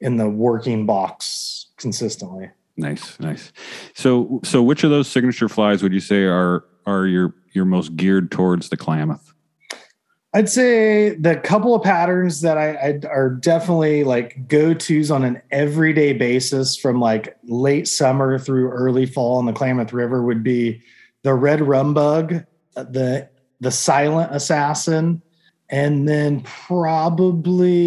in 0.00 0.16
the 0.16 0.28
working 0.28 0.84
box 0.84 1.68
consistently. 1.78 2.50
Nice, 2.76 3.18
nice. 3.18 3.52
So, 3.94 4.40
so 4.44 4.62
which 4.62 4.84
of 4.84 4.90
those 4.90 5.08
signature 5.08 5.48
flies 5.48 5.82
would 5.82 5.94
you 5.94 6.00
say 6.00 6.24
are 6.24 6.64
are 6.84 7.06
your 7.06 7.34
your 7.56 7.64
most 7.64 7.96
geared 7.96 8.30
towards 8.30 8.68
the 8.68 8.76
Klamath? 8.76 9.32
I'd 10.34 10.50
say 10.50 11.16
the 11.16 11.36
couple 11.36 11.74
of 11.74 11.82
patterns 11.82 12.42
that 12.42 12.58
I, 12.58 12.74
I 12.74 13.00
are 13.08 13.30
definitely 13.30 14.04
like 14.04 14.48
go 14.48 14.74
tos 14.74 15.10
on 15.10 15.24
an 15.24 15.40
everyday 15.50 16.12
basis 16.12 16.76
from 16.76 17.00
like 17.00 17.38
late 17.44 17.88
summer 17.88 18.38
through 18.38 18.70
early 18.70 19.06
fall 19.06 19.38
on 19.38 19.46
the 19.46 19.54
Klamath 19.54 19.94
River 19.94 20.22
would 20.22 20.42
be 20.42 20.82
the 21.22 21.32
red 21.32 21.62
rum 21.62 21.94
bug, 21.94 22.44
uh, 22.76 22.84
the 22.84 23.30
the 23.60 23.70
silent 23.70 24.34
assassin, 24.34 25.22
and 25.70 26.06
then 26.06 26.42
probably 26.42 27.82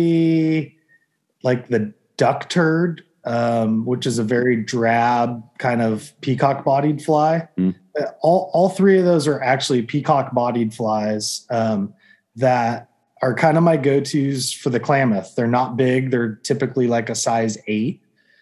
like 1.44 1.68
the 1.68 1.94
duck 2.18 2.50
turd, 2.50 3.04
um, 3.26 3.86
which 3.86 4.06
is 4.06 4.20
a 4.20 4.24
very 4.24 4.56
drab 4.56 5.44
kind 5.58 5.82
of 5.82 6.12
peacock 6.22 6.64
bodied 6.64 7.02
fly. 7.02 7.48
Mm. 7.58 7.76
All 8.22 8.50
all 8.54 8.70
three 8.70 8.98
of 8.98 9.06
those 9.06 9.28
are 9.28 9.42
actually 9.42 9.82
peacock 9.82 10.34
bodied 10.34 10.74
flies. 10.74 11.46
Um, 11.50 11.94
that 12.40 12.90
are 13.22 13.34
kind 13.34 13.58
of 13.58 13.64
my 13.64 13.78
go-tos 13.78 14.52
for 14.52 14.70
the 14.70 14.80
Klamath. 14.80 15.36
They're 15.36 15.48
not 15.48 15.76
big. 15.76 16.10
They're 16.10 16.36
typically 16.36 16.88
like 16.88 17.10
a 17.10 17.16
size 17.16 17.58
eight, 17.68 18.02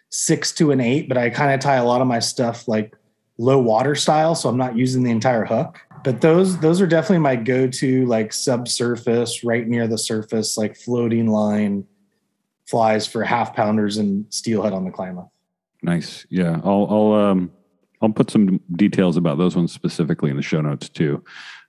six 0.10 0.52
to 0.54 0.72
an 0.72 0.80
eight, 0.80 1.08
but 1.10 1.18
I 1.18 1.30
kind 1.30 1.54
of 1.54 1.60
tie 1.60 1.78
a 1.78 1.86
lot 1.86 2.02
of 2.02 2.08
my 2.08 2.20
stuff 2.20 2.68
like 2.68 2.96
low 3.40 3.60
water 3.60 3.96
style. 3.96 4.36
So 4.36 4.50
I'm 4.50 4.58
not 4.58 4.78
using 4.78 5.04
the 5.04 5.12
entire 5.12 5.46
hook, 5.46 5.80
but 6.04 6.22
those, 6.22 6.60
those 6.60 6.80
are 6.80 6.88
definitely 6.88 7.20
my 7.20 7.36
go-to 7.36 8.06
like 8.06 8.34
subsurface 8.34 9.44
right 9.44 9.68
near 9.68 9.88
the 9.88 9.98
surface, 9.98 10.58
like 10.58 10.76
floating 10.76 11.28
line 11.28 11.86
flies 12.68 13.08
for 13.08 13.24
half 13.24 13.56
pounders 13.56 13.98
and 13.98 14.26
steelhead 14.30 14.74
on 14.74 14.86
the 14.86 14.92
Klamath. 14.92 15.30
Nice. 15.82 16.26
Yeah, 16.30 16.60
I'll 16.64 16.88
I'll 16.90 17.14
um 17.14 17.52
I'll 18.02 18.10
put 18.10 18.30
some 18.30 18.60
details 18.74 19.18
about 19.18 19.38
those 19.38 19.56
ones 19.56 19.72
specifically 19.72 20.30
in 20.30 20.36
the 20.36 20.44
show 20.44 20.62
notes 20.62 20.90
too. 20.90 21.24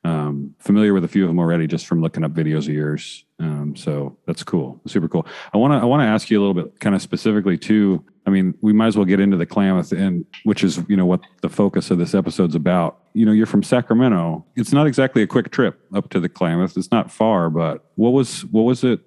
Um, 0.05 0.55
familiar 0.59 0.95
with 0.95 1.05
a 1.05 1.09
few 1.09 1.25
of 1.25 1.29
them 1.29 1.39
already 1.39 1.67
just 1.67 1.87
from 1.87 2.01
looking 2.01 2.23
up 2.25 2.33
videos 2.33 2.69
of 2.69 2.75
yours. 2.75 3.25
Um, 3.41 3.75
so 3.77 4.17
that's 4.27 4.43
cool, 4.43 4.81
super 4.87 5.09
cool. 5.09 5.27
I 5.53 5.59
want 5.59 5.73
to 5.73 5.79
I 5.79 5.85
want 5.85 6.03
to 6.03 6.07
ask 6.07 6.31
you 6.31 6.39
a 6.39 6.43
little 6.45 6.55
bit, 6.55 6.81
kind 6.81 6.95
of 6.95 7.03
specifically 7.03 7.59
too. 7.59 8.05
I 8.27 8.31
mean, 8.31 8.55
we 8.61 8.73
might 8.73 8.89
as 8.89 8.97
well 8.97 9.07
get 9.07 9.21
into 9.21 9.37
the 9.37 9.47
Klamath, 9.47 9.93
and 9.93 10.25
which 10.45 10.63
is 10.63 10.81
you 10.89 10.97
know 10.97 11.07
what 11.07 11.21
the 11.43 11.49
focus 11.49 11.91
of 11.91 11.99
this 11.99 12.15
episode's 12.15 12.55
about. 12.55 12.99
You 13.15 13.27
know, 13.27 13.33
you're 13.33 13.47
from 13.47 13.63
Sacramento. 13.63 14.45
It's 14.57 14.73
not 14.73 14.87
exactly 14.87 15.23
a 15.23 15.27
quick 15.27 15.51
trip 15.51 15.81
up 15.95 16.11
to 16.11 16.21
the 16.21 16.29
Klamath. 16.29 16.77
It's 16.77 16.91
not 16.91 17.11
far, 17.11 17.51
but 17.51 17.85
what 17.95 18.11
was 18.11 18.45
what 18.47 18.63
was 18.63 18.85
it 18.85 19.01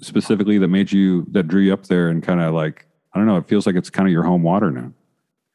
specifically 0.00 0.58
that 0.58 0.68
made 0.68 0.92
you 0.92 1.26
that 1.30 1.48
drew 1.48 1.62
you 1.62 1.72
up 1.72 1.86
there 1.86 2.08
and 2.08 2.22
kind 2.22 2.40
of 2.40 2.54
like 2.54 2.86
I 3.12 3.18
don't 3.18 3.26
know. 3.26 3.36
It 3.36 3.48
feels 3.48 3.66
like 3.66 3.76
it's 3.76 3.88
kind 3.88 4.06
of 4.06 4.12
your 4.12 4.24
home 4.24 4.42
water 4.42 4.70
now. 4.70 4.92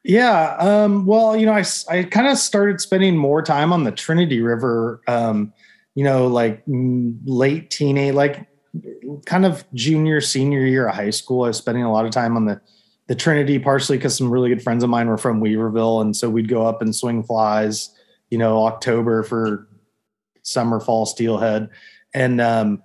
Yeah. 0.04 0.56
Um, 0.58 1.06
well, 1.06 1.36
you 1.36 1.46
know, 1.46 1.52
I, 1.52 1.64
I 1.88 2.02
kind 2.02 2.26
of 2.26 2.36
started 2.38 2.80
spending 2.80 3.16
more 3.16 3.40
time 3.40 3.72
on 3.72 3.84
the 3.84 3.92
Trinity 3.92 4.40
River, 4.40 5.00
um, 5.06 5.52
you 5.94 6.02
know, 6.02 6.26
like 6.26 6.64
mm, 6.66 7.16
late 7.24 7.70
teenage, 7.70 8.14
like 8.14 8.48
kind 9.26 9.46
of 9.46 9.64
junior, 9.74 10.20
senior 10.20 10.64
year 10.66 10.88
of 10.88 10.94
high 10.96 11.10
school. 11.10 11.44
I 11.44 11.48
was 11.48 11.58
spending 11.58 11.84
a 11.84 11.92
lot 11.92 12.04
of 12.04 12.10
time 12.10 12.36
on 12.36 12.46
the, 12.46 12.60
the 13.06 13.14
Trinity, 13.14 13.60
partially 13.60 13.96
because 13.96 14.16
some 14.16 14.30
really 14.30 14.48
good 14.48 14.62
friends 14.62 14.82
of 14.82 14.90
mine 14.90 15.06
were 15.06 15.18
from 15.18 15.40
Weaverville. 15.40 16.02
And 16.02 16.16
so 16.16 16.28
we'd 16.28 16.48
go 16.48 16.66
up 16.66 16.82
and 16.82 16.94
swing 16.94 17.22
flies, 17.22 17.94
you 18.30 18.38
know, 18.38 18.66
October 18.66 19.22
for 19.22 19.68
summer, 20.42 20.80
fall 20.80 21.06
steelhead. 21.06 21.68
And 22.12 22.40
um, 22.40 22.82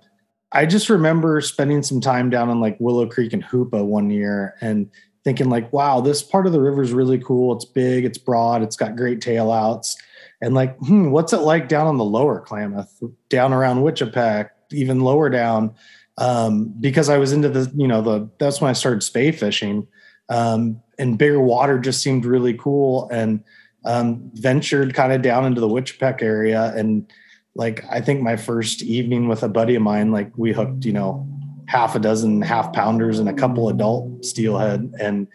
I 0.52 0.66
just 0.66 0.88
remember 0.88 1.40
spending 1.40 1.82
some 1.82 2.00
time 2.00 2.30
down 2.30 2.48
in 2.50 2.60
like 2.60 2.76
Willow 2.80 3.06
Creek 3.06 3.32
and 3.32 3.44
Hoopa 3.44 3.84
one 3.84 4.10
year 4.10 4.54
and 4.60 4.90
thinking 5.24 5.50
like, 5.50 5.70
wow, 5.72 6.00
this 6.00 6.22
part 6.22 6.46
of 6.46 6.52
the 6.52 6.60
river 6.60 6.82
is 6.82 6.92
really 6.92 7.18
cool. 7.18 7.54
It's 7.54 7.66
big, 7.66 8.04
it's 8.04 8.18
broad, 8.18 8.62
it's 8.62 8.76
got 8.76 8.96
great 8.96 9.20
tail 9.20 9.52
outs. 9.52 9.96
And 10.40 10.54
like, 10.54 10.76
hmm, 10.78 11.10
what's 11.10 11.32
it 11.32 11.38
like 11.40 11.68
down 11.68 11.86
on 11.86 11.98
the 11.98 12.04
lower 12.04 12.40
Klamath, 12.40 13.02
down 13.28 13.52
around 13.52 13.82
Weitchpec, 13.82 14.50
even 14.72 15.00
lower 15.00 15.28
down? 15.28 15.74
Um, 16.16 16.74
because 16.80 17.08
I 17.08 17.18
was 17.18 17.32
into 17.32 17.48
the, 17.48 17.70
you 17.76 17.86
know, 17.86 18.02
the 18.02 18.30
that's 18.38 18.60
when 18.60 18.70
I 18.70 18.72
started 18.72 19.02
spey 19.02 19.32
fishing. 19.32 19.86
Um, 20.30 20.80
and 20.98 21.18
bigger 21.18 21.40
water 21.40 21.78
just 21.78 22.02
seemed 22.02 22.24
really 22.24 22.54
cool. 22.54 23.08
And 23.12 23.44
um, 23.84 24.30
ventured 24.34 24.94
kind 24.94 25.12
of 25.12 25.22
down 25.22 25.44
into 25.44 25.60
the 25.60 25.68
Weitchpec 25.68 26.22
area. 26.22 26.72
And 26.74 27.10
like, 27.58 27.84
I 27.90 28.00
think 28.00 28.22
my 28.22 28.36
first 28.36 28.82
evening 28.82 29.26
with 29.26 29.42
a 29.42 29.48
buddy 29.48 29.74
of 29.74 29.82
mine, 29.82 30.12
like 30.12 30.30
we 30.38 30.52
hooked, 30.52 30.84
you 30.84 30.92
know, 30.92 31.28
half 31.66 31.96
a 31.96 31.98
dozen 31.98 32.40
half 32.40 32.72
pounders 32.72 33.18
and 33.18 33.28
a 33.28 33.32
couple 33.32 33.68
adult 33.68 34.24
steelhead 34.24 34.94
and 35.00 35.26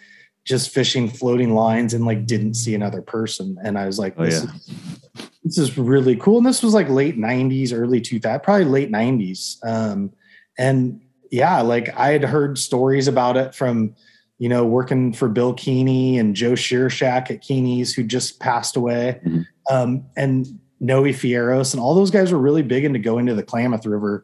just 0.46 0.72
fishing 0.72 1.08
floating 1.10 1.54
lines 1.54 1.94
and 1.94 2.06
like 2.06 2.26
didn't 2.26 2.56
see 2.56 2.74
another 2.74 3.02
person. 3.02 3.58
And 3.64 3.78
I 3.78 3.86
was 3.86 4.00
like, 4.00 4.16
Oh, 4.18 4.26
this, 4.26 4.44
yeah. 4.44 4.52
is, 4.56 5.30
this 5.44 5.58
is 5.58 5.78
really 5.78 6.16
cool. 6.16 6.38
And 6.38 6.46
this 6.46 6.64
was 6.64 6.74
like 6.74 6.90
late 6.90 7.18
90s, 7.18 7.72
early 7.78 8.00
2000, 8.02 8.40
probably 8.42 8.66
late 8.66 8.90
90s. 8.92 9.58
Um, 9.66 10.12
and 10.58 11.02
yeah, 11.30 11.62
like 11.62 11.96
I 11.98 12.14
had 12.14 12.24
heard 12.24 12.58
stories 12.58 13.10
about 13.10 13.36
it 13.36 13.54
from, 13.54 13.96
you 14.40 14.48
know, 14.48 14.66
working 14.66 15.12
for 15.12 15.28
Bill 15.28 15.54
Kiene 15.54 16.20
and 16.20 16.36
Joe 16.36 16.54
Shearshack 16.54 17.30
at 17.32 17.42
Kiene's 17.42 17.94
who 17.94 18.04
just 18.04 18.40
passed 18.40 18.78
away. 18.78 19.20
Mhm. 19.26 19.46
Um, 19.70 20.06
and 20.16 20.48
Noe 20.84 21.04
Fieros 21.04 21.74
and 21.74 21.82
all 21.82 21.96
those 21.96 22.12
guys 22.12 22.32
were 22.32 22.38
really 22.38 22.62
big 22.62 22.84
into 22.84 23.00
going 23.00 23.26
to 23.26 23.34
the 23.34 23.42
Klamath 23.42 23.86
River 23.86 24.24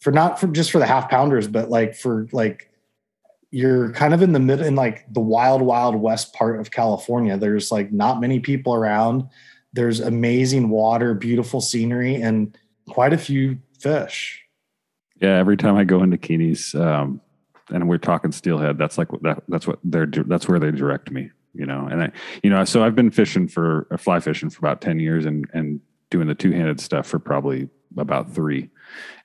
for 0.00 0.10
not 0.10 0.40
for 0.40 0.48
just 0.48 0.70
for 0.70 0.78
the 0.78 0.86
half 0.86 1.08
pounders, 1.08 1.46
but 1.46 1.70
like 1.70 1.94
for 1.94 2.26
like 2.32 2.70
you're 3.52 3.92
kind 3.92 4.12
of 4.12 4.20
in 4.20 4.32
the 4.32 4.40
mid 4.40 4.60
in 4.60 4.74
like 4.74 5.04
the 5.12 5.20
wild, 5.20 5.62
wild 5.62 5.94
west 5.94 6.34
part 6.34 6.60
of 6.60 6.70
California. 6.70 7.36
There's 7.36 7.70
like 7.70 7.92
not 7.92 8.20
many 8.20 8.40
people 8.40 8.74
around. 8.74 9.28
There's 9.72 10.00
amazing 10.00 10.70
water, 10.70 11.14
beautiful 11.14 11.60
scenery, 11.60 12.16
and 12.16 12.56
quite 12.88 13.12
a 13.12 13.18
few 13.18 13.58
fish. 13.78 14.42
Yeah, 15.20 15.36
every 15.36 15.56
time 15.56 15.76
I 15.76 15.84
go 15.84 16.02
into 16.02 16.18
Kiene's, 16.18 16.74
um, 16.74 17.20
and 17.68 17.88
we're 17.88 17.98
talking 17.98 18.32
steelhead, 18.32 18.78
that's 18.78 18.98
like 18.98 19.08
that. 19.22 19.44
That's 19.48 19.66
what 19.66 19.78
they're. 19.84 20.06
That's 20.06 20.48
where 20.48 20.58
they 20.58 20.72
direct 20.72 21.12
me. 21.12 21.30
You 21.54 21.66
know, 21.66 21.86
and 21.90 22.02
I, 22.02 22.12
you 22.42 22.50
know, 22.50 22.64
so 22.64 22.82
I've 22.82 22.96
been 22.96 23.10
fishing 23.10 23.46
for 23.46 23.86
fly 23.98 24.18
fishing 24.18 24.50
for 24.50 24.58
about 24.58 24.80
ten 24.80 24.98
years, 24.98 25.24
and 25.24 25.48
and 25.52 25.80
doing 26.10 26.26
the 26.26 26.34
two 26.34 26.50
handed 26.50 26.80
stuff 26.80 27.06
for 27.06 27.18
probably 27.18 27.68
about 27.96 28.32
three. 28.32 28.68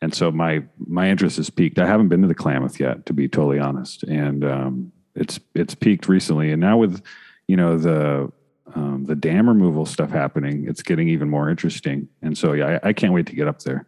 And 0.02 0.14
so 0.14 0.32
my 0.32 0.64
my 0.78 1.10
interest 1.10 1.38
has 1.38 1.50
peaked. 1.50 1.80
I 1.80 1.88
haven't 1.88 2.10
been 2.10 2.22
to 2.22 2.28
the 2.28 2.36
Klamath 2.36 2.80
yet, 2.80 3.06
to 3.08 3.14
be 3.14 3.28
totally 3.28 3.60
honest, 3.60 4.04
and 4.04 4.46
um, 4.46 4.92
it's 5.16 5.40
it's 5.54 5.76
peaked 5.76 6.08
recently. 6.08 6.52
And 6.52 6.62
now 6.62 6.78
with 6.78 7.02
you 7.48 7.58
know 7.58 7.78
the 7.78 8.32
um, 8.76 9.06
the 9.06 9.16
dam 9.16 9.48
removal 9.48 9.86
stuff 9.86 10.10
happening, 10.10 10.68
it's 10.68 10.82
getting 10.82 11.10
even 11.10 11.30
more 11.30 11.50
interesting. 11.50 12.08
And 12.22 12.38
so 12.38 12.54
yeah, 12.54 12.80
I, 12.84 12.90
I 12.90 12.94
can't 12.94 13.14
wait 13.14 13.28
to 13.28 13.36
get 13.36 13.48
up 13.48 13.60
there. 13.60 13.88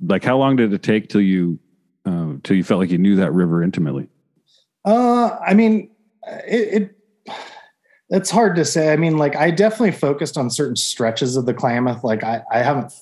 Like, 0.00 0.24
how 0.24 0.36
long 0.36 0.56
did 0.56 0.72
it 0.72 0.82
take 0.82 1.08
till 1.08 1.20
you 1.20 1.58
uh, 2.04 2.34
till 2.42 2.56
you 2.56 2.64
felt 2.64 2.80
like 2.80 2.90
you 2.90 2.98
knew 2.98 3.16
that 3.16 3.32
river 3.32 3.62
intimately? 3.62 4.08
Uh, 4.84 5.36
I 5.44 5.54
mean, 5.54 5.90
it, 6.46 6.82
it 6.82 6.95
it's 8.08 8.30
hard 8.30 8.56
to 8.56 8.64
say. 8.64 8.92
I 8.92 8.96
mean, 8.96 9.18
like 9.18 9.36
I 9.36 9.50
definitely 9.50 9.92
focused 9.92 10.38
on 10.38 10.50
certain 10.50 10.76
stretches 10.76 11.36
of 11.36 11.46
the 11.46 11.54
Klamath. 11.54 12.04
Like 12.04 12.22
I, 12.22 12.42
I 12.50 12.58
haven't, 12.58 12.92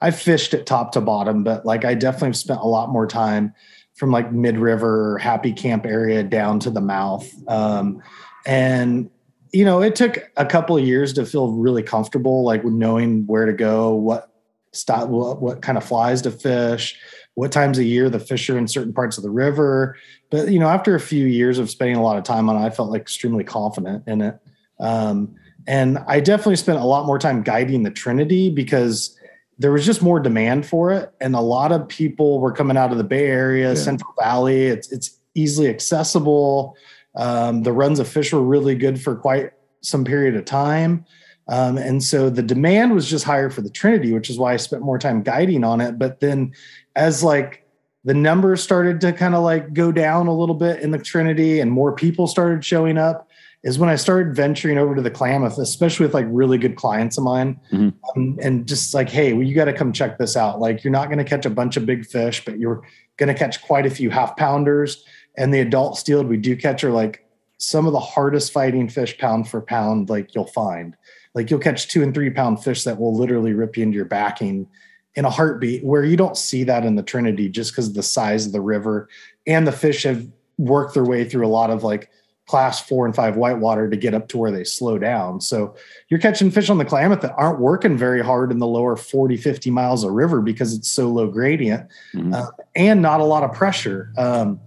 I 0.00 0.10
fished 0.10 0.54
it 0.54 0.66
top 0.66 0.92
to 0.92 1.00
bottom, 1.00 1.44
but 1.44 1.66
like 1.66 1.84
I 1.84 1.94
definitely 1.94 2.32
spent 2.34 2.60
a 2.60 2.66
lot 2.66 2.90
more 2.90 3.06
time 3.06 3.54
from 3.94 4.10
like 4.10 4.32
mid 4.32 4.58
river, 4.58 5.18
happy 5.18 5.52
camp 5.52 5.86
area 5.86 6.22
down 6.22 6.60
to 6.60 6.70
the 6.70 6.80
mouth. 6.80 7.30
Um, 7.48 8.02
and 8.46 9.10
you 9.52 9.64
know, 9.64 9.80
it 9.80 9.96
took 9.96 10.18
a 10.36 10.44
couple 10.44 10.76
of 10.76 10.84
years 10.84 11.12
to 11.14 11.24
feel 11.24 11.52
really 11.52 11.82
comfortable, 11.82 12.44
like 12.44 12.64
knowing 12.64 13.26
where 13.26 13.46
to 13.46 13.52
go, 13.52 13.94
what 13.94 14.30
style, 14.72 15.08
what, 15.08 15.40
what 15.40 15.62
kind 15.62 15.78
of 15.78 15.84
flies 15.84 16.22
to 16.22 16.30
fish, 16.30 16.98
what 17.34 17.52
times 17.52 17.78
of 17.78 17.84
year 17.84 18.10
the 18.10 18.18
fish 18.18 18.48
are 18.50 18.58
in 18.58 18.68
certain 18.68 18.92
parts 18.92 19.16
of 19.16 19.22
the 19.22 19.30
river. 19.30 19.96
But 20.30 20.50
you 20.50 20.58
know, 20.58 20.68
after 20.68 20.94
a 20.94 21.00
few 21.00 21.26
years 21.26 21.58
of 21.58 21.70
spending 21.70 21.96
a 21.96 22.02
lot 22.02 22.18
of 22.18 22.24
time 22.24 22.48
on 22.48 22.56
it, 22.56 22.66
I 22.66 22.70
felt 22.70 22.90
like 22.90 23.02
extremely 23.02 23.44
confident 23.44 24.04
in 24.06 24.20
it. 24.20 24.38
Um, 24.78 25.34
and 25.66 25.98
I 26.06 26.20
definitely 26.20 26.56
spent 26.56 26.78
a 26.78 26.84
lot 26.84 27.06
more 27.06 27.18
time 27.18 27.42
guiding 27.42 27.82
the 27.82 27.90
Trinity 27.90 28.50
because 28.50 29.18
there 29.58 29.72
was 29.72 29.86
just 29.86 30.02
more 30.02 30.20
demand 30.20 30.66
for 30.66 30.92
it, 30.92 31.12
and 31.20 31.34
a 31.34 31.40
lot 31.40 31.72
of 31.72 31.88
people 31.88 32.40
were 32.40 32.52
coming 32.52 32.76
out 32.76 32.92
of 32.92 32.98
the 32.98 33.04
Bay 33.04 33.26
Area, 33.26 33.68
yeah. 33.68 33.74
Central 33.74 34.12
Valley. 34.20 34.66
It's 34.66 34.92
it's 34.92 35.18
easily 35.34 35.68
accessible. 35.68 36.76
Um, 37.14 37.62
the 37.62 37.72
runs 37.72 37.98
of 37.98 38.06
fish 38.06 38.32
were 38.32 38.42
really 38.42 38.74
good 38.74 39.00
for 39.00 39.16
quite 39.16 39.52
some 39.80 40.04
period 40.04 40.36
of 40.36 40.44
time. 40.44 41.04
Um, 41.48 41.78
and 41.78 42.02
so 42.02 42.28
the 42.28 42.42
demand 42.42 42.92
was 42.92 43.08
just 43.08 43.24
higher 43.24 43.50
for 43.50 43.62
the 43.62 43.70
Trinity, 43.70 44.12
which 44.12 44.28
is 44.28 44.38
why 44.38 44.52
I 44.52 44.56
spent 44.56 44.82
more 44.82 44.98
time 44.98 45.22
guiding 45.22 45.64
on 45.64 45.80
it. 45.80 45.98
But 45.98 46.20
then 46.20 46.52
as 46.96 47.22
like 47.22 47.64
the 48.04 48.14
numbers 48.14 48.62
started 48.62 49.00
to 49.02 49.12
kind 49.12 49.34
of 49.34 49.42
like 49.44 49.72
go 49.72 49.92
down 49.92 50.26
a 50.26 50.36
little 50.36 50.54
bit 50.54 50.80
in 50.80 50.90
the 50.90 50.98
Trinity 50.98 51.60
and 51.60 51.70
more 51.70 51.92
people 51.92 52.26
started 52.26 52.64
showing 52.64 52.98
up, 52.98 53.28
is 53.66 53.80
when 53.80 53.88
I 53.88 53.96
started 53.96 54.36
venturing 54.36 54.78
over 54.78 54.94
to 54.94 55.02
the 55.02 55.10
Klamath, 55.10 55.58
especially 55.58 56.06
with 56.06 56.14
like 56.14 56.26
really 56.28 56.56
good 56.56 56.76
clients 56.76 57.18
of 57.18 57.24
mine, 57.24 57.58
mm-hmm. 57.72 57.88
um, 58.16 58.38
and 58.40 58.66
just 58.66 58.94
like, 58.94 59.08
hey, 59.08 59.32
well, 59.32 59.42
you 59.42 59.56
got 59.56 59.64
to 59.64 59.72
come 59.72 59.92
check 59.92 60.18
this 60.18 60.36
out. 60.36 60.60
Like, 60.60 60.84
you're 60.84 60.92
not 60.92 61.08
going 61.08 61.18
to 61.18 61.24
catch 61.24 61.44
a 61.44 61.50
bunch 61.50 61.76
of 61.76 61.84
big 61.84 62.06
fish, 62.06 62.44
but 62.44 62.60
you're 62.60 62.82
going 63.16 63.26
to 63.26 63.34
catch 63.34 63.60
quite 63.62 63.84
a 63.84 63.90
few 63.90 64.08
half 64.08 64.36
pounders. 64.36 65.04
And 65.36 65.52
the 65.52 65.58
adult 65.58 65.98
steeled 65.98 66.28
we 66.28 66.36
do 66.36 66.56
catch 66.56 66.84
are 66.84 66.92
like 66.92 67.26
some 67.58 67.88
of 67.88 67.92
the 67.92 67.98
hardest 67.98 68.52
fighting 68.52 68.88
fish 68.88 69.18
pound 69.18 69.48
for 69.48 69.60
pound, 69.60 70.08
like 70.10 70.32
you'll 70.32 70.46
find. 70.46 70.96
Like 71.34 71.50
you'll 71.50 71.58
catch 71.58 71.88
two 71.88 72.04
and 72.04 72.14
three 72.14 72.30
pound 72.30 72.62
fish 72.62 72.84
that 72.84 73.00
will 73.00 73.16
literally 73.16 73.52
rip 73.52 73.76
you 73.76 73.82
into 73.82 73.96
your 73.96 74.04
backing 74.04 74.68
in 75.16 75.24
a 75.24 75.30
heartbeat, 75.30 75.82
where 75.82 76.04
you 76.04 76.16
don't 76.16 76.36
see 76.36 76.62
that 76.62 76.84
in 76.84 76.94
the 76.94 77.02
Trinity 77.02 77.48
just 77.48 77.72
because 77.72 77.88
of 77.88 77.94
the 77.94 78.02
size 78.04 78.46
of 78.46 78.52
the 78.52 78.60
river 78.60 79.08
and 79.44 79.66
the 79.66 79.72
fish 79.72 80.04
have 80.04 80.24
worked 80.56 80.94
their 80.94 81.04
way 81.04 81.28
through 81.28 81.44
a 81.44 81.48
lot 81.48 81.70
of 81.70 81.82
like 81.82 82.10
class 82.46 82.80
four 82.80 83.06
and 83.06 83.14
five 83.14 83.36
whitewater 83.36 83.90
to 83.90 83.96
get 83.96 84.14
up 84.14 84.28
to 84.28 84.38
where 84.38 84.52
they 84.52 84.62
slow 84.62 84.98
down. 84.98 85.40
So 85.40 85.74
you're 86.08 86.20
catching 86.20 86.50
fish 86.50 86.70
on 86.70 86.78
the 86.78 86.84
Klamath 86.84 87.20
that 87.22 87.34
aren't 87.36 87.60
working 87.60 87.98
very 87.98 88.22
hard 88.22 88.52
in 88.52 88.58
the 88.60 88.66
lower 88.66 88.96
40, 88.96 89.36
50 89.36 89.70
miles 89.70 90.04
of 90.04 90.12
river 90.12 90.40
because 90.40 90.72
it's 90.72 90.88
so 90.88 91.08
low 91.08 91.26
gradient 91.26 91.88
mm-hmm. 92.14 92.32
uh, 92.32 92.46
and 92.76 93.02
not 93.02 93.20
a 93.20 93.24
lot 93.24 93.42
of 93.42 93.52
pressure 93.52 94.12
um, 94.16 94.60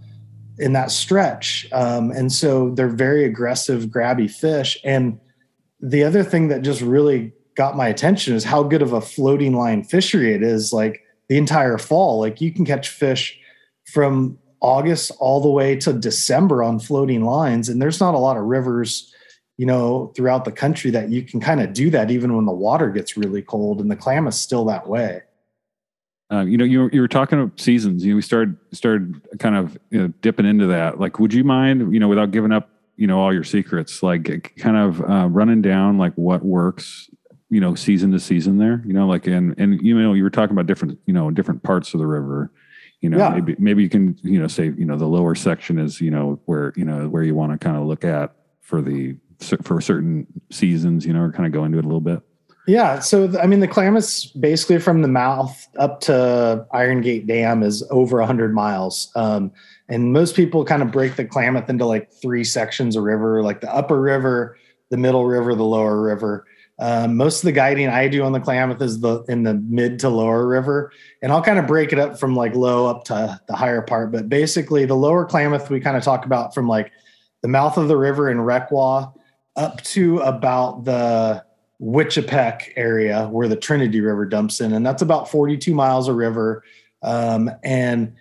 in 0.57 0.73
that 0.73 0.91
stretch. 0.91 1.67
Um, 1.71 2.11
and 2.11 2.31
so 2.31 2.71
they're 2.71 2.89
very 2.89 3.23
aggressive, 3.23 3.85
grabby 3.85 4.29
fish. 4.29 4.77
And 4.83 5.17
the 5.79 6.03
other 6.03 6.23
thing 6.23 6.49
that 6.49 6.61
just 6.61 6.81
really 6.81 7.31
got 7.55 7.77
my 7.77 7.87
attention 7.87 8.35
is 8.35 8.43
how 8.43 8.63
good 8.63 8.81
of 8.81 8.91
a 8.91 9.01
floating 9.01 9.53
line 9.53 9.83
fishery 9.83 10.33
it 10.33 10.43
is 10.43 10.73
like 10.73 11.01
the 11.29 11.37
entire 11.37 11.77
fall. 11.77 12.19
Like 12.19 12.41
you 12.41 12.51
can 12.51 12.65
catch 12.65 12.89
fish 12.89 13.39
from 13.85 14.37
August 14.61 15.11
all 15.19 15.41
the 15.41 15.49
way 15.49 15.75
to 15.77 15.93
December 15.93 16.63
on 16.63 16.79
floating 16.79 17.23
lines. 17.23 17.69
And 17.69 17.81
there's 17.81 17.99
not 17.99 18.15
a 18.15 18.17
lot 18.19 18.37
of 18.37 18.43
rivers, 18.43 19.13
you 19.57 19.65
know, 19.65 20.11
throughout 20.15 20.45
the 20.45 20.51
country 20.51 20.91
that 20.91 21.09
you 21.09 21.23
can 21.23 21.39
kind 21.39 21.61
of 21.61 21.73
do 21.73 21.89
that 21.91 22.11
even 22.11 22.35
when 22.35 22.45
the 22.45 22.51
water 22.51 22.89
gets 22.89 23.17
really 23.17 23.41
cold. 23.41 23.79
And 23.79 23.89
the 23.89 23.95
Klamath's 23.95 24.37
still 24.37 24.65
that 24.65 24.87
way. 24.87 25.21
Uh, 26.31 26.41
you 26.41 26.57
know, 26.57 26.65
you 26.65 26.81
were, 26.81 26.89
you 26.91 27.01
were 27.01 27.07
talking 27.07 27.41
about 27.41 27.59
seasons. 27.59 28.05
You 28.05 28.11
know, 28.11 28.17
we 28.17 28.21
started 28.21 28.55
started 28.71 29.19
kind 29.39 29.55
of 29.55 29.77
you 29.89 29.99
know, 29.99 30.07
dipping 30.21 30.45
into 30.45 30.67
that. 30.67 30.99
Like, 30.99 31.19
would 31.19 31.33
you 31.33 31.43
mind, 31.43 31.91
you 31.91 31.99
know, 31.99 32.07
without 32.07 32.31
giving 32.31 32.51
up, 32.51 32.69
you 32.97 33.07
know, 33.07 33.19
all 33.19 33.33
your 33.33 33.43
secrets, 33.43 34.03
like 34.03 34.55
kind 34.57 34.77
of 34.77 35.01
uh, 35.09 35.27
running 35.27 35.63
down 35.63 35.97
like 35.97 36.13
what 36.13 36.45
works, 36.45 37.09
you 37.49 37.59
know, 37.59 37.73
season 37.73 38.11
to 38.11 38.19
season 38.19 38.59
there. 38.59 38.83
You 38.85 38.93
know, 38.93 39.07
like 39.07 39.25
and 39.25 39.57
and 39.57 39.81
you 39.81 39.99
know, 39.99 40.13
you 40.13 40.21
were 40.21 40.29
talking 40.29 40.53
about 40.55 40.67
different, 40.67 40.99
you 41.07 41.13
know, 41.13 41.31
different 41.31 41.63
parts 41.63 41.95
of 41.95 41.99
the 41.99 42.05
river 42.05 42.51
you 43.01 43.09
know 43.09 43.17
yeah. 43.17 43.29
maybe 43.29 43.55
maybe 43.59 43.83
you 43.83 43.89
can 43.89 44.17
you 44.23 44.39
know 44.39 44.47
say 44.47 44.65
you 44.77 44.85
know 44.85 44.97
the 44.97 45.07
lower 45.07 45.35
section 45.35 45.79
is 45.79 46.01
you 46.01 46.11
know 46.11 46.39
where 46.45 46.73
you 46.75 46.83
know 46.83 47.07
where 47.07 47.23
you 47.23 47.35
want 47.35 47.51
to 47.51 47.57
kind 47.57 47.77
of 47.77 47.83
look 47.83 48.03
at 48.03 48.33
for 48.61 48.81
the 48.81 49.15
for 49.63 49.79
certain 49.79 50.27
seasons 50.51 51.05
you 51.05 51.13
know 51.13 51.21
or 51.21 51.31
kind 51.31 51.45
of 51.45 51.53
go 51.53 51.63
into 51.63 51.77
it 51.77 51.85
a 51.85 51.87
little 51.87 52.01
bit. 52.01 52.21
Yeah 52.67 52.99
so 52.99 53.39
i 53.39 53.47
mean 53.47 53.61
the 53.61 53.67
klamath 53.67 54.27
basically 54.39 54.79
from 54.79 55.01
the 55.01 55.07
mouth 55.07 55.67
up 55.79 56.01
to 56.01 56.67
iron 56.71 57.01
gate 57.01 57.25
dam 57.25 57.63
is 57.63 57.83
over 57.89 58.17
100 58.17 58.53
miles. 58.53 59.11
Um, 59.15 59.51
and 59.87 60.13
most 60.13 60.35
people 60.35 60.63
kind 60.65 60.83
of 60.83 60.91
break 60.91 61.15
the 61.15 61.25
klamath 61.25 61.69
into 61.69 61.85
like 61.85 62.11
three 62.21 62.43
sections 62.43 62.95
of 62.95 63.03
river 63.03 63.41
like 63.41 63.61
the 63.61 63.73
upper 63.73 63.99
river 63.99 64.57
the 64.89 64.97
middle 64.97 65.25
river 65.25 65.55
the 65.55 65.63
lower 65.63 66.01
river 66.01 66.45
um, 66.79 67.17
most 67.17 67.39
of 67.39 67.45
the 67.45 67.51
guiding 67.51 67.89
I 67.89 68.07
do 68.07 68.23
on 68.23 68.31
the 68.31 68.39
Klamath 68.39 68.81
is 68.81 69.01
the 69.01 69.23
in 69.27 69.43
the 69.43 69.55
mid 69.55 69.99
to 69.99 70.09
lower 70.09 70.47
river, 70.47 70.93
and 71.21 71.31
I'll 71.31 71.41
kind 71.41 71.59
of 71.59 71.67
break 71.67 71.91
it 71.91 71.99
up 71.99 72.17
from 72.17 72.35
like 72.35 72.55
low 72.55 72.87
up 72.87 73.03
to 73.05 73.39
the 73.47 73.55
higher 73.55 73.81
part. 73.81 74.13
But 74.13 74.29
basically, 74.29 74.85
the 74.85 74.95
lower 74.95 75.25
Klamath 75.25 75.69
we 75.69 75.81
kind 75.81 75.97
of 75.97 76.03
talk 76.03 76.25
about 76.25 76.53
from 76.53 76.69
like 76.69 76.91
the 77.41 77.49
mouth 77.49 77.77
of 77.77 77.89
the 77.89 77.97
river 77.97 78.29
in 78.29 78.37
Requa 78.37 79.13
up 79.57 79.81
to 79.83 80.19
about 80.19 80.85
the 80.85 81.43
Weitchpec 81.81 82.73
area 82.77 83.27
where 83.27 83.49
the 83.49 83.57
Trinity 83.57 83.99
River 83.99 84.25
dumps 84.25 84.61
in, 84.61 84.71
and 84.71 84.85
that's 84.85 85.01
about 85.01 85.29
42 85.29 85.73
miles 85.73 86.07
of 86.07 86.15
river. 86.15 86.63
Um, 87.03 87.51
and 87.61 88.13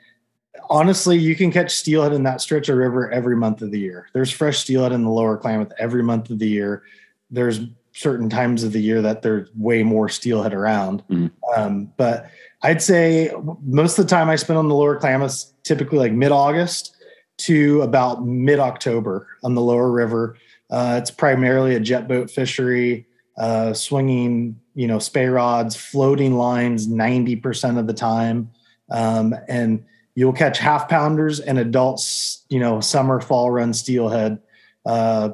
honestly, 0.69 1.17
you 1.17 1.37
can 1.37 1.53
catch 1.53 1.73
steelhead 1.73 2.13
in 2.13 2.25
that 2.25 2.41
stretch 2.41 2.69
of 2.69 2.77
river 2.77 3.09
every 3.13 3.37
month 3.37 3.63
of 3.63 3.71
the 3.71 3.79
year. 3.79 4.09
There's 4.13 4.33
fresh 4.33 4.59
steelhead 4.59 4.91
in 4.91 5.05
the 5.05 5.11
lower 5.11 5.37
Klamath 5.37 5.73
every 5.79 6.03
month 6.03 6.31
of 6.31 6.41
the 6.41 6.49
year. 6.49 6.83
There's 7.31 7.61
certain 7.99 8.31
times 8.31 8.63
of 8.63 8.73
the 8.73 8.81
year 8.81 9.03
that 9.03 9.23
there's 9.23 9.49
way 9.57 9.83
more 9.83 10.09
steelhead 10.09 10.55
around. 10.55 11.03
Mm. 11.11 11.31
Um, 11.57 11.93
but 11.97 12.31
I'd 12.63 12.81
say 12.81 13.33
most 13.63 13.99
of 13.99 14.07
the 14.07 14.11
time 14.11 14.29
I 14.29 14.37
spend 14.37 14.59
on 14.59 14.69
the 14.69 14.75
lower 14.75 14.97
Klamath, 14.97 15.53
typically 15.65 15.99
like 15.99 16.13
mid 16.13 16.31
August 16.31 16.97
to 17.39 17.83
about 17.83 18.25
mid 18.25 18.61
October 18.61 19.27
on 19.43 19.55
the 19.55 19.61
lower 19.61 19.91
river. 19.91 20.37
Uh, 20.71 20.99
it's 21.01 21.11
primarily 21.11 21.75
a 21.75 21.81
jet 21.81 22.07
boat 22.07 22.31
fishery, 22.31 23.07
uh, 23.37 23.73
swinging, 23.73 24.61
you 24.75 24.87
know, 24.87 24.99
spey 24.99 25.27
rods, 25.27 25.75
floating 25.75 26.37
lines 26.37 26.87
90% 26.87 27.79
of 27.79 27.87
the 27.87 27.95
time. 27.95 28.51
Um, 28.91 29.35
and 29.49 29.85
you'll 30.15 30.33
catch 30.33 30.59
half 30.59 30.89
pounders 30.89 31.41
and 31.41 31.59
adults, 31.59 32.45
you 32.49 32.61
know, 32.61 32.81
summer, 32.81 33.21
fall 33.21 33.51
run 33.51 33.73
steelhead. 33.73 34.39
Uh, 34.87 35.31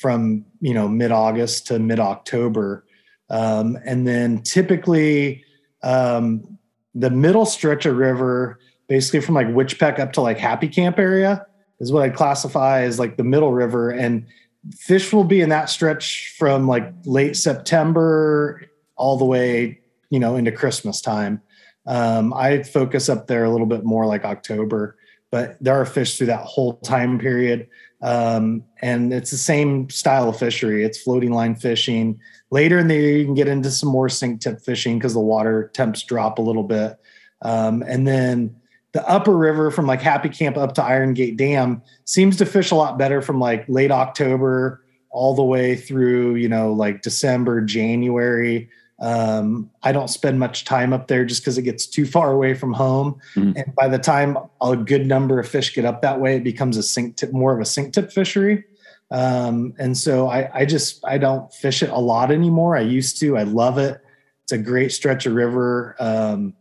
from 0.00 0.44
you 0.60 0.72
know 0.72 0.88
mid 0.88 1.12
August 1.12 1.66
to 1.66 1.78
mid 1.78 2.00
October, 2.00 2.84
um, 3.28 3.78
and 3.84 4.06
then 4.06 4.42
typically 4.42 5.44
um, 5.82 6.58
the 6.94 7.10
middle 7.10 7.44
stretch 7.44 7.86
of 7.86 7.96
river, 7.96 8.58
basically 8.88 9.20
from 9.20 9.34
like 9.34 9.46
Weitchpec 9.48 9.98
up 9.98 10.12
to 10.14 10.20
like 10.22 10.38
Happy 10.38 10.68
Camp 10.68 10.98
area, 10.98 11.46
is 11.80 11.92
what 11.92 12.02
I'd 12.02 12.14
classify 12.14 12.82
as 12.82 12.98
like 12.98 13.16
the 13.18 13.24
middle 13.24 13.52
river, 13.52 13.90
and 13.90 14.26
fish 14.74 15.12
will 15.12 15.24
be 15.24 15.40
in 15.40 15.50
that 15.50 15.68
stretch 15.68 16.34
from 16.38 16.66
like 16.66 16.92
late 17.04 17.36
September 17.36 18.62
all 18.96 19.18
the 19.18 19.24
way 19.24 19.80
you 20.08 20.18
know 20.18 20.36
into 20.36 20.52
Christmas 20.52 21.02
time. 21.02 21.42
Um, 21.86 22.32
I 22.32 22.62
focus 22.62 23.08
up 23.08 23.26
there 23.26 23.44
a 23.44 23.50
little 23.50 23.66
bit 23.66 23.84
more 23.84 24.06
like 24.06 24.24
October 24.24 24.96
but 25.30 25.56
there 25.60 25.74
are 25.74 25.86
fish 25.86 26.16
through 26.16 26.26
that 26.28 26.44
whole 26.44 26.74
time 26.78 27.18
period. 27.18 27.68
Um, 28.02 28.64
and 28.80 29.12
it's 29.12 29.30
the 29.30 29.36
same 29.36 29.90
style 29.90 30.28
of 30.28 30.38
fishery. 30.38 30.84
It's 30.84 31.02
floating 31.02 31.32
line 31.32 31.54
fishing. 31.54 32.18
Later 32.50 32.78
in 32.78 32.88
the 32.88 32.94
year, 32.94 33.18
you 33.18 33.24
can 33.24 33.34
get 33.34 33.48
into 33.48 33.70
some 33.70 33.90
more 33.90 34.08
sink 34.08 34.40
tip 34.40 34.60
fishing 34.60 34.98
because 34.98 35.14
the 35.14 35.20
water 35.20 35.70
temps 35.74 36.02
drop 36.02 36.38
a 36.38 36.42
little 36.42 36.62
bit. 36.62 36.98
Um, 37.42 37.82
and 37.86 38.06
then 38.06 38.56
the 38.92 39.06
upper 39.08 39.36
river 39.36 39.70
from 39.70 39.86
like 39.86 40.00
Happy 40.00 40.28
Camp 40.28 40.56
up 40.56 40.74
to 40.74 40.82
Iron 40.82 41.14
Gate 41.14 41.36
Dam 41.36 41.82
seems 42.04 42.36
to 42.38 42.46
fish 42.46 42.70
a 42.70 42.74
lot 42.74 42.98
better 42.98 43.22
from 43.22 43.38
like 43.38 43.64
late 43.68 43.90
October 43.90 44.84
all 45.10 45.34
the 45.34 45.44
way 45.44 45.76
through, 45.76 46.36
you 46.36 46.48
know, 46.48 46.72
like 46.72 47.02
December, 47.02 47.60
January. 47.60 48.68
Um, 49.00 49.70
I 49.82 49.92
don't 49.92 50.08
spend 50.08 50.38
much 50.38 50.64
time 50.64 50.92
up 50.92 51.08
there 51.08 51.24
just 51.24 51.42
because 51.42 51.56
it 51.56 51.62
gets 51.62 51.86
too 51.86 52.04
far 52.04 52.32
away 52.32 52.54
from 52.54 52.72
home. 52.72 53.20
Mm-hmm. 53.34 53.52
And 53.56 53.74
by 53.74 53.88
the 53.88 53.98
time 53.98 54.36
a 54.60 54.76
good 54.76 55.06
number 55.06 55.40
of 55.40 55.48
fish 55.48 55.74
get 55.74 55.84
up 55.84 56.02
that 56.02 56.20
way, 56.20 56.36
it 56.36 56.44
becomes 56.44 56.76
a 56.76 56.82
sink 56.82 57.16
tip, 57.16 57.32
more 57.32 57.54
of 57.54 57.60
a 57.60 57.64
sink 57.64 57.94
tip 57.94 58.12
fishery. 58.12 58.64
Um, 59.10 59.74
and 59.78 59.96
so 59.96 60.28
I, 60.28 60.50
I 60.60 60.64
just 60.66 61.04
I 61.04 61.18
don't 61.18 61.52
fish 61.52 61.82
it 61.82 61.90
a 61.90 61.98
lot 61.98 62.30
anymore. 62.30 62.76
I 62.76 62.82
used 62.82 63.18
to. 63.20 63.36
I 63.36 63.42
love 63.44 63.78
it. 63.78 64.00
It's 64.44 64.52
a 64.52 64.58
great 64.58 64.92
stretch 64.92 65.26
of 65.26 65.32
river. 65.32 65.96
Um, 65.98 66.54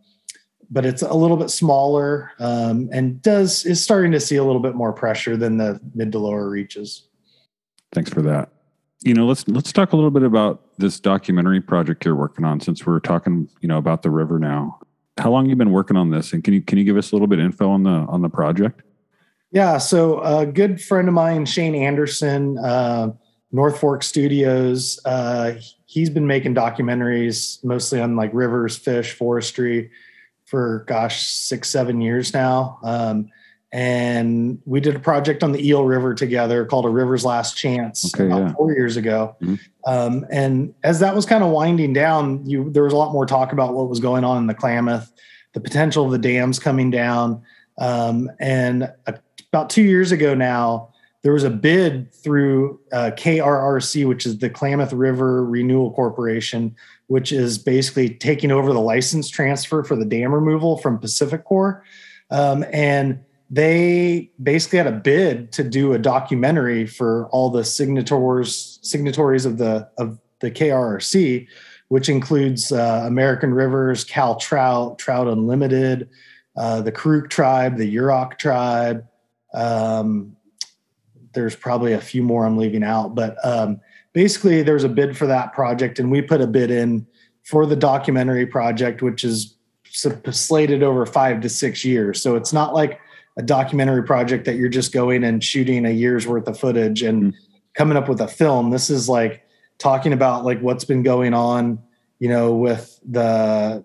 but 0.72 0.86
it's 0.86 1.02
a 1.02 1.14
little 1.14 1.38
bit 1.38 1.50
smaller 1.50 2.32
um, 2.40 2.90
and 2.92 3.22
does 3.22 3.66
is 3.66 3.84
starting 3.84 4.12
to 4.12 4.20
see 4.20 4.36
a 4.36 4.44
little 4.44 4.62
bit 4.62 4.76
more 4.76 4.94
pressure 4.94 5.36
than 5.36 5.58
the 5.58 5.80
mid 5.96 6.12
to 6.12 6.20
lower 6.20 6.50
reaches. 6.50 7.08
Thanks 7.92 8.12
for 8.12 8.22
that. 8.22 8.50
You 9.02 9.14
know, 9.14 9.26
let's 9.26 9.48
let's 9.48 9.72
talk 9.72 9.94
a 9.94 9.96
little 9.96 10.12
bit 10.12 10.24
about 10.24 10.62
this 10.78 11.00
documentary 11.00 11.62
project 11.62 12.04
you're 12.04 12.16
working 12.16 12.44
on. 12.44 12.60
Since 12.60 12.86
we're 12.86 13.00
talking, 13.00 13.48
you 13.62 13.68
know, 13.68 13.78
about 13.78 14.02
the 14.02 14.10
river 14.10 14.40
now, 14.40 14.80
how 15.18 15.32
long 15.32 15.50
you 15.50 15.56
been 15.56 15.72
working 15.72 15.96
on 15.96 16.10
this, 16.10 16.34
and 16.34 16.44
can 16.44 16.54
you 16.54 16.62
can 16.62 16.78
you 16.78 16.84
give 16.84 16.98
us 16.98 17.12
a 17.12 17.16
little 17.16 17.28
bit 17.28 17.40
info 17.40 17.70
on 17.70 17.84
the 17.84 17.90
on 17.90 18.22
the 18.22 18.30
project? 18.30 18.82
Yeah, 19.52 19.78
so 19.78 20.22
a 20.22 20.46
good 20.46 20.82
friend 20.82 21.08
of 21.08 21.14
mine, 21.14 21.46
Shane 21.46 21.76
Anderson, 21.76 22.58
uh, 22.60 23.12
North 23.52 23.80
Fork 23.80 24.04
Studios. 24.04 25.00
Uh, 25.06 25.54
he's 25.86 26.10
been 26.10 26.28
making 26.28 26.54
documentaries 26.54 27.64
mostly 27.64 28.00
on 28.00 28.16
like 28.16 28.32
rivers, 28.34 28.78
fish, 28.78 29.14
forestry 29.14 29.92
for 30.46 30.84
gosh 30.88 31.28
six 31.28 31.70
seven 31.70 32.02
years 32.02 32.34
now 32.34 32.80
um, 32.84 33.30
and 33.72 34.60
we 34.66 34.80
did 34.80 34.96
a 34.96 35.00
project 35.00 35.44
on 35.44 35.52
the 35.52 35.68
eel 35.68 35.84
river 35.84 36.14
together 36.14 36.66
called 36.66 36.86
a 36.86 36.90
river's 36.90 37.24
last 37.24 37.56
chance 37.56 38.14
okay, 38.16 38.26
about 38.26 38.40
yeah. 38.40 38.54
four 38.54 38.74
years 38.74 38.98
ago 38.98 39.36
mm-hmm. 39.42 39.56
um, 39.86 40.26
and 40.32 40.74
as 40.84 41.00
that 41.00 41.16
was 41.16 41.26
kind 41.26 41.44
of 41.44 41.52
winding 41.52 41.94
down 41.94 42.44
you 42.46 42.70
there 42.72 42.84
was 42.84 42.94
a 42.94 42.98
lot 42.98 43.12
more 43.12 43.26
talk 43.26 43.52
about 43.52 43.74
what 43.74 43.88
was 43.88 44.00
going 44.00 44.24
on 44.24 44.38
in 44.38 44.48
the 44.48 44.54
klamath 44.54 45.12
the 45.54 45.60
potential 45.60 46.06
of 46.06 46.12
the 46.12 46.18
dams 46.18 46.58
coming 46.58 46.90
down 46.90 47.42
um, 47.80 48.30
and 48.40 48.92
about 49.52 49.70
two 49.70 49.84
years 49.84 50.12
ago 50.12 50.34
now 50.34 50.90
there 51.22 51.34
was 51.34 51.44
a 51.44 51.50
bid 51.50 52.12
through 52.14 52.80
uh, 52.92 53.12
krrc 53.16 54.08
which 54.08 54.26
is 54.26 54.40
the 54.40 54.50
klamath 54.50 54.94
river 54.94 55.46
renewal 55.46 55.92
corporation 55.92 56.76
which 57.10 57.32
is 57.32 57.58
basically 57.58 58.08
taking 58.08 58.52
over 58.52 58.72
the 58.72 58.80
license 58.80 59.30
transfer 59.30 59.84
for 59.84 59.96
the 59.96 60.06
dam 60.06 60.32
removal 60.32 60.78
from 60.78 61.00
PacifiCorp. 61.00 61.82
Um, 62.30 62.64
and 62.72 63.20
they 63.50 64.32
basically 64.42 64.78
had 64.78 64.88
a 64.88 64.92
bid 64.92 65.52
to 65.54 65.64
do 65.64 65.94
a 65.94 66.00
documentary 66.00 66.86
for 66.86 67.28
all 67.32 67.50
the 67.50 67.64
signatories 67.64 68.80
signatories 68.82 69.46
of 69.46 69.58
the 69.58 69.90
of 69.98 70.20
the 70.40 70.52
KRRC, 70.52 71.48
which 71.88 72.10
includes 72.10 72.72
uh, 72.72 73.04
American 73.06 73.54
Rivers, 73.54 74.04
Cal 74.04 74.36
Trout, 74.36 75.00
Trout 75.00 75.28
Unlimited, 75.28 76.10
uh, 76.56 76.82
the 76.82 76.92
Karuk 76.92 77.30
tribe, 77.30 77.78
the 77.78 77.96
Yurok 77.96 78.38
tribe. 78.38 79.06
Um, 79.54 80.36
there's 81.34 81.56
probably 81.56 81.94
a 81.94 82.02
few 82.02 82.24
more 82.24 82.46
I'm 82.46 82.58
leaving 82.58 82.84
out, 82.84 83.16
but 83.16 83.38
um, 83.46 83.82
basically 84.14 84.62
there's 84.62 84.84
a 84.84 84.90
bid 84.90 85.18
for 85.18 85.28
that 85.28 85.54
project 85.54 86.00
and 86.00 86.12
we 86.12 86.22
put 86.22 86.42
a 86.42 86.48
bid 86.48 86.72
in 86.72 87.06
for 87.44 87.66
the 87.66 87.76
documentary 87.76 88.46
project 88.46 89.02
which 89.02 89.24
is 89.24 89.56
slated 89.92 90.84
over 90.84 91.06
five 91.06 91.42
to 91.42 91.50
six 91.50 91.84
years 91.84 92.22
so 92.22 92.36
it's 92.36 92.54
not 92.54 92.74
like 92.74 93.00
a 93.40 93.42
documentary 93.42 94.04
project 94.04 94.46
that 94.46 94.58
you're 94.58 94.70
just 94.70 94.92
going 94.92 95.24
and 95.24 95.44
shooting 95.44 95.86
a 95.86 95.92
year's 95.92 96.28
worth 96.28 96.48
of 96.48 96.60
footage 96.60 97.02
and 97.02 97.24
mm-hmm. 97.24 97.40
coming 97.74 97.98
up 97.98 98.10
with 98.10 98.20
a 98.20 98.28
film 98.28 98.70
this 98.70 98.90
is 98.90 99.08
like 99.08 99.44
talking 99.78 100.14
about 100.14 100.44
like 100.44 100.60
what's 100.60 100.84
been 100.84 101.04
going 101.04 101.34
on 101.34 101.80
you 102.20 102.28
know 102.28 102.54
with 102.54 103.00
the 103.10 103.84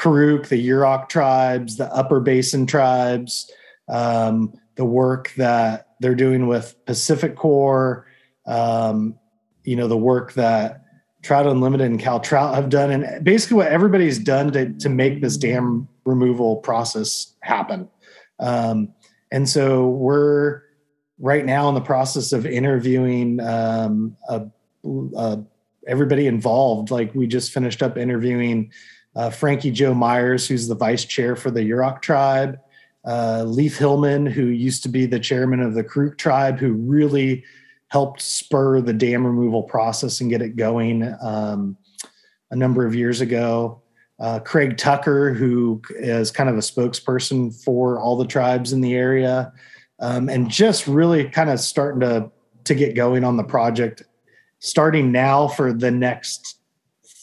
Karuk, 0.00 0.48
the 0.48 0.68
Yurok 0.68 1.08
tribes, 1.08 1.76
the 1.76 1.92
Upper 1.92 2.20
Basin 2.20 2.64
tribes, 2.66 3.50
um, 3.88 4.54
the 4.76 4.84
work 4.84 5.32
that 5.36 5.88
they're 6.00 6.14
doing 6.14 6.46
with 6.46 6.74
PacifiCorp, 6.86 8.04
um, 8.46 9.18
you 9.64 9.76
know 9.76 9.88
the 9.88 9.98
work 9.98 10.32
that 10.34 10.84
Trout 11.22 11.46
Unlimited 11.46 11.86
and 11.86 12.00
Cal 12.00 12.18
Trout 12.18 12.54
have 12.54 12.70
done, 12.70 12.90
and 12.90 13.22
basically 13.22 13.58
what 13.58 13.68
everybody's 13.68 14.18
done 14.18 14.50
to 14.52 14.72
to 14.72 14.88
make 14.88 15.20
this 15.20 15.36
dam 15.36 15.86
removal 16.06 16.56
process 16.56 17.34
happen. 17.40 17.88
Um, 18.40 18.94
and 19.30 19.48
so 19.48 19.88
we're 19.88 20.62
right 21.18 21.44
now 21.44 21.68
in 21.68 21.74
the 21.74 21.80
process 21.80 22.32
of 22.32 22.46
interviewing 22.46 23.38
um, 23.40 24.16
a, 24.28 24.46
a, 25.16 25.44
everybody 25.86 26.26
involved. 26.26 26.90
Like 26.90 27.14
we 27.14 27.26
just 27.26 27.52
finished 27.52 27.82
up 27.82 27.96
interviewing 27.96 28.72
uh, 29.14 29.30
Frankie 29.30 29.70
Joe 29.70 29.94
Myers, 29.94 30.48
who's 30.48 30.66
the 30.66 30.74
vice 30.74 31.04
chair 31.04 31.36
for 31.36 31.50
the 31.50 31.60
Yurok 31.60 32.00
tribe, 32.00 32.58
uh, 33.04 33.44
Leaf 33.44 33.76
Hillman, 33.76 34.26
who 34.26 34.46
used 34.46 34.82
to 34.84 34.88
be 34.88 35.06
the 35.06 35.20
chairman 35.20 35.60
of 35.60 35.74
the 35.74 35.84
Karuk 35.84 36.16
tribe, 36.16 36.58
who 36.58 36.72
really 36.72 37.44
helped 37.88 38.22
spur 38.22 38.80
the 38.80 38.92
dam 38.92 39.26
removal 39.26 39.64
process 39.64 40.20
and 40.20 40.30
get 40.30 40.42
it 40.42 40.56
going 40.56 41.14
um, 41.20 41.76
a 42.50 42.56
number 42.56 42.86
of 42.86 42.94
years 42.94 43.20
ago. 43.20 43.79
Uh, 44.20 44.38
Craig 44.38 44.76
Tucker, 44.76 45.32
who 45.32 45.80
is 45.90 46.30
kind 46.30 46.50
of 46.50 46.56
a 46.56 46.60
spokesperson 46.60 47.54
for 47.64 47.98
all 47.98 48.16
the 48.16 48.26
tribes 48.26 48.72
in 48.72 48.82
the 48.82 48.94
area, 48.94 49.52
um, 49.98 50.28
and 50.28 50.50
just 50.50 50.86
really 50.86 51.28
kind 51.28 51.50
of 51.50 51.58
starting 51.58 52.00
to 52.00 52.30
to 52.64 52.74
get 52.74 52.94
going 52.94 53.24
on 53.24 53.38
the 53.38 53.44
project, 53.44 54.02
starting 54.58 55.10
now 55.10 55.48
for 55.48 55.72
the 55.72 55.90
next 55.90 56.58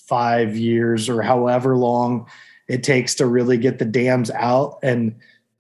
five 0.08 0.58
years 0.58 1.08
or 1.10 1.22
however 1.22 1.78
long 1.78 2.28
it 2.68 2.84
takes 2.84 3.16
to 3.16 3.26
really 3.26 3.58
get 3.58 3.78
the 3.78 3.86
dams 3.86 4.32
out 4.32 4.80
and 4.82 5.16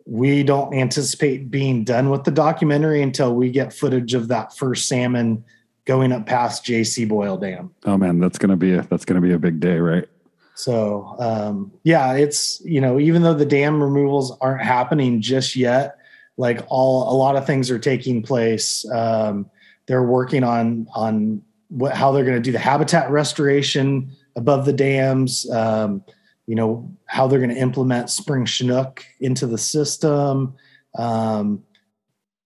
we 0.06 0.42
don't 0.42 0.74
anticipate 0.74 1.52
being 1.52 1.84
done 1.84 2.10
with 2.10 2.24
the 2.24 2.32
documentary 2.32 3.02
until 3.02 3.36
we 3.36 3.52
get 3.52 3.74
footage 3.74 4.14
of 4.14 4.30
that 4.30 4.56
first 4.56 4.88
salmon 4.88 5.44
going 5.84 6.14
up 6.14 6.26
past 6.26 6.66
JC 6.66 7.08
Boyle 7.08 7.38
Dam. 7.38 7.74
Oh 7.86 7.98
man, 7.98 8.20
that's 8.20 8.38
gonna 8.38 8.56
be 8.56 8.74
a 8.74 8.84
that's 8.84 9.04
gonna 9.04 9.22
be 9.22 9.34
a 9.34 9.40
big 9.40 9.60
day, 9.60 9.78
right? 9.78 10.08
So 10.58 11.16
um, 11.20 11.72
yeah, 11.84 12.14
it's 12.14 12.60
you 12.66 12.82
know 12.82 13.00
even 13.00 13.22
though 13.22 13.36
the 13.36 13.46
dam 13.46 13.82
removals 13.82 14.36
aren't 14.42 14.64
happening 14.64 15.22
just 15.22 15.56
yet, 15.56 15.98
like 16.36 16.66
all 16.68 17.14
a 17.14 17.16
lot 17.16 17.36
of 17.36 17.46
things 17.46 17.70
are 17.70 17.78
taking 17.78 18.24
place. 18.24 18.84
Um, 18.92 19.52
they're 19.86 20.04
working 20.04 20.44
on 20.44 20.88
on 20.96 21.44
what 21.70 21.94
how 21.94 22.12
they're 22.12 22.26
going 22.26 22.38
to 22.38 22.42
do 22.42 22.52
the 22.52 22.58
habitat 22.58 23.12
restoration 23.12 24.12
above 24.36 24.66
the 24.66 24.74
dams. 24.74 25.48
Um, 25.52 26.04
you 26.48 26.56
know 26.56 26.92
how 27.06 27.28
they're 27.28 27.40
going 27.40 27.54
to 27.54 27.62
implement 27.62 28.10
spring 28.10 28.46
chinook 28.46 29.06
into 29.20 29.46
the 29.46 29.60
system 29.60 30.56
um, 30.98 31.62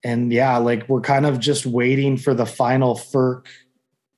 and 0.04 0.34
yeah 0.34 0.58
like 0.58 0.90
we're 0.90 1.00
kind 1.00 1.26
of 1.26 1.40
just 1.40 1.66
waiting 1.66 2.18
for 2.18 2.34
the 2.34 2.46
final 2.46 2.96
FERC 2.96 3.46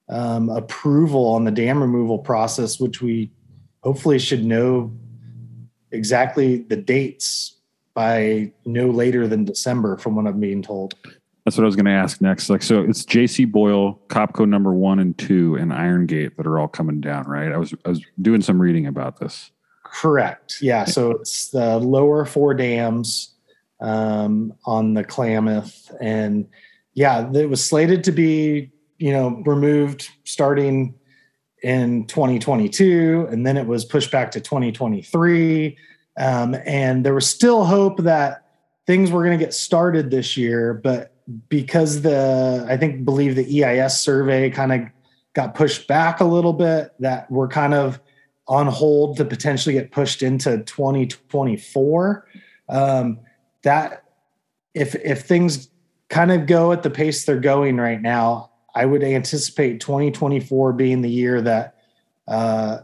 um, 0.09 0.49
approval 0.49 1.27
on 1.27 1.43
the 1.43 1.51
dam 1.51 1.79
removal 1.81 2.17
process 2.17 2.79
which 2.79 3.01
we 3.01 3.29
hopefully 3.83 4.17
should 4.17 4.43
know 4.43 4.91
exactly 5.91 6.57
the 6.57 6.75
dates 6.75 7.57
by 7.93 8.51
no 8.65 8.89
later 8.89 9.27
than 9.27 9.45
december 9.45 9.97
from 9.97 10.15
what 10.15 10.25
i'm 10.25 10.39
being 10.39 10.61
told 10.61 10.95
that's 11.45 11.57
what 11.57 11.63
I 11.63 11.65
was 11.65 11.75
going 11.75 11.85
to 11.85 11.91
ask 11.91 12.21
next. 12.21 12.49
Like, 12.49 12.63
so 12.63 12.81
it's 12.81 13.03
JC 13.03 13.51
Boyle, 13.51 13.99
Copco 14.07 14.47
number 14.47 14.73
one 14.73 14.99
and 14.99 15.17
two, 15.17 15.55
and 15.55 15.73
Iron 15.73 16.05
Gate 16.05 16.37
that 16.37 16.47
are 16.47 16.57
all 16.57 16.69
coming 16.69 17.01
down, 17.01 17.25
right? 17.25 17.51
I 17.51 17.57
was 17.57 17.73
I 17.85 17.89
was 17.89 18.01
doing 18.21 18.41
some 18.41 18.61
reading 18.61 18.87
about 18.87 19.19
this. 19.19 19.51
Correct. 19.83 20.57
Yeah. 20.61 20.85
So 20.85 21.11
it's 21.11 21.49
the 21.49 21.77
lower 21.79 22.25
four 22.25 22.53
dams 22.53 23.33
um, 23.81 24.53
on 24.65 24.93
the 24.93 25.03
Klamath, 25.03 25.91
and 25.99 26.47
yeah, 26.93 27.29
it 27.33 27.49
was 27.49 27.63
slated 27.63 28.03
to 28.05 28.11
be 28.11 28.71
you 28.97 29.11
know 29.11 29.43
removed 29.45 30.07
starting 30.23 30.95
in 31.63 32.05
2022, 32.07 33.27
and 33.31 33.47
then 33.47 33.57
it 33.57 33.65
was 33.65 33.85
pushed 33.85 34.11
back 34.11 34.31
to 34.31 34.41
2023. 34.41 35.77
Um, 36.19 36.55
and 36.65 37.05
there 37.05 37.15
was 37.15 37.27
still 37.27 37.63
hope 37.63 37.99
that 38.03 38.45
things 38.85 39.09
were 39.09 39.23
going 39.23 39.37
to 39.37 39.43
get 39.43 39.53
started 39.53 40.11
this 40.11 40.37
year, 40.37 40.73
but 40.73 41.15
because 41.47 42.01
the 42.01 42.65
I 42.69 42.75
think 42.75 43.05
believe 43.05 43.35
the 43.35 43.63
EIS 43.63 43.99
survey 43.99 44.49
kind 44.49 44.73
of 44.73 44.81
got 45.33 45.55
pushed 45.55 45.87
back 45.87 46.19
a 46.19 46.25
little 46.25 46.53
bit, 46.53 46.91
that 46.99 47.31
we're 47.31 47.47
kind 47.47 47.73
of 47.73 47.99
on 48.47 48.67
hold 48.67 49.15
to 49.17 49.25
potentially 49.25 49.73
get 49.73 49.91
pushed 49.91 50.21
into 50.21 50.57
2024. 50.63 52.27
Um, 52.67 53.19
that 53.63 54.03
if 54.73 54.95
if 54.95 55.23
things 55.23 55.69
kind 56.09 56.31
of 56.31 56.45
go 56.45 56.73
at 56.73 56.83
the 56.83 56.89
pace 56.89 57.23
they're 57.25 57.39
going 57.39 57.77
right 57.77 58.01
now, 58.01 58.51
I 58.75 58.85
would 58.85 59.03
anticipate 59.03 59.79
2024 59.79 60.73
being 60.73 61.01
the 61.01 61.09
year 61.09 61.41
that 61.41 61.75
uh, 62.27 62.79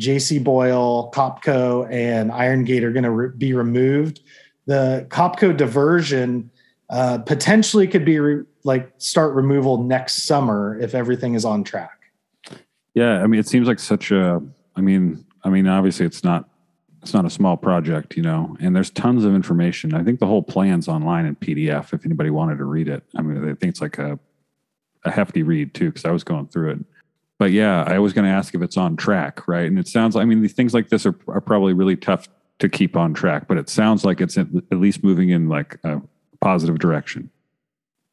JC 0.00 0.42
Boyle, 0.42 1.10
Copco, 1.14 1.90
and 1.90 2.32
Iron 2.32 2.64
Gate 2.64 2.84
are 2.84 2.92
going 2.92 3.04
to 3.04 3.10
re- 3.10 3.30
be 3.36 3.52
removed. 3.52 4.20
The 4.66 5.06
Copco 5.10 5.56
diversion 5.56 6.50
uh, 6.90 7.18
potentially 7.18 7.86
could 7.86 8.04
be 8.04 8.18
re- 8.18 8.44
like 8.64 8.92
start 8.98 9.34
removal 9.34 9.82
next 9.82 10.24
summer 10.24 10.78
if 10.80 10.94
everything 10.94 11.34
is 11.34 11.44
on 11.44 11.64
track. 11.64 11.98
Yeah, 12.94 13.22
I 13.22 13.26
mean, 13.26 13.40
it 13.40 13.46
seems 13.46 13.68
like 13.68 13.78
such 13.78 14.10
a. 14.10 14.42
I 14.76 14.80
mean, 14.80 15.24
I 15.44 15.50
mean, 15.50 15.66
obviously, 15.66 16.06
it's 16.06 16.24
not 16.24 16.48
it's 17.02 17.14
not 17.14 17.24
a 17.24 17.30
small 17.30 17.56
project, 17.56 18.16
you 18.16 18.22
know, 18.22 18.56
and 18.60 18.74
there's 18.74 18.90
tons 18.90 19.24
of 19.24 19.34
information. 19.34 19.94
I 19.94 20.02
think 20.02 20.18
the 20.18 20.26
whole 20.26 20.42
plan's 20.42 20.88
online 20.88 21.26
in 21.26 21.36
PDF 21.36 21.92
if 21.92 22.04
anybody 22.04 22.30
wanted 22.30 22.58
to 22.58 22.64
read 22.64 22.88
it. 22.88 23.04
I 23.16 23.22
mean, 23.22 23.42
I 23.42 23.54
think 23.54 23.70
it's 23.70 23.80
like 23.80 23.98
a 23.98 24.18
a 25.08 25.10
hefty 25.10 25.42
read 25.42 25.74
too 25.74 25.86
because 25.86 26.04
I 26.04 26.10
was 26.10 26.24
going 26.24 26.48
through 26.48 26.72
it. 26.72 26.78
But 27.38 27.52
yeah, 27.52 27.84
I 27.84 27.98
was 27.98 28.12
going 28.12 28.24
to 28.24 28.30
ask 28.30 28.54
if 28.54 28.62
it's 28.62 28.76
on 28.76 28.96
track, 28.96 29.46
right? 29.46 29.66
And 29.66 29.78
it 29.78 29.88
sounds. 29.88 30.16
I 30.16 30.24
mean, 30.24 30.42
these 30.42 30.52
things 30.52 30.74
like 30.74 30.88
this 30.88 31.06
are, 31.06 31.16
are 31.28 31.40
probably 31.40 31.72
really 31.72 31.96
tough 31.96 32.28
to 32.58 32.68
keep 32.68 32.96
on 32.96 33.14
track, 33.14 33.46
but 33.46 33.56
it 33.56 33.68
sounds 33.68 34.04
like 34.04 34.20
it's 34.20 34.36
at, 34.36 34.48
at 34.72 34.78
least 34.78 35.04
moving 35.04 35.28
in 35.30 35.48
like 35.48 35.78
a 35.84 36.02
positive 36.40 36.78
direction. 36.78 37.30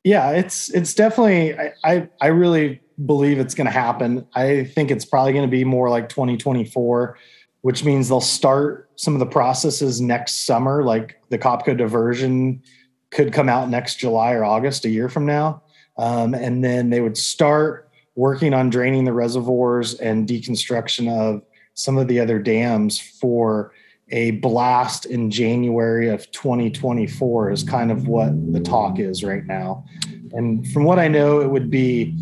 Yeah, 0.03 0.31
it's 0.31 0.69
it's 0.69 0.93
definitely. 0.93 1.57
I 1.57 1.73
I, 1.83 2.09
I 2.21 2.27
really 2.27 2.81
believe 3.05 3.39
it's 3.39 3.55
going 3.55 3.65
to 3.65 3.73
happen. 3.73 4.25
I 4.35 4.63
think 4.63 4.91
it's 4.91 5.05
probably 5.05 5.33
going 5.33 5.47
to 5.47 5.51
be 5.51 5.63
more 5.63 5.89
like 5.89 6.09
2024 6.09 7.17
which 7.65 7.83
means 7.83 8.09
they'll 8.09 8.21
start 8.21 8.91
some 8.95 9.15
of 9.15 9.19
the 9.19 9.25
processes 9.25 9.99
next 9.99 10.45
summer. 10.45 10.83
Like 10.83 11.19
the 11.29 11.39
Copco 11.39 11.75
diversion 11.75 12.61
could 13.09 13.33
come 13.33 13.49
out 13.49 13.69
next 13.69 13.95
July 13.95 14.33
or 14.33 14.45
August, 14.45 14.85
a 14.85 14.89
year 14.89 15.09
from 15.09 15.25
now. 15.25 15.63
Um, 15.97 16.33
and 16.33 16.63
then 16.63 16.89
they 16.89 17.01
would 17.01 17.17
start 17.17 17.89
working 18.15 18.53
on 18.53 18.69
draining 18.69 19.05
the 19.05 19.13
reservoirs 19.13 19.93
and 19.95 20.27
deconstruction 20.27 21.11
of 21.11 21.41
some 21.73 21.97
of 21.97 22.07
the 22.07 22.19
other 22.19 22.39
dams 22.39 22.99
for 22.99 23.73
a 24.09 24.31
blast 24.31 25.05
in 25.05 25.31
January 25.31 26.09
of 26.09 26.29
2024 26.31 27.51
is 27.51 27.63
kind 27.63 27.91
of 27.91 28.07
what 28.07 28.31
the 28.53 28.59
talk 28.59 28.99
is 28.99 29.23
right 29.23 29.45
now. 29.45 29.83
And 30.31 30.67
from 30.71 30.83
what 30.83 30.99
I 30.99 31.07
know, 31.07 31.41
it 31.41 31.49
would 31.49 31.71
be 31.71 32.15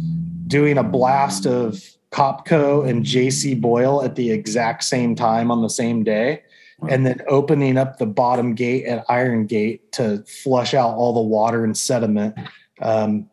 doing 0.47 0.77
a 0.77 0.83
blast 0.83 1.45
of 1.45 1.83
Copco 2.11 2.87
and 2.87 3.03
JC 3.03 3.59
Boyle 3.59 4.03
at 4.03 4.15
the 4.15 4.31
exact 4.31 4.83
same 4.83 5.15
time 5.15 5.51
on 5.51 5.61
the 5.61 5.69
same 5.69 6.03
day. 6.03 6.43
And 6.89 7.05
then 7.05 7.21
opening 7.29 7.77
up 7.77 7.97
the 7.97 8.05
bottom 8.05 8.55
gate 8.55 8.85
at 8.85 9.05
Iron 9.07 9.45
Gate 9.45 9.93
to 9.93 10.21
flush 10.23 10.73
out 10.73 10.95
all 10.95 11.13
the 11.13 11.21
water 11.21 11.63
and 11.63 11.77
sediment 11.77 12.35
um, 12.81 13.29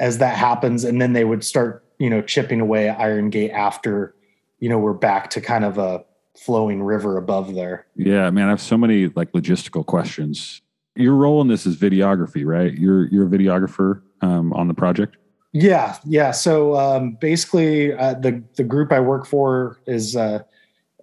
as 0.00 0.18
that 0.18 0.36
happens. 0.36 0.82
And 0.82 1.00
then 1.00 1.12
they 1.12 1.24
would 1.24 1.44
start, 1.44 1.84
you 1.98 2.10
know, 2.10 2.20
chipping 2.22 2.60
away 2.60 2.88
at 2.88 2.98
Iron 2.98 3.30
Gate 3.30 3.52
after, 3.52 4.16
you 4.58 4.68
know, 4.68 4.78
we're 4.78 4.94
back 4.94 5.30
to 5.30 5.40
kind 5.40 5.64
of 5.64 5.78
a 5.78 6.04
flowing 6.36 6.82
river 6.82 7.16
above 7.16 7.54
there. 7.54 7.86
Yeah, 7.94 8.30
man, 8.30 8.46
I 8.46 8.50
have 8.50 8.60
so 8.60 8.76
many 8.76 9.08
like 9.08 9.30
logistical 9.32 9.86
questions. 9.86 10.62
Your 10.96 11.14
role 11.14 11.40
in 11.40 11.46
this 11.46 11.66
is 11.66 11.76
videography, 11.76 12.44
right? 12.44 12.72
You're 12.72 13.06
you're 13.08 13.26
a 13.26 13.30
videographer 13.30 14.02
um, 14.22 14.52
on 14.54 14.66
the 14.66 14.74
project. 14.74 15.16
Yeah, 15.52 15.96
yeah. 16.04 16.32
So 16.32 16.76
um, 16.76 17.12
basically, 17.20 17.92
uh, 17.92 18.14
the 18.14 18.42
the 18.56 18.64
group 18.64 18.92
I 18.92 19.00
work 19.00 19.26
for 19.26 19.78
is 19.86 20.16
uh, 20.16 20.40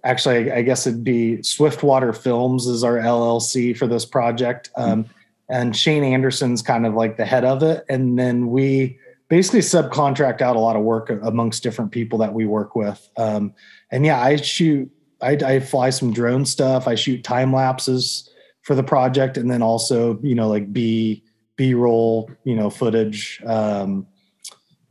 actually, 0.04 0.50
I, 0.50 0.62
guess 0.62 0.86
it'd 0.86 1.04
be 1.04 1.42
Swiftwater 1.42 2.12
Films 2.12 2.66
is 2.66 2.84
our 2.84 2.96
LLC 2.96 3.76
for 3.76 3.86
this 3.86 4.04
project, 4.04 4.70
um, 4.76 5.06
and 5.48 5.76
Shane 5.76 6.04
Anderson's 6.04 6.62
kind 6.62 6.86
of 6.86 6.94
like 6.94 7.16
the 7.16 7.24
head 7.24 7.44
of 7.44 7.62
it, 7.62 7.84
and 7.88 8.18
then 8.18 8.48
we 8.48 8.98
basically 9.28 9.60
subcontract 9.60 10.40
out 10.40 10.56
a 10.56 10.60
lot 10.60 10.76
of 10.76 10.82
work 10.82 11.10
amongst 11.10 11.62
different 11.62 11.92
people 11.92 12.18
that 12.18 12.32
we 12.32 12.46
work 12.46 12.74
with. 12.74 13.08
Um, 13.16 13.52
and 13.90 14.04
yeah, 14.04 14.20
I 14.20 14.36
shoot, 14.36 14.90
I, 15.20 15.32
I 15.32 15.60
fly 15.60 15.90
some 15.90 16.12
drone 16.12 16.46
stuff, 16.46 16.88
I 16.88 16.94
shoot 16.94 17.24
time 17.24 17.52
lapses 17.52 18.30
for 18.62 18.74
the 18.74 18.82
project, 18.82 19.36
and 19.36 19.50
then 19.50 19.62
also 19.62 20.18
you 20.22 20.34
know 20.34 20.48
like 20.48 20.72
B 20.72 21.22
B 21.56 21.74
roll, 21.74 22.30
you 22.44 22.54
know 22.54 22.70
footage. 22.70 23.42
Um, 23.46 24.06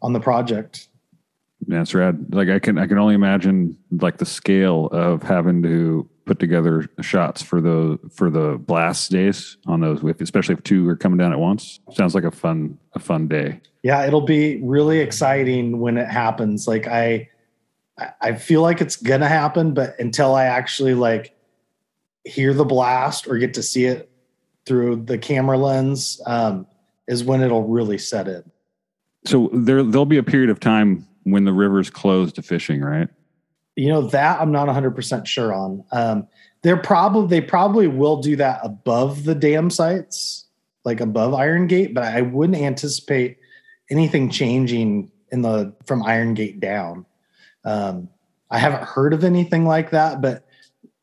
on 0.01 0.13
the 0.13 0.19
project. 0.19 0.89
That's 1.67 1.93
rad. 1.93 2.33
Like 2.33 2.49
I 2.49 2.59
can 2.59 2.77
I 2.77 2.87
can 2.87 2.97
only 2.97 3.15
imagine 3.15 3.77
like 3.91 4.17
the 4.17 4.25
scale 4.25 4.87
of 4.91 5.23
having 5.23 5.63
to 5.63 6.07
put 6.27 6.39
together 6.39 6.87
shots 7.01 7.41
for 7.41 7.61
the 7.61 7.97
for 8.13 8.29
the 8.29 8.57
blast 8.57 9.09
days 9.09 9.57
on 9.65 9.79
those 9.79 10.03
with 10.03 10.21
especially 10.21 10.53
if 10.53 10.63
two 10.63 10.87
are 10.87 10.95
coming 10.95 11.17
down 11.17 11.31
at 11.31 11.39
once. 11.39 11.79
Sounds 11.93 12.13
like 12.13 12.25
a 12.25 12.31
fun 12.31 12.77
a 12.93 12.99
fun 12.99 13.27
day. 13.27 13.59
Yeah, 13.81 14.05
it'll 14.05 14.21
be 14.21 14.61
really 14.61 14.99
exciting 14.99 15.79
when 15.79 15.97
it 15.97 16.07
happens. 16.07 16.67
Like 16.67 16.87
I 16.87 17.29
I 18.21 18.35
feel 18.35 18.61
like 18.61 18.81
it's 18.81 18.97
gonna 18.97 19.27
happen, 19.27 19.73
but 19.73 19.99
until 19.99 20.35
I 20.35 20.43
actually 20.45 20.93
like 20.93 21.35
hear 22.25 22.53
the 22.53 22.65
blast 22.65 23.27
or 23.27 23.37
get 23.37 23.53
to 23.55 23.63
see 23.63 23.85
it 23.85 24.11
through 24.65 24.97
the 24.97 25.17
camera 25.17 25.57
lens, 25.57 26.21
um, 26.25 26.67
is 27.07 27.23
when 27.23 27.41
it'll 27.41 27.67
really 27.67 27.97
set 27.97 28.27
in. 28.27 28.43
So 29.25 29.49
there 29.53 29.81
there'll 29.81 30.05
be 30.05 30.17
a 30.17 30.23
period 30.23 30.49
of 30.49 30.59
time 30.59 31.07
when 31.23 31.45
the 31.45 31.53
river's 31.53 31.89
closed 31.89 32.35
to 32.35 32.41
fishing, 32.41 32.81
right? 32.81 33.09
You 33.77 33.89
know 33.89 34.01
that 34.07 34.41
I'm 34.41 34.51
not 34.51 34.65
100 34.65 34.91
percent 34.91 35.27
sure 35.27 35.53
on. 35.53 35.83
Um, 35.91 36.27
they're 36.63 36.75
probably 36.75 37.39
they 37.39 37.45
probably 37.45 37.87
will 37.87 38.21
do 38.21 38.35
that 38.35 38.59
above 38.63 39.23
the 39.23 39.35
dam 39.35 39.69
sites, 39.69 40.45
like 40.83 40.99
above 40.99 41.33
Iron 41.33 41.67
Gate, 41.67 41.93
but 41.93 42.03
I 42.03 42.21
wouldn't 42.21 42.57
anticipate 42.57 43.37
anything 43.89 44.29
changing 44.29 45.11
in 45.31 45.43
the 45.43 45.73
from 45.85 46.03
Iron 46.03 46.33
Gate 46.33 46.59
down. 46.59 47.05
Um, 47.63 48.09
I 48.49 48.57
haven't 48.59 48.83
heard 48.83 49.13
of 49.13 49.23
anything 49.23 49.65
like 49.65 49.91
that, 49.91 50.21
but 50.21 50.47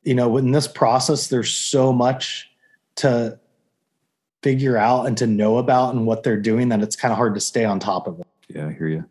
you 0.02 0.14
know, 0.14 0.36
in 0.36 0.50
this 0.50 0.68
process, 0.68 1.28
there's 1.28 1.52
so 1.52 1.92
much 1.92 2.50
to 2.96 3.38
figure 4.42 4.76
out 4.76 5.06
and 5.06 5.16
to 5.16 5.26
know 5.26 5.58
about 5.58 5.94
and 5.94 6.06
what 6.06 6.22
they're 6.22 6.40
doing 6.40 6.68
that 6.68 6.82
it's 6.82 6.96
kind 6.96 7.12
of 7.12 7.16
hard 7.16 7.34
to 7.34 7.40
stay 7.40 7.64
on 7.64 7.80
top 7.80 8.06
of 8.06 8.20
it. 8.20 8.26
Yeah, 8.48 8.68
I 8.68 8.72
hear 8.72 8.88
you. 8.88 9.04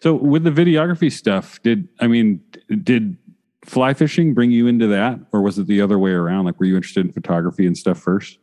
So 0.00 0.14
with 0.14 0.44
the 0.44 0.50
videography 0.50 1.10
stuff, 1.10 1.60
did 1.62 1.88
I 2.00 2.06
mean 2.06 2.40
did 2.82 3.16
fly 3.64 3.94
fishing 3.94 4.34
bring 4.34 4.50
you 4.50 4.66
into 4.66 4.88
that 4.88 5.20
or 5.32 5.42
was 5.42 5.58
it 5.58 5.66
the 5.66 5.80
other 5.80 5.98
way 5.98 6.10
around? 6.10 6.44
Like 6.44 6.58
were 6.58 6.66
you 6.66 6.76
interested 6.76 7.06
in 7.06 7.12
photography 7.12 7.66
and 7.66 7.76
stuff 7.76 7.98
first? 7.98 8.38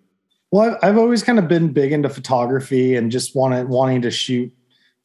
Well, 0.52 0.80
I've 0.82 0.98
always 0.98 1.22
kind 1.22 1.38
of 1.38 1.48
been 1.48 1.74
big 1.74 1.92
into 1.92 2.10
photography 2.10 2.96
and 2.96 3.12
just 3.12 3.36
wanted 3.36 3.70
wanting 3.70 4.02
to 4.04 4.12
shoot 4.12 4.52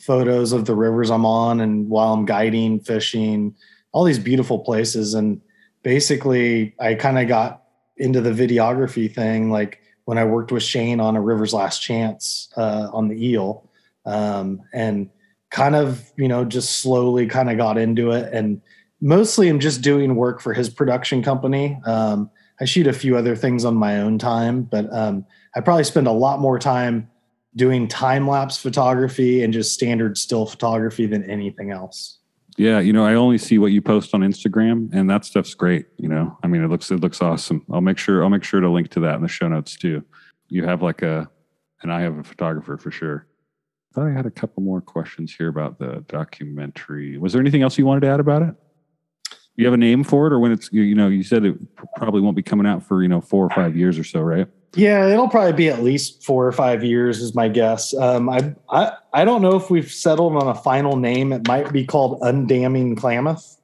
photos 0.01 0.53
of 0.53 0.65
the 0.65 0.75
rivers 0.75 1.11
I'm 1.11 1.27
on 1.27 1.61
and 1.61 1.89
while 1.89 2.13
I'm 2.13 2.25
guiding, 2.25 2.81
fishing, 2.81 3.55
all 3.93 4.05
these 4.05 4.19
beautiful 4.19 4.59
places 4.61 5.15
and 5.15 5.41
basically 5.83 6.75
I 6.81 6.95
kind 6.95 7.19
of 7.19 7.29
got 7.29 7.63
into 7.97 8.21
the 8.21 8.31
videography 8.31 9.13
thing 9.13 9.51
like 9.51 9.81
when 10.05 10.19
I 10.19 10.25
worked 10.25 10.53
with 10.53 10.63
Shane 10.63 11.01
on 11.01 11.17
a 11.17 11.21
River's 11.21 11.55
Last 11.55 11.81
Chance 11.81 12.51
uh, 12.57 12.89
on 12.93 13.09
the 13.09 13.27
eel, 13.27 13.71
um, 14.05 14.63
and 14.73 15.11
kind 15.55 15.77
of 15.77 16.11
you 16.17 16.27
know 16.27 16.45
just 16.45 16.81
slowly 16.81 17.27
kind 17.27 17.49
of 17.49 17.57
got 17.57 17.79
into 17.79 18.11
it, 18.11 18.31
and 18.35 18.61
mostly 19.01 19.49
I'm 19.49 19.61
just 19.61 19.83
doing 19.83 20.17
work 20.17 20.41
for 20.41 20.53
his 20.53 20.69
production 20.69 21.23
company. 21.23 21.81
Um, 21.87 22.29
I 22.61 22.65
shoot 22.65 22.89
a 22.89 22.93
few 22.93 23.17
other 23.17 23.37
things 23.37 23.65
on 23.65 23.77
my 23.77 24.01
own 24.01 24.19
time, 24.19 24.63
but 24.63 24.93
um, 24.93 25.25
I 25.55 25.61
probably 25.61 25.85
spend 25.85 26.09
a 26.09 26.13
lot 26.13 26.41
more 26.41 26.59
time 26.59 27.09
doing 27.55 27.87
time 27.87 28.27
lapse 28.27 28.57
photography 28.57 29.45
and 29.45 29.53
just 29.53 29.73
standard 29.73 30.19
still 30.19 30.45
photography 30.45 31.07
than 31.07 31.29
anything 31.31 31.71
else. 31.71 32.19
Yeah, 32.57 32.81
you 32.81 32.93
know, 32.93 33.05
I 33.05 33.15
only 33.15 33.39
see 33.39 33.59
what 33.59 33.71
you 33.71 33.81
post 33.81 34.13
on 34.13 34.23
Instagram, 34.23 34.89
and 34.93 35.09
that 35.09 35.25
stuff's 35.25 35.55
great. 35.55 35.87
You 35.99 36.09
know, 36.09 36.37
I 36.43 36.49
mean, 36.49 36.65
it 36.65 36.69
looks 36.69 36.91
it 36.91 36.99
looks 36.99 37.23
awesome. 37.23 37.65
I'll 37.73 37.81
make 37.81 37.99
sure 37.99 38.25
I'll 38.25 38.31
make 38.31 38.45
sure 38.45 38.61
to 38.61 38.69
link 38.69 38.91
to 38.91 39.01
that 39.01 39.15
in 39.15 39.23
the 39.23 39.29
show 39.29 39.47
notes 39.47 39.77
too. 39.77 40.03
You 40.49 40.65
have 40.65 40.83
like 40.83 41.03
a, 41.03 41.31
and 41.83 41.93
I 41.93 42.01
have 42.01 42.19
a 42.19 42.25
photographer 42.25 42.77
for 42.77 42.91
sure. 42.91 43.29
I 43.95 44.01
thought 44.01 44.09
I 44.09 44.13
had 44.13 44.27
a 44.27 44.31
couple 44.31 44.61
more 44.61 44.81
questions 44.81 45.33
here 45.33 45.47
about 45.47 45.79
the 45.79 46.05
documentary. 46.09 47.17
Was 47.17 47.33
there 47.33 47.41
anything 47.41 47.63
else 47.63 47.79
you 47.79 47.87
wanted 47.87 48.01
to 48.01 48.09
add 48.09 48.19
about 48.19 48.43
it? 48.43 48.57
You 49.55 49.67
have 49.67 49.75
a 49.75 49.77
name 49.77 50.03
for 50.03 50.27
it, 50.27 50.33
or 50.33 50.41
when 50.41 50.51
it's 50.51 50.69
you 50.73 50.97
know 50.97 51.07
you 51.07 51.23
said 51.23 51.45
it 51.45 51.57
probably 51.95 52.21
won't 52.21 52.35
be 52.35 52.43
coming 52.43 52.67
out 52.67 52.83
for 52.83 53.05
you 53.05 53.09
know 53.09 53.21
four 53.21 53.45
or 53.45 53.51
five 53.51 53.77
years 53.77 53.97
or 53.97 54.03
so, 54.03 54.21
right? 54.21 54.49
Yeah, 54.75 55.07
it'll 55.07 55.29
probably 55.29 55.53
be 55.53 55.69
at 55.69 55.85
least 55.85 56.25
four 56.25 56.45
or 56.45 56.51
five 56.51 56.83
years, 56.83 57.21
is 57.21 57.37
my 57.37 57.47
guess. 57.47 57.95
Um, 57.95 58.29
I, 58.29 58.57
I 58.69 58.93
I 59.13 59.25
don't 59.25 59.43
know 59.43 59.55
if 59.55 59.71
we've 59.71 59.89
settled 59.89 60.35
on 60.35 60.49
a 60.49 60.57
final 60.57 60.97
name. 60.97 61.33
It 61.33 61.47
might 61.47 61.73
be 61.73 61.87
called 61.87 62.21
Undamming 62.21 62.97
Klamath. 62.97 63.59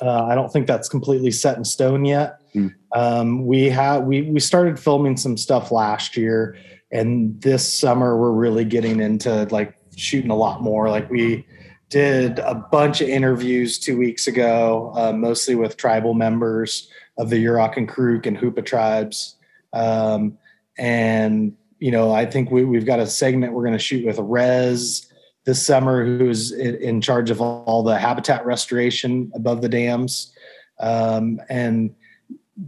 Uh, 0.00 0.24
I 0.24 0.34
don't 0.34 0.52
think 0.52 0.66
that's 0.66 0.88
completely 0.88 1.30
set 1.30 1.56
in 1.56 1.64
stone 1.64 2.04
yet. 2.04 2.40
Mm. 2.56 2.74
Um, 2.90 3.46
we 3.46 3.68
have 3.68 4.02
we 4.02 4.22
we 4.22 4.40
started 4.40 4.80
filming 4.80 5.16
some 5.16 5.36
stuff 5.36 5.70
last 5.70 6.16
year, 6.16 6.56
and 6.92 7.40
this 7.40 7.70
summer 7.70 8.16
we're 8.18 8.32
really 8.32 8.64
getting 8.64 9.00
into 9.00 9.44
like 9.50 9.74
shooting 9.96 10.30
a 10.30 10.36
lot 10.36 10.62
more. 10.62 10.88
Like 10.88 11.10
we 11.10 11.46
did 11.88 12.38
a 12.38 12.54
bunch 12.54 13.00
of 13.00 13.08
interviews 13.08 13.78
two 13.78 13.98
weeks 13.98 14.26
ago, 14.26 14.92
uh, 14.94 15.12
mostly 15.12 15.54
with 15.54 15.76
tribal 15.76 16.14
members 16.14 16.88
of 17.18 17.30
the 17.30 17.44
Yurok 17.44 17.76
and 17.76 17.88
and 18.26 18.38
Hoopa 18.38 18.64
tribes. 18.64 19.36
Um, 19.72 20.38
and 20.78 21.54
you 21.78 21.90
know, 21.90 22.12
I 22.12 22.26
think 22.26 22.50
we, 22.50 22.64
we've 22.64 22.86
got 22.86 23.00
a 23.00 23.06
segment 23.06 23.52
we're 23.52 23.64
going 23.64 23.72
to 23.72 23.78
shoot 23.78 24.06
with 24.06 24.18
Rez 24.18 25.06
this 25.44 25.64
summer, 25.64 26.04
who's 26.04 26.52
in, 26.52 26.76
in 26.76 27.00
charge 27.00 27.30
of 27.30 27.40
all 27.40 27.82
the 27.82 27.98
habitat 27.98 28.46
restoration 28.46 29.32
above 29.34 29.62
the 29.62 29.68
dams. 29.68 30.32
Um, 30.78 31.40
and 31.48 31.94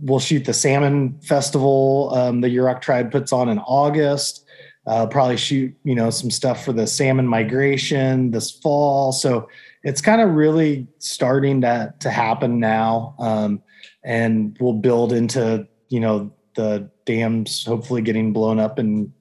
we'll 0.01 0.19
shoot 0.19 0.45
the 0.45 0.55
salmon 0.55 1.19
festival 1.21 2.11
um, 2.15 2.41
the 2.41 2.49
Yurok 2.49 2.81
tribe 2.81 3.13
puts 3.13 3.33
on 3.33 3.49
in 3.49 3.59
August. 3.61 4.47
Uh, 4.87 5.07
probably 5.07 5.37
shoot, 5.37 5.75
you 5.85 5.95
know, 5.95 6.11
some 6.11 6.31
stuff 6.31 6.63
for 6.65 6.73
the 6.73 6.87
salmon 6.87 7.27
migration 7.27 8.31
this 8.31 8.51
fall. 8.51 9.13
So 9.13 9.49
it's 9.83 10.03
kind 10.03 10.21
of 10.21 10.31
really 10.31 10.87
starting 10.99 11.63
to, 11.63 11.95
to 12.01 12.11
happen 12.11 12.61
now. 12.61 13.15
Um, 13.19 13.63
and 14.05 14.57
we'll 14.61 14.75
build 14.75 15.15
into, 15.15 15.67
you 15.89 16.01
know, 16.01 16.35
the 16.55 16.91
dams 17.07 17.65
hopefully 17.65 18.03
getting 18.03 18.33
blown 18.33 18.59
up 18.59 18.79
in 18.79 19.13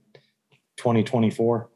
2024. 0.77 1.69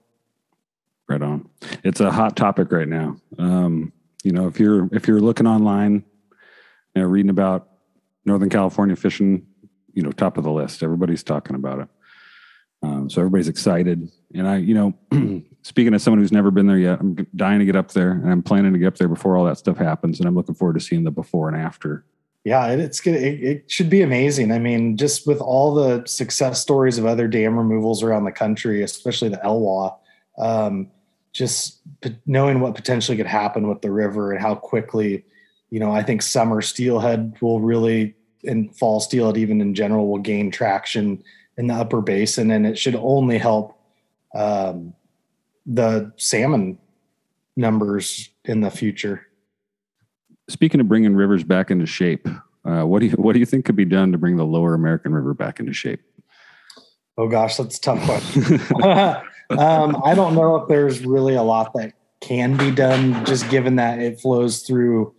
Right 1.08 1.22
on. 1.22 1.50
It's 1.84 2.02
a 2.02 2.12
hot 2.12 2.36
topic 2.36 2.72
right 2.72 2.88
now. 2.88 3.16
Um, 3.38 3.94
you 4.24 4.34
know, 4.34 4.48
if 4.48 4.60
you're 4.60 4.90
if 4.92 5.08
you're 5.08 5.22
looking 5.22 5.48
online, 5.48 6.04
you 6.94 7.02
know, 7.02 7.08
reading 7.08 7.30
about 7.30 7.67
Northern 8.28 8.50
California 8.50 8.96
fishing, 8.96 9.48
you 9.94 10.04
know, 10.04 10.12
top 10.12 10.38
of 10.38 10.44
the 10.44 10.52
list. 10.52 10.84
Everybody's 10.84 11.24
talking 11.24 11.56
about 11.56 11.80
it. 11.80 11.88
Um, 12.84 13.10
so 13.10 13.22
everybody's 13.22 13.48
excited. 13.48 14.10
And 14.36 14.48
I, 14.48 14.58
you 14.58 14.76
know, 14.76 14.94
speaking 15.64 15.94
as 15.96 16.04
someone 16.04 16.20
who's 16.20 16.32
never 16.32 16.52
been 16.52 16.68
there 16.68 16.78
yet, 16.78 17.00
I'm 17.00 17.16
dying 17.36 17.60
to 17.60 17.66
get 17.66 17.76
up 17.76 17.92
there, 17.92 18.12
and 18.12 18.32
I'm 18.32 18.44
planning 18.44 18.74
to 18.74 18.80
get 18.80 18.88
up 18.88 18.98
there 18.98 19.08
before 19.08 19.36
all 19.36 19.46
that 19.46 19.58
stuff 19.58 19.78
happens. 19.78 20.20
And 20.20 20.28
I'm 20.28 20.36
looking 20.36 20.54
forward 20.54 20.76
to 20.76 20.80
seeing 20.80 21.04
the 21.04 21.12
before 21.12 21.50
and 21.50 21.60
after 21.60 22.06
yeah, 22.48 22.68
it's 22.68 23.02
good. 23.02 23.16
It, 23.16 23.44
it, 23.44 23.70
should 23.70 23.90
be 23.90 24.02
amazing. 24.02 24.54
I 24.54 24.60
mean, 24.60 24.96
just 24.96 25.28
with 25.28 25.42
all 25.42 25.74
the 25.74 26.06
success 26.06 26.62
stories 26.62 26.98
of 26.98 27.06
other 27.06 27.28
dam 27.28 27.58
removals 27.58 28.04
around 28.04 28.24
the 28.24 28.32
country, 28.32 28.84
especially 28.84 29.28
the 29.28 29.42
Elwha, 29.44 29.98
um, 30.38 30.90
just 31.34 31.82
knowing 32.26 32.62
what 32.62 32.74
potentially 32.74 33.18
could 33.18 33.28
happen 33.28 33.68
with 33.68 33.82
the 33.82 33.92
river 33.92 34.32
and 34.32 34.42
how 34.42 34.56
quickly, 34.56 35.26
you 35.72 35.82
know, 35.82 35.92
I 35.92 36.04
think 36.04 36.22
summer 36.22 36.62
steelhead 36.62 37.36
will 37.42 37.60
really 37.60 38.16
and 38.44 38.76
fall 38.76 39.00
steelhead 39.00 39.38
even 39.38 39.62
in 39.62 39.74
general 39.74 40.08
will 40.08 40.20
gain 40.20 40.52
traction 40.52 41.24
in 41.58 41.68
the 41.68 41.74
upper 41.74 42.02
basin, 42.02 42.52
and 42.52 42.68
it 42.68 42.78
should 42.78 42.96
only 42.96 43.38
help 43.38 43.80
um, 44.36 44.94
the 45.66 46.12
salmon 46.18 46.78
numbers 47.56 48.30
in 48.46 48.62
the 48.62 48.70
future 48.70 49.28
speaking 50.50 50.80
of 50.80 50.88
bringing 50.88 51.16
rivers 51.16 51.44
back 51.44 51.72
into 51.72 51.86
shape, 51.86 52.28
uh, 52.66 52.84
what 52.84 53.00
do 53.00 53.08
you 53.08 53.12
what 53.14 53.34
do 53.34 53.40
you 53.40 53.46
think 53.46 53.66
could 53.66 53.76
be 53.76 53.86
done 53.86 54.12
to 54.12 54.18
bring 54.18 54.38
the 54.38 54.46
Lower 54.46 54.74
American 54.74 55.14
River 55.14 55.34
back 55.34 55.60
into 55.60 55.74
shape? 55.74 56.02
Oh 57.18 57.28
gosh, 57.28 57.58
that's 57.58 57.78
a 57.78 57.82
tough 57.82 58.04
question. 58.04 58.60
um, 59.58 60.02
I 60.04 60.14
don't 60.14 60.36
know 60.36 60.58
if 60.58 60.68
there's 60.68 61.06
really 61.06 61.36
a 61.36 61.44
lot 61.44 61.74
that 61.76 61.94
can 62.20 62.58
be 62.58 62.72
done, 62.72 63.24
just 63.26 63.50
given 63.50 63.76
that 63.78 64.00
it 64.00 64.20
flows 64.20 64.64
through, 64.64 65.14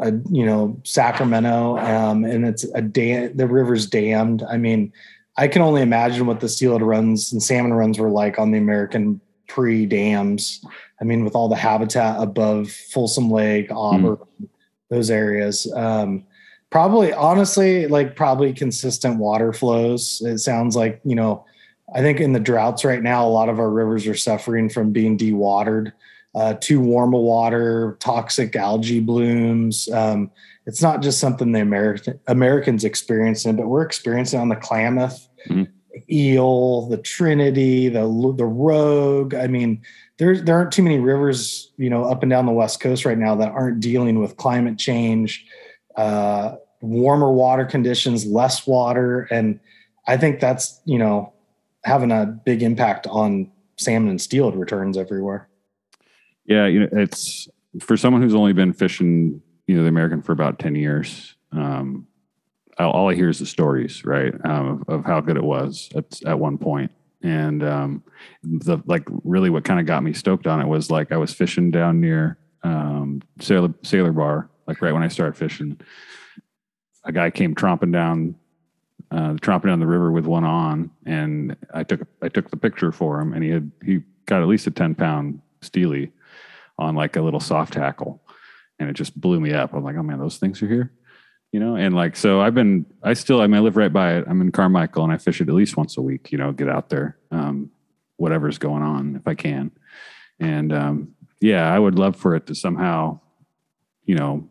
a, 0.00 0.12
you 0.30 0.44
know, 0.44 0.80
Sacramento, 0.84 1.78
um, 1.78 2.24
and 2.24 2.46
it's 2.46 2.64
a 2.74 2.82
dam. 2.82 3.36
The 3.36 3.46
river's 3.46 3.86
dammed. 3.86 4.42
I 4.42 4.56
mean, 4.56 4.92
I 5.36 5.48
can 5.48 5.62
only 5.62 5.82
imagine 5.82 6.26
what 6.26 6.40
the 6.40 6.48
steelhead 6.48 6.82
runs 6.82 7.32
and 7.32 7.42
salmon 7.42 7.72
runs 7.72 7.98
were 7.98 8.10
like 8.10 8.38
on 8.38 8.50
the 8.50 8.58
American 8.58 9.20
pre 9.46 9.86
dams. 9.86 10.64
I 11.00 11.04
mean, 11.04 11.24
with 11.24 11.34
all 11.34 11.48
the 11.48 11.56
habitat 11.56 12.20
above 12.20 12.70
Folsom 12.70 13.30
Lake, 13.30 13.70
Auburn, 13.70 14.16
mm. 14.16 14.48
those 14.90 15.10
areas. 15.10 15.72
Um, 15.74 16.24
probably, 16.70 17.12
honestly, 17.12 17.86
like 17.86 18.16
probably 18.16 18.52
consistent 18.52 19.18
water 19.18 19.52
flows. 19.52 20.20
It 20.24 20.38
sounds 20.38 20.76
like, 20.76 21.00
you 21.04 21.14
know, 21.14 21.44
I 21.94 22.00
think 22.00 22.20
in 22.20 22.32
the 22.32 22.40
droughts 22.40 22.84
right 22.84 23.02
now, 23.02 23.26
a 23.26 23.30
lot 23.30 23.48
of 23.48 23.58
our 23.58 23.70
rivers 23.70 24.06
are 24.06 24.14
suffering 24.14 24.68
from 24.68 24.92
being 24.92 25.16
dewatered. 25.16 25.92
Uh, 26.38 26.54
too 26.60 26.80
warm 26.80 27.14
of 27.14 27.20
water, 27.20 27.96
toxic 27.98 28.54
algae 28.54 29.00
blooms. 29.00 29.88
Um, 29.90 30.30
it's 30.66 30.80
not 30.80 31.02
just 31.02 31.18
something 31.18 31.50
the 31.50 31.60
American 31.60 32.20
Americans 32.28 32.84
experiencing, 32.84 33.56
but 33.56 33.66
we're 33.66 33.82
experiencing 33.82 34.38
on 34.38 34.48
the 34.48 34.54
Klamath, 34.54 35.28
mm-hmm. 35.48 35.64
Eel, 36.08 36.88
the 36.90 36.98
Trinity, 36.98 37.88
the 37.88 38.02
the 38.36 38.44
Rogue. 38.44 39.34
I 39.34 39.48
mean, 39.48 39.82
there 40.18 40.40
there 40.40 40.56
aren't 40.56 40.70
too 40.70 40.84
many 40.84 41.00
rivers, 41.00 41.72
you 41.76 41.90
know, 41.90 42.04
up 42.04 42.22
and 42.22 42.30
down 42.30 42.46
the 42.46 42.52
west 42.52 42.78
coast 42.78 43.04
right 43.04 43.18
now 43.18 43.34
that 43.34 43.50
aren't 43.50 43.80
dealing 43.80 44.20
with 44.20 44.36
climate 44.36 44.78
change, 44.78 45.44
uh, 45.96 46.54
warmer 46.80 47.32
water 47.32 47.64
conditions, 47.64 48.24
less 48.26 48.64
water, 48.64 49.26
and 49.32 49.58
I 50.06 50.16
think 50.16 50.38
that's 50.38 50.80
you 50.84 50.98
know 51.00 51.32
having 51.82 52.12
a 52.12 52.26
big 52.26 52.62
impact 52.62 53.08
on 53.08 53.50
salmon 53.76 54.10
and 54.10 54.20
steelhead 54.20 54.56
returns 54.56 54.96
everywhere. 54.96 55.47
Yeah, 56.48 56.66
you 56.66 56.80
know, 56.80 56.88
it's 56.92 57.46
for 57.80 57.96
someone 57.96 58.22
who's 58.22 58.34
only 58.34 58.54
been 58.54 58.72
fishing, 58.72 59.42
you 59.66 59.76
know, 59.76 59.82
the 59.82 59.88
American 59.88 60.22
for 60.22 60.32
about 60.32 60.58
ten 60.58 60.74
years. 60.74 61.36
Um, 61.52 62.06
all 62.78 63.10
I 63.10 63.14
hear 63.14 63.28
is 63.28 63.38
the 63.38 63.46
stories, 63.46 64.04
right, 64.04 64.32
um, 64.44 64.84
of, 64.88 65.00
of, 65.00 65.04
how 65.04 65.20
good 65.20 65.36
it 65.36 65.42
was 65.42 65.90
at, 65.94 66.04
at 66.24 66.38
one 66.38 66.56
point. 66.56 66.90
and 67.22 67.62
um, 67.62 68.02
the 68.42 68.78
like 68.86 69.02
really 69.24 69.50
what 69.50 69.64
kind 69.64 69.78
of 69.80 69.86
got 69.86 70.02
me 70.02 70.12
stoked 70.12 70.46
on 70.46 70.60
it 70.60 70.68
was 70.68 70.90
like 70.90 71.12
I 71.12 71.16
was 71.16 71.34
fishing 71.34 71.70
down 71.70 72.00
near 72.00 72.38
um, 72.62 73.20
Sailor 73.40 73.74
Sailor 73.82 74.12
Bar, 74.12 74.48
like 74.66 74.80
right 74.80 74.94
when 74.94 75.02
I 75.02 75.08
started 75.08 75.36
fishing. 75.36 75.78
A 77.04 77.12
guy 77.12 77.30
came 77.30 77.54
tromping 77.54 77.92
down, 77.92 78.36
uh, 79.10 79.34
tromping 79.34 79.66
down 79.66 79.80
the 79.80 79.86
river 79.86 80.12
with 80.12 80.24
one 80.24 80.44
on, 80.44 80.90
and 81.04 81.56
I 81.74 81.82
took 81.82 82.00
I 82.22 82.28
took 82.28 82.50
the 82.50 82.56
picture 82.56 82.90
for 82.90 83.20
him, 83.20 83.34
and 83.34 83.44
he 83.44 83.50
had 83.50 83.70
he 83.84 84.00
got 84.24 84.40
at 84.40 84.48
least 84.48 84.66
a 84.66 84.70
ten 84.70 84.94
pound 84.94 85.42
steely 85.60 86.12
on 86.78 86.94
like 86.94 87.16
a 87.16 87.22
little 87.22 87.40
soft 87.40 87.72
tackle, 87.72 88.22
and 88.78 88.88
it 88.88 88.94
just 88.94 89.18
blew 89.20 89.40
me 89.40 89.52
up. 89.52 89.74
I'm 89.74 89.84
like, 89.84 89.96
oh 89.96 90.02
man, 90.02 90.18
those 90.18 90.38
things 90.38 90.62
are 90.62 90.68
here 90.68 90.92
you 91.52 91.60
know? 91.60 91.76
And 91.76 91.94
like 91.94 92.14
so 92.14 92.40
i've 92.42 92.54
been 92.54 92.84
i 93.02 93.14
still 93.14 93.40
i 93.40 93.46
mean 93.46 93.56
i 93.56 93.60
live 93.60 93.76
right 93.76 93.92
by 93.92 94.16
it. 94.16 94.26
I'm 94.28 94.40
in 94.40 94.52
carmichael 94.52 95.04
and 95.04 95.12
i 95.12 95.16
fish 95.16 95.40
it 95.40 95.48
at 95.48 95.54
least 95.54 95.76
once 95.76 95.96
a 95.96 96.02
week 96.02 96.30
you 96.30 96.36
know 96.36 96.52
get 96.52 96.68
out 96.68 96.90
there 96.90 97.16
um, 97.30 97.70
whatever's 98.16 98.58
going 98.58 98.82
on 98.82 99.16
if 99.16 99.26
i 99.26 99.34
can. 99.34 99.70
And 100.40 100.72
um, 100.72 101.14
yeah 101.40 101.72
i 101.72 101.78
would 101.78 101.98
love 101.98 102.16
for 102.16 102.34
it 102.34 102.46
to 102.48 102.54
somehow 102.54 103.20
you 104.04 104.14
know 104.14 104.48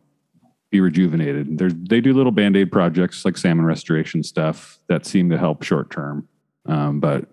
be 0.69 0.82
rejuvenated. 0.82 1.57
There's, 1.57 1.73
they 1.73 2.01
do 2.01 2.13
little 2.13 2.32
band-aid 2.32 2.71
projects 2.71 3.23
like 3.23 3.38
salmon 3.38 3.65
restoration 3.65 4.21
stuff 4.21 4.80
that 4.88 5.05
seem 5.05 5.30
to 5.30 5.38
help 5.38 5.63
short 5.63 5.89
term. 5.89 6.28
Um, 6.65 6.99
but 6.99 7.25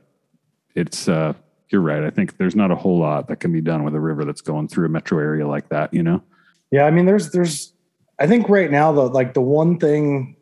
it's 0.77 1.09
uh, 1.09 1.35
you're 1.71 1.81
right 1.81 2.05
i 2.05 2.11
think 2.11 2.37
there's 2.37 2.57
not 2.57 2.71
a 2.71 2.77
whole 2.77 2.99
lot 2.99 3.29
that 3.29 3.41
can 3.41 3.53
be 3.53 3.61
done 3.61 3.85
with 3.85 3.95
a 3.95 4.01
river 4.01 4.25
that's 4.25 4.41
going 4.41 4.69
through 4.69 4.87
a 4.87 4.89
metro 4.89 5.19
area 5.19 5.47
like 5.47 5.69
that 5.69 5.93
you 5.93 6.03
know 6.03 6.23
yeah 6.71 6.85
i 6.85 6.91
mean 6.91 7.07
there's 7.07 7.31
there's 7.31 7.75
I 8.19 8.27
think 8.27 8.49
right 8.49 8.71
now 8.71 8.93
though, 8.93 9.07
like 9.07 9.35
the 9.35 9.41
one 9.41 9.79
thing 9.79 10.37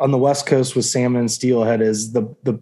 on 0.00 0.10
the 0.10 0.18
West 0.18 0.46
Coast 0.46 0.74
with 0.74 0.84
salmon 0.84 1.20
and 1.20 1.30
steelhead 1.30 1.80
is 1.82 2.12
the 2.12 2.34
the 2.44 2.60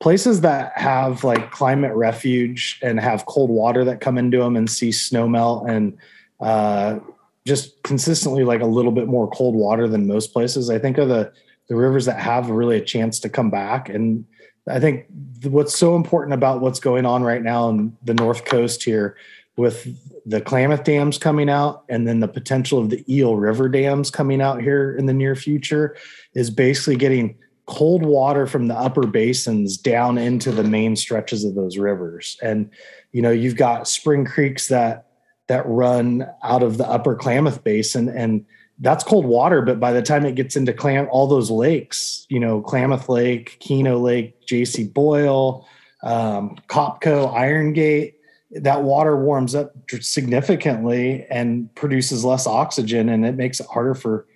places 0.00 0.40
that 0.40 0.76
have 0.76 1.24
like 1.24 1.50
climate 1.50 1.94
refuge 1.94 2.78
and 2.82 3.00
have 3.00 3.24
cold 3.26 3.48
water 3.48 3.84
that 3.84 4.00
come 4.00 4.18
into 4.18 4.38
them 4.38 4.56
and 4.56 4.68
see 4.68 4.92
snow 4.92 5.28
melt 5.28 5.68
and 5.68 5.96
uh, 6.40 6.98
just 7.46 7.82
consistently 7.84 8.44
like 8.44 8.60
a 8.60 8.66
little 8.66 8.92
bit 8.92 9.06
more 9.06 9.30
cold 9.30 9.54
water 9.54 9.88
than 9.88 10.06
most 10.06 10.32
places. 10.32 10.70
I 10.70 10.78
think 10.78 10.98
are 10.98 11.06
the 11.06 11.32
the 11.68 11.76
rivers 11.76 12.04
that 12.06 12.18
have 12.18 12.50
really 12.50 12.76
a 12.76 12.84
chance 12.84 13.20
to 13.20 13.28
come 13.28 13.50
back. 13.50 13.88
And 13.88 14.26
I 14.68 14.80
think 14.80 15.06
what's 15.42 15.76
so 15.76 15.94
important 15.94 16.34
about 16.34 16.60
what's 16.60 16.80
going 16.80 17.04
on 17.06 17.22
right 17.22 17.42
now 17.42 17.68
in 17.68 17.96
the 18.02 18.14
North 18.14 18.44
Coast 18.44 18.82
here 18.82 19.16
with 19.56 19.86
the 20.26 20.40
Klamath 20.40 20.84
dams 20.84 21.18
coming 21.18 21.50
out 21.50 21.84
and 21.88 22.08
then 22.08 22.20
the 22.20 22.28
potential 22.28 22.78
of 22.78 22.90
the 22.90 23.04
Eel 23.12 23.36
River 23.36 23.68
dams 23.68 24.10
coming 24.10 24.40
out 24.40 24.62
here 24.62 24.96
in 24.96 25.06
the 25.06 25.12
near 25.12 25.36
future 25.36 25.96
is 26.34 26.50
basically 26.50 26.96
getting 26.96 27.36
cold 27.66 28.04
water 28.04 28.46
from 28.46 28.68
the 28.68 28.74
upper 28.74 29.06
basins 29.06 29.76
down 29.76 30.18
into 30.18 30.50
the 30.50 30.64
main 30.64 30.96
stretches 30.96 31.44
of 31.44 31.54
those 31.54 31.78
rivers. 31.78 32.36
And 32.42 32.70
you 33.12 33.22
know, 33.22 33.30
you've 33.30 33.56
got 33.56 33.86
spring 33.88 34.24
creeks 34.24 34.68
that 34.68 35.06
that 35.46 35.66
run 35.66 36.26
out 36.42 36.62
of 36.62 36.78
the 36.78 36.88
upper 36.88 37.14
Klamath 37.14 37.62
basin 37.62 38.08
and 38.08 38.44
that's 38.78 39.04
cold 39.04 39.24
water, 39.24 39.62
but 39.62 39.78
by 39.78 39.92
the 39.92 40.02
time 40.02 40.26
it 40.26 40.34
gets 40.34 40.56
into 40.56 40.72
Clam, 40.72 41.08
all 41.10 41.26
those 41.26 41.50
lakes, 41.50 42.26
you 42.28 42.40
know, 42.40 42.60
Klamath 42.60 43.08
Lake, 43.08 43.56
Keno 43.60 43.98
Lake, 43.98 44.46
JC 44.46 44.92
Boyle, 44.92 45.66
um, 46.02 46.56
Copco, 46.68 47.32
Iron 47.34 47.72
Gate, 47.72 48.18
that 48.50 48.82
water 48.82 49.16
warms 49.16 49.54
up 49.54 49.72
significantly 50.00 51.26
and 51.30 51.72
produces 51.74 52.24
less 52.24 52.46
oxygen 52.46 53.08
and 53.08 53.24
it 53.26 53.36
makes 53.36 53.60
it 53.60 53.66
harder 53.66 53.94
for 53.94 54.26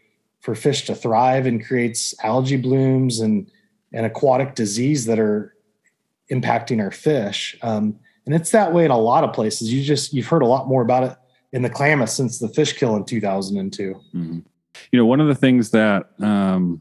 for 0.40 0.54
fish 0.54 0.86
to 0.86 0.94
thrive 0.94 1.46
and 1.46 1.64
creates 1.64 2.14
algae 2.24 2.56
blooms 2.56 3.20
and 3.20 3.50
and 3.92 4.06
aquatic 4.06 4.54
disease 4.54 5.06
that 5.06 5.18
are 5.18 5.54
impacting 6.30 6.80
our 6.82 6.90
fish. 6.90 7.56
Um, 7.62 7.98
and 8.26 8.34
it's 8.34 8.50
that 8.50 8.72
way 8.74 8.84
in 8.84 8.90
a 8.90 8.98
lot 8.98 9.24
of 9.24 9.32
places. 9.32 9.72
You 9.72 9.82
just 9.82 10.12
you've 10.12 10.26
heard 10.26 10.42
a 10.42 10.46
lot 10.46 10.68
more 10.68 10.82
about 10.82 11.04
it 11.04 11.16
in 11.52 11.62
the 11.62 11.70
klamath 11.70 12.10
since 12.10 12.38
the 12.38 12.48
fish 12.48 12.74
kill 12.74 12.94
in 12.96 13.04
2002 13.04 13.94
mm-hmm. 13.94 14.38
you 14.92 14.98
know 14.98 15.06
one 15.06 15.20
of 15.20 15.26
the 15.26 15.34
things 15.34 15.70
that 15.70 16.10
um, 16.20 16.80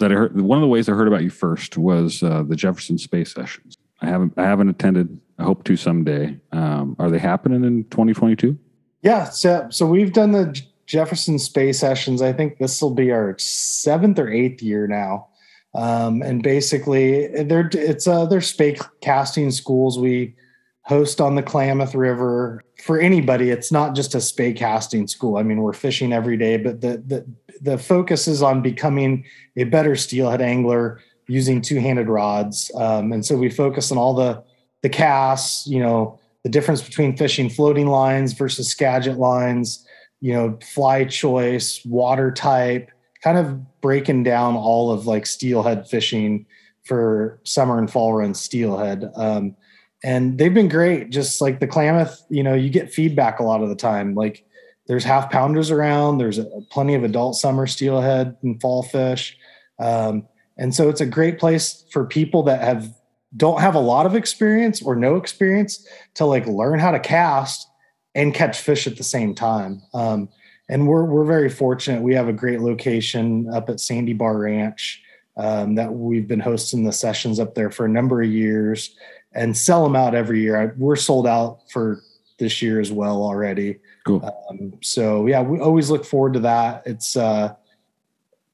that 0.00 0.10
I 0.10 0.16
heard. 0.16 0.40
One 0.40 0.58
of 0.58 0.62
the 0.62 0.68
ways 0.68 0.88
I 0.88 0.92
heard 0.92 1.06
about 1.06 1.22
you 1.22 1.30
first 1.30 1.78
was 1.78 2.22
uh, 2.22 2.42
the 2.42 2.56
Jefferson 2.56 2.98
Spey 2.98 3.24
Sessions. 3.24 3.76
I 4.02 4.06
haven't 4.06 4.32
I 4.36 4.42
haven't 4.42 4.68
attended. 4.68 5.20
I 5.38 5.44
hope 5.44 5.64
to 5.64 5.76
someday. 5.76 6.38
Um, 6.52 6.96
are 6.98 7.10
they 7.10 7.18
happening 7.18 7.64
in 7.64 7.84
2022? 7.84 8.58
Yeah, 9.02 9.24
so 9.24 9.68
so 9.70 9.86
we've 9.86 10.12
done 10.12 10.32
the 10.32 10.60
Jefferson 10.86 11.38
Spey 11.38 11.72
Sessions. 11.72 12.20
I 12.20 12.32
think 12.32 12.58
this 12.58 12.82
will 12.82 12.94
be 12.94 13.12
our 13.12 13.38
seventh 13.38 14.18
or 14.18 14.28
eighth 14.28 14.62
year 14.62 14.88
now. 14.88 15.28
Um, 15.72 16.20
and 16.22 16.42
basically, 16.42 17.28
they're 17.44 17.70
it's 17.72 18.08
uh, 18.08 18.26
they're 18.26 18.40
spey 18.40 18.76
casting 19.00 19.50
schools. 19.52 19.98
We 19.98 20.34
host 20.82 21.20
on 21.20 21.36
the 21.36 21.42
Klamath 21.42 21.94
River. 21.94 22.64
For 22.82 22.98
anybody, 22.98 23.50
it's 23.50 23.70
not 23.70 23.94
just 23.94 24.14
a 24.14 24.20
spey 24.20 24.52
casting 24.52 25.06
school. 25.06 25.36
I 25.36 25.42
mean, 25.42 25.60
we're 25.60 25.72
fishing 25.72 26.12
every 26.12 26.36
day, 26.36 26.56
but 26.56 26.80
the 26.80 27.02
the 27.06 27.26
the 27.60 27.78
focus 27.78 28.26
is 28.26 28.42
on 28.42 28.62
becoming 28.62 29.24
a 29.56 29.64
better 29.64 29.94
steelhead 29.96 30.40
angler 30.40 31.00
using 31.26 31.60
two-handed 31.60 32.08
rods. 32.08 32.70
Um, 32.74 33.12
and 33.12 33.24
so 33.24 33.36
we 33.36 33.50
focus 33.50 33.92
on 33.92 33.98
all 33.98 34.14
the 34.14 34.42
the 34.82 34.88
casts, 34.88 35.66
you 35.66 35.80
know, 35.80 36.18
the 36.42 36.48
difference 36.48 36.82
between 36.82 37.16
fishing 37.16 37.50
floating 37.50 37.86
lines 37.86 38.32
versus 38.32 38.68
Skagit 38.68 39.18
lines, 39.18 39.86
you 40.20 40.32
know, 40.32 40.58
fly 40.74 41.04
choice, 41.04 41.84
water 41.84 42.30
type, 42.30 42.90
kind 43.22 43.38
of 43.38 43.80
breaking 43.80 44.22
down 44.22 44.56
all 44.56 44.90
of 44.90 45.06
like 45.06 45.26
steelhead 45.26 45.86
fishing 45.88 46.46
for 46.84 47.38
summer 47.44 47.78
and 47.78 47.90
fall 47.90 48.14
run 48.14 48.34
steelhead. 48.34 49.10
Um, 49.14 49.54
and 50.02 50.38
they've 50.38 50.54
been 50.54 50.68
great. 50.68 51.10
Just 51.10 51.40
like 51.40 51.60
the 51.60 51.66
Klamath, 51.66 52.24
you 52.28 52.42
know, 52.42 52.54
you 52.54 52.70
get 52.70 52.92
feedback 52.92 53.38
a 53.38 53.44
lot 53.44 53.62
of 53.62 53.68
the 53.68 53.74
time. 53.74 54.14
Like 54.14 54.44
there's 54.86 55.04
half 55.04 55.30
pounders 55.30 55.70
around. 55.70 56.18
There's 56.18 56.38
a, 56.38 56.44
plenty 56.70 56.94
of 56.94 57.04
adult 57.04 57.36
summer 57.36 57.66
steelhead 57.66 58.36
and 58.42 58.60
fall 58.60 58.82
fish, 58.82 59.36
um, 59.78 60.26
and 60.56 60.74
so 60.74 60.88
it's 60.88 61.00
a 61.00 61.06
great 61.06 61.38
place 61.38 61.84
for 61.90 62.04
people 62.04 62.42
that 62.44 62.62
have 62.62 62.92
don't 63.36 63.60
have 63.60 63.74
a 63.74 63.80
lot 63.80 64.06
of 64.06 64.14
experience 64.14 64.82
or 64.82 64.96
no 64.96 65.16
experience 65.16 65.86
to 66.14 66.24
like 66.24 66.46
learn 66.46 66.78
how 66.78 66.90
to 66.90 66.98
cast 66.98 67.68
and 68.14 68.34
catch 68.34 68.58
fish 68.60 68.86
at 68.86 68.96
the 68.96 69.04
same 69.04 69.34
time. 69.34 69.82
Um, 69.94 70.28
and 70.68 70.86
we're 70.86 71.04
we're 71.04 71.24
very 71.24 71.48
fortunate. 71.48 72.02
We 72.02 72.14
have 72.14 72.28
a 72.28 72.32
great 72.32 72.60
location 72.60 73.48
up 73.52 73.68
at 73.68 73.80
Sandy 73.80 74.12
Bar 74.12 74.38
Ranch 74.38 75.02
um, 75.36 75.74
that 75.76 75.92
we've 75.92 76.28
been 76.28 76.40
hosting 76.40 76.84
the 76.84 76.92
sessions 76.92 77.40
up 77.40 77.54
there 77.54 77.70
for 77.70 77.86
a 77.86 77.88
number 77.88 78.22
of 78.22 78.28
years 78.28 78.96
and 79.32 79.56
sell 79.56 79.84
them 79.84 79.96
out 79.96 80.14
every 80.14 80.40
year. 80.40 80.74
We're 80.76 80.96
sold 80.96 81.26
out 81.26 81.60
for 81.70 82.02
this 82.38 82.62
year 82.62 82.80
as 82.80 82.90
well 82.90 83.22
already. 83.22 83.78
Cool. 84.06 84.24
Um, 84.50 84.74
so 84.82 85.26
yeah, 85.26 85.42
we 85.42 85.60
always 85.60 85.90
look 85.90 86.04
forward 86.04 86.34
to 86.34 86.40
that. 86.40 86.82
It's 86.86 87.16
uh, 87.16 87.54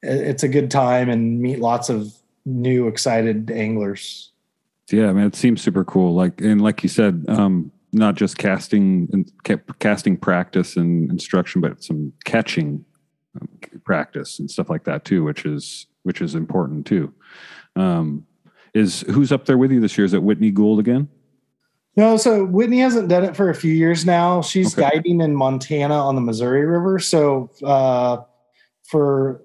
it's 0.03 0.43
a 0.43 0.49
good 0.49 0.71
time 0.71 1.09
and 1.09 1.41
meet 1.41 1.61
lots 1.61 1.89
of 1.89 2.13
new 2.45 2.89
excited 2.89 3.51
anglers. 3.51 4.33
Yeah, 4.91 5.13
man, 5.13 5.27
it 5.27 5.35
seems 5.35 5.63
super 5.63 5.85
cool. 5.85 6.15
Like 6.15 6.41
and 6.41 6.61
like 6.61 6.83
you 6.83 6.89
said, 6.89 7.25
um, 7.29 7.73
not 7.93 8.15
just 8.15 8.37
casting 8.39 9.09
and 9.13 9.33
casting 9.79 10.17
practice 10.17 10.77
and 10.77 11.11
instruction, 11.11 11.61
but 11.61 11.83
some 11.83 12.13
catching 12.25 12.85
um, 13.41 13.49
practice 13.85 14.39
and 14.39 14.51
stuff 14.51 14.69
like 14.69 14.85
that 14.85 15.05
too, 15.05 15.25
which 15.25 15.47
is 15.47 15.87
which 16.03 16.21
is 16.21 16.35
important 16.35 16.87
too. 16.87 17.13
Um, 17.75 18.26
is 18.77 19.01
who's 19.03 19.33
up 19.33 19.47
there 19.47 19.59
with 19.59 19.73
you 19.73 19.81
this 19.81 19.97
year? 19.97 20.05
Is 20.05 20.13
it 20.13 20.23
Whitney 20.23 20.51
Gould 20.51 20.79
again? 20.79 21.09
No, 21.97 22.19
so 22.19 22.45
Whitney 22.45 22.81
hasn't 22.81 23.09
done 23.09 23.25
it 23.25 23.35
for 23.35 23.49
a 23.49 23.55
few 23.55 23.73
years 23.73 24.05
now. 24.05 24.43
She's 24.43 24.79
okay. 24.79 24.91
guiding 24.91 25.23
in 25.23 25.35
Montana 25.35 25.95
on 25.95 26.15
the 26.15 26.21
Missouri 26.21 26.67
River. 26.67 26.99
So 26.99 27.51
uh, 27.65 28.19
for 28.85 29.41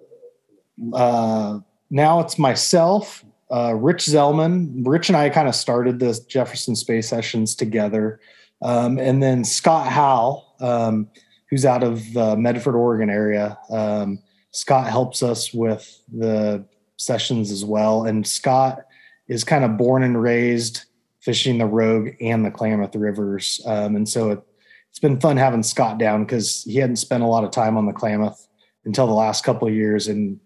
uh, 0.94 1.60
now, 1.90 2.20
it's 2.20 2.38
myself, 2.38 3.24
uh, 3.52 3.74
Rich 3.74 4.06
Zellman. 4.06 4.86
Rich 4.86 5.10
and 5.10 5.18
I 5.18 5.30
kind 5.30 5.48
of 5.48 5.56
started 5.56 6.00
the 6.00 6.20
Jefferson 6.28 6.76
Spey 6.76 7.02
Sessions 7.02 7.56
together, 7.56 8.20
um, 8.62 8.98
and 8.98 9.24
then 9.24 9.44
Scott 9.44 9.88
Howell, 9.88 10.56
um, 10.60 11.10
who's 11.50 11.66
out 11.66 11.84
of 11.84 12.14
the 12.14 12.36
Medford, 12.36 12.76
Oregon 12.76 13.10
area. 13.10 13.58
Um, 13.70 14.20
Scott 14.52 14.88
helps 14.88 15.24
us 15.24 15.54
with 15.54 16.02
the 16.12 16.66
sessions 16.98 17.52
as 17.52 17.64
well, 17.64 18.06
and 18.06 18.26
Scott 18.28 18.86
is 19.32 19.46
kind 19.46 19.64
of 19.64 19.78
born 19.78 20.04
and 20.04 20.22
raised 20.22 20.84
fishing 21.22 21.58
the 21.58 21.66
Rogue 21.66 22.10
and 22.20 22.44
the 22.44 22.52
Klamath 22.52 22.94
rivers. 22.96 23.62
Um, 23.66 23.96
and 23.96 24.08
so 24.08 24.32
it, 24.32 24.44
has 24.90 25.00
been 25.00 25.22
fun 25.22 25.38
having 25.38 25.64
Scott 25.64 25.98
down 25.98 26.26
because 26.26 26.66
he 26.66 26.76
hadn't 26.76 26.98
spent 26.98 27.24
a 27.24 27.28
lot 27.28 27.46
of 27.46 27.52
time 27.52 27.78
on 27.78 27.86
the 27.86 27.94
Klamath 27.94 28.46
until 28.84 29.08
the 29.08 29.14
last 29.14 29.46
couple 29.46 29.66
of 29.66 29.74
years. 29.74 30.10
And 30.10 30.38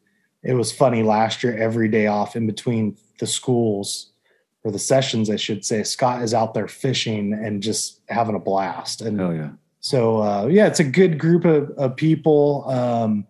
it 0.44 0.54
was 0.54 0.72
funny 0.72 1.02
last 1.02 1.42
year, 1.42 1.58
every 1.58 1.88
day 1.88 2.06
off 2.06 2.36
in 2.36 2.46
between 2.46 2.96
the 3.20 3.26
schools 3.26 4.12
or 4.64 4.70
the 4.70 4.78
sessions, 4.78 5.32
I 5.32 5.36
should 5.36 5.66
say, 5.66 5.82
Scott 5.82 6.22
is 6.22 6.36
out 6.36 6.54
there 6.54 6.68
fishing 6.68 7.34
and 7.34 7.64
just 7.64 8.02
having 8.08 8.36
a 8.36 8.40
blast. 8.40 9.02
And 9.02 9.20
Hell 9.20 9.34
yeah. 9.34 9.50
So, 9.80 10.22
uh, 10.22 10.46
yeah, 10.46 10.68
it's 10.68 10.80
a 10.80 10.84
good 10.84 11.18
group 11.18 11.44
of, 11.44 11.72
of 11.72 11.96
people. 11.96 12.70
Um, 12.70 13.26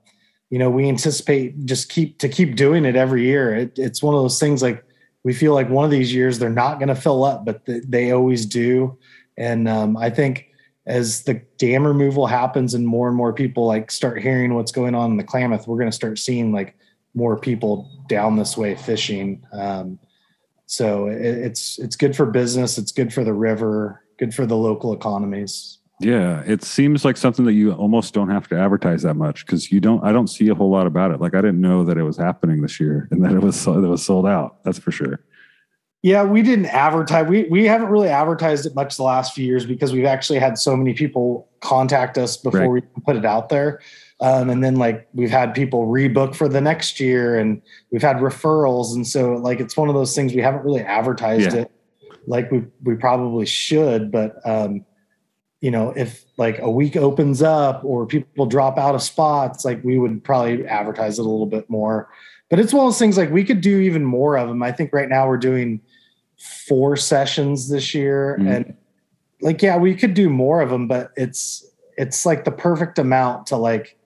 you 0.49 0.59
know, 0.59 0.69
we 0.69 0.89
anticipate 0.89 1.65
just 1.65 1.87
keep 1.87 2.19
to 2.19 2.27
keep 2.27 2.57
doing 2.57 2.83
it 2.83 2.97
every 2.97 3.23
year. 3.23 3.55
It, 3.55 3.79
it's 3.79 4.03
one 4.03 4.15
of 4.15 4.21
those 4.21 4.37
things 4.37 4.61
like 4.61 4.83
we 5.25 5.33
feel 5.33 5.55
like 5.55 5.67
one 5.69 5.83
of 5.83 5.91
these 5.91 6.13
years 6.13 6.37
they're 6.37 6.51
not 6.51 6.75
going 6.75 6.87
to 6.87 6.95
fill 6.95 7.23
up, 7.23 7.43
but 7.43 7.65
th- 7.65 7.83
they 7.87 8.11
always 8.11 8.45
do. 8.45 8.95
And 9.37 9.67
um, 9.67 9.97
I 9.97 10.11
think 10.11 10.51
as 10.85 11.23
the 11.23 11.41
dam 11.57 11.85
removal 11.85 12.27
happens 12.27 12.75
and 12.75 12.87
more 12.87 13.07
and 13.07 13.17
more 13.17 13.33
people 13.33 13.65
like 13.65 13.89
start 13.89 14.21
hearing 14.21 14.53
what's 14.53 14.71
going 14.71 14.93
on 14.93 15.09
in 15.09 15.17
the 15.17 15.23
Klamath, 15.23 15.67
we're 15.67 15.79
going 15.79 15.89
to 15.89 15.95
start 15.95 16.19
seeing 16.19 16.51
like 16.51 16.77
more 17.15 17.39
people 17.39 17.89
down 18.07 18.35
this 18.35 18.55
way 18.55 18.75
fishing. 18.75 19.43
Um, 19.51 19.97
so 20.67 21.07
it, 21.07 21.21
it's 21.21 21.79
it's 21.79 21.95
good 21.95 22.15
for 22.15 22.27
business. 22.27 22.77
It's 22.77 22.91
good 22.91 23.11
for 23.11 23.23
the 23.23 23.33
river. 23.33 24.03
Good 24.19 24.33
for 24.33 24.45
the 24.45 24.55
local 24.55 24.93
economies. 24.93 25.74
Yeah, 26.01 26.41
it 26.45 26.61
seems 26.63 27.05
like 27.05 27.15
something 27.15 27.45
that 27.45 27.53
you 27.53 27.71
almost 27.71 28.13
don't 28.13 28.29
have 28.29 28.47
to 28.49 28.59
advertise 28.59 29.03
that 29.03 29.13
much 29.13 29.45
because 29.45 29.71
you 29.71 29.79
don't. 29.79 30.03
I 30.03 30.11
don't 30.11 30.27
see 30.27 30.49
a 30.49 30.55
whole 30.55 30.69
lot 30.69 30.87
about 30.87 31.11
it. 31.11 31.21
Like 31.21 31.35
I 31.35 31.41
didn't 31.41 31.61
know 31.61 31.85
that 31.85 31.97
it 31.97 32.03
was 32.03 32.17
happening 32.17 32.61
this 32.61 32.79
year 32.79 33.07
and 33.11 33.23
that 33.23 33.31
it 33.31 33.39
was 33.39 33.63
that 33.63 33.71
it 33.71 33.87
was 33.87 34.05
sold 34.05 34.27
out. 34.27 34.63
That's 34.63 34.77
for 34.77 34.91
sure. 34.91 35.21
Yeah, 36.03 36.23
we 36.23 36.41
didn't 36.41 36.67
advertise. 36.67 37.27
We 37.27 37.43
we 37.45 37.65
haven't 37.65 37.87
really 37.87 38.09
advertised 38.09 38.65
it 38.65 38.75
much 38.75 38.97
the 38.97 39.03
last 39.03 39.33
few 39.33 39.45
years 39.45 39.65
because 39.65 39.93
we've 39.93 40.05
actually 40.05 40.39
had 40.39 40.57
so 40.57 40.75
many 40.75 40.93
people 40.93 41.47
contact 41.61 42.17
us 42.17 42.35
before 42.35 42.73
right. 42.73 42.83
we 42.95 43.01
put 43.05 43.15
it 43.15 43.25
out 43.25 43.47
there. 43.47 43.79
Um, 44.19 44.49
and 44.49 44.63
then 44.63 44.75
like 44.75 45.07
we've 45.13 45.31
had 45.31 45.53
people 45.53 45.87
rebook 45.87 46.35
for 46.35 46.47
the 46.47 46.61
next 46.61 46.99
year 46.99 47.37
and 47.37 47.61
we've 47.91 48.01
had 48.01 48.17
referrals 48.17 48.93
and 48.93 49.05
so 49.05 49.33
like 49.33 49.59
it's 49.59 49.75
one 49.75 49.89
of 49.89 49.95
those 49.95 50.15
things 50.15 50.33
we 50.33 50.41
haven't 50.41 50.63
really 50.63 50.81
advertised 50.81 51.53
yeah. 51.53 51.63
it 51.63 51.71
like 52.25 52.49
we 52.49 52.63
we 52.83 52.95
probably 52.95 53.45
should 53.45 54.13
but 54.13 54.39
um, 54.45 54.85
you 55.61 55.71
know, 55.71 55.91
if 55.95 56.23
like 56.37 56.59
a 56.59 56.69
week 56.69 56.95
opens 56.95 57.41
up 57.41 57.83
or 57.83 58.05
people 58.05 58.45
drop 58.45 58.77
out 58.77 58.95
of 58.95 59.01
spots, 59.01 59.65
like 59.65 59.83
we 59.83 59.97
would 59.97 60.23
probably 60.23 60.65
advertise 60.67 61.17
it 61.17 61.21
a 61.21 61.29
little 61.29 61.45
bit 61.45 61.69
more. 61.69 62.09
But 62.49 62.59
it's 62.59 62.73
one 62.73 62.85
of 62.85 62.91
those 62.91 62.99
things 62.99 63.17
like 63.17 63.31
we 63.31 63.43
could 63.43 63.61
do 63.61 63.79
even 63.79 64.05
more 64.05 64.37
of 64.37 64.47
them. 64.47 64.61
I 64.61 64.71
think 64.71 64.93
right 64.93 65.09
now 65.09 65.27
we're 65.27 65.37
doing 65.37 65.81
four 66.67 66.95
sessions 66.95 67.69
this 67.69 67.95
year 67.95 68.37
mm-hmm. 68.39 68.47
and 68.47 68.77
like 69.41 69.61
yeah, 69.61 69.77
we 69.77 69.95
could 69.95 70.13
do 70.13 70.29
more 70.29 70.61
of 70.61 70.69
them, 70.69 70.87
but 70.87 71.11
it's 71.15 71.65
it's 71.97 72.25
like 72.25 72.43
the 72.43 72.51
perfect 72.51 72.99
amount 72.99 73.47
to 73.47 73.57
like 73.57 73.97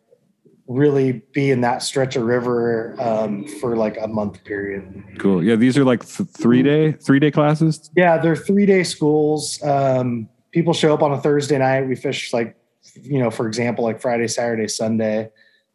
really 0.68 1.24
be 1.34 1.50
in 1.50 1.62
that 1.62 1.82
stretch 1.82 2.16
of 2.16 2.24
river 2.24 2.96
um, 3.00 3.48
for 3.60 3.76
like 3.76 3.98
a 4.00 4.08
month 4.08 4.44
period. 4.44 5.04
Cool. 5.18 5.44
Yeah, 5.44 5.56
these 5.56 5.78
are 5.78 5.84
like 5.84 6.06
th- 6.06 6.30
three 6.30 6.62
day 6.62 6.92
three 6.94 7.20
day 7.20 7.32
classes. 7.32 7.90
Yeah, 7.96 8.18
they're 8.18 8.36
three 8.36 8.66
day 8.66 8.84
schools. 8.84 9.62
Um, 9.64 10.30
people 10.52 10.74
show 10.74 10.94
up 10.94 11.04
on 11.04 11.12
a 11.12 11.22
Thursday 11.22 11.58
night. 11.58 11.88
We 11.88 11.96
fish 11.96 12.34
like, 12.34 12.56
you 13.02 13.20
know, 13.20 13.30
for 13.30 13.48
example, 13.48 13.84
like 13.84 14.02
Friday, 14.02 14.28
Saturday, 14.28 14.68
Sunday, 14.68 15.30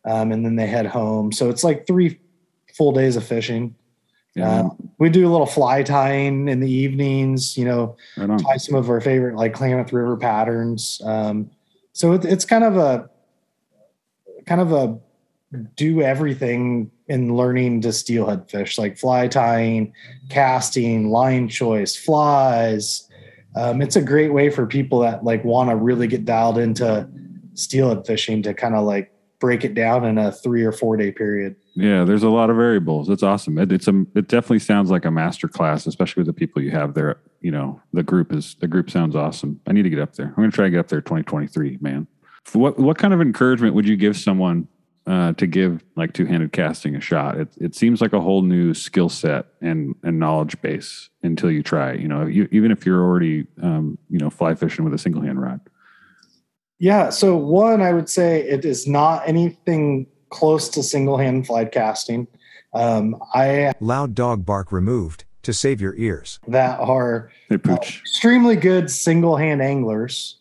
um, 0.04 0.32
and 0.32 0.44
then 0.44 0.56
they 0.56 0.66
head 0.66 0.86
home. 0.86 1.32
So 1.32 1.50
it's 1.50 1.64
like 1.64 1.86
three 1.86 2.20
full 2.74 2.92
days 2.92 3.16
of 3.16 3.24
fishing. 3.24 3.74
Yeah. 4.34 4.50
Uh, 4.50 4.68
we 4.98 5.10
do 5.10 5.28
a 5.28 5.30
little 5.30 5.46
fly 5.46 5.82
tying 5.84 6.48
in 6.48 6.58
the 6.58 6.70
evenings, 6.70 7.56
you 7.56 7.64
know, 7.64 7.96
right 8.16 8.38
tie 8.40 8.56
some 8.56 8.74
of 8.74 8.90
our 8.90 9.00
favorite 9.00 9.36
like 9.36 9.54
Klamath 9.54 9.92
River 9.92 10.16
patterns. 10.16 11.00
Um, 11.04 11.50
so 11.92 12.12
it, 12.12 12.24
it's 12.24 12.44
kind 12.44 12.64
of 12.64 12.76
a 12.76 13.08
kind 14.46 14.60
of 14.60 14.72
a 14.72 14.98
do 15.76 16.02
everything 16.02 16.90
in 17.06 17.36
learning 17.36 17.82
to 17.82 17.92
steelhead 17.92 18.50
fish, 18.50 18.76
like 18.76 18.98
fly 18.98 19.28
tying, 19.28 19.92
casting, 20.30 21.10
line 21.10 21.48
choice, 21.48 21.94
flies, 21.94 23.08
um, 23.54 23.80
it's 23.80 23.96
a 23.96 24.02
great 24.02 24.32
way 24.32 24.50
for 24.50 24.66
people 24.66 25.00
that 25.00 25.24
like 25.24 25.44
want 25.44 25.70
to 25.70 25.76
really 25.76 26.06
get 26.06 26.24
dialed 26.24 26.58
into 26.58 27.08
steelhead 27.54 28.06
fishing 28.06 28.42
to 28.42 28.54
kind 28.54 28.74
of 28.74 28.84
like 28.84 29.12
break 29.38 29.64
it 29.64 29.74
down 29.74 30.04
in 30.04 30.18
a 30.18 30.32
three 30.32 30.64
or 30.64 30.72
four 30.72 30.96
day 30.96 31.12
period. 31.12 31.54
Yeah, 31.74 32.04
there's 32.04 32.22
a 32.22 32.30
lot 32.30 32.50
of 32.50 32.56
variables. 32.56 33.08
It's 33.08 33.22
awesome. 33.22 33.58
It, 33.58 33.70
it's 33.72 33.88
a 33.88 34.04
it 34.14 34.28
definitely 34.28 34.60
sounds 34.60 34.90
like 34.90 35.04
a 35.04 35.10
master 35.10 35.48
class, 35.48 35.86
especially 35.86 36.22
with 36.22 36.28
the 36.28 36.32
people 36.32 36.62
you 36.62 36.70
have 36.70 36.94
there. 36.94 37.18
You 37.40 37.50
know, 37.50 37.80
the 37.92 38.02
group 38.02 38.32
is 38.32 38.56
the 38.60 38.68
group 38.68 38.90
sounds 38.90 39.14
awesome. 39.14 39.60
I 39.66 39.72
need 39.72 39.82
to 39.82 39.90
get 39.90 39.98
up 39.98 40.14
there. 40.14 40.28
I'm 40.28 40.34
going 40.34 40.50
to 40.50 40.54
try 40.54 40.64
to 40.64 40.70
get 40.70 40.80
up 40.80 40.88
there 40.88 41.00
2023, 41.00 41.78
man. 41.80 42.06
What 42.52 42.78
what 42.78 42.98
kind 42.98 43.14
of 43.14 43.20
encouragement 43.20 43.74
would 43.74 43.86
you 43.86 43.96
give 43.96 44.16
someone 44.16 44.68
uh, 45.06 45.32
to 45.34 45.46
give 45.46 45.84
like 45.96 46.12
two 46.14 46.24
handed 46.24 46.52
casting 46.52 46.96
a 46.96 47.00
shot. 47.00 47.38
It, 47.38 47.48
it 47.58 47.74
seems 47.74 48.00
like 48.00 48.12
a 48.12 48.20
whole 48.20 48.42
new 48.42 48.72
skill 48.74 49.08
set 49.08 49.46
and, 49.60 49.94
and 50.02 50.18
knowledge 50.18 50.60
base 50.62 51.10
until 51.22 51.50
you 51.50 51.62
try. 51.62 51.92
You 51.92 52.08
know, 52.08 52.26
you, 52.26 52.48
even 52.50 52.70
if 52.70 52.86
you're 52.86 53.02
already, 53.02 53.46
um, 53.62 53.98
you 54.08 54.18
know, 54.18 54.30
fly 54.30 54.54
fishing 54.54 54.84
with 54.84 54.94
a 54.94 54.98
single 54.98 55.22
hand 55.22 55.40
rod. 55.40 55.60
Yeah. 56.78 57.10
So 57.10 57.36
one, 57.36 57.82
I 57.82 57.92
would 57.92 58.08
say 58.08 58.42
it 58.42 58.64
is 58.64 58.86
not 58.86 59.26
anything 59.28 60.06
close 60.30 60.68
to 60.70 60.82
single 60.82 61.18
hand 61.18 61.46
fly 61.46 61.64
casting. 61.66 62.26
Um, 62.72 63.16
I 63.34 63.72
Loud 63.80 64.14
dog 64.14 64.44
bark 64.44 64.72
removed 64.72 65.24
to 65.42 65.52
save 65.52 65.80
your 65.80 65.94
ears. 65.96 66.40
that 66.48 66.80
are 66.80 67.30
Hey, 67.48 67.58
Pooch. 67.58 68.00
extremely 68.02 68.56
good 68.56 68.90
single 68.90 69.36
hand 69.36 69.62
anglers 69.62 70.38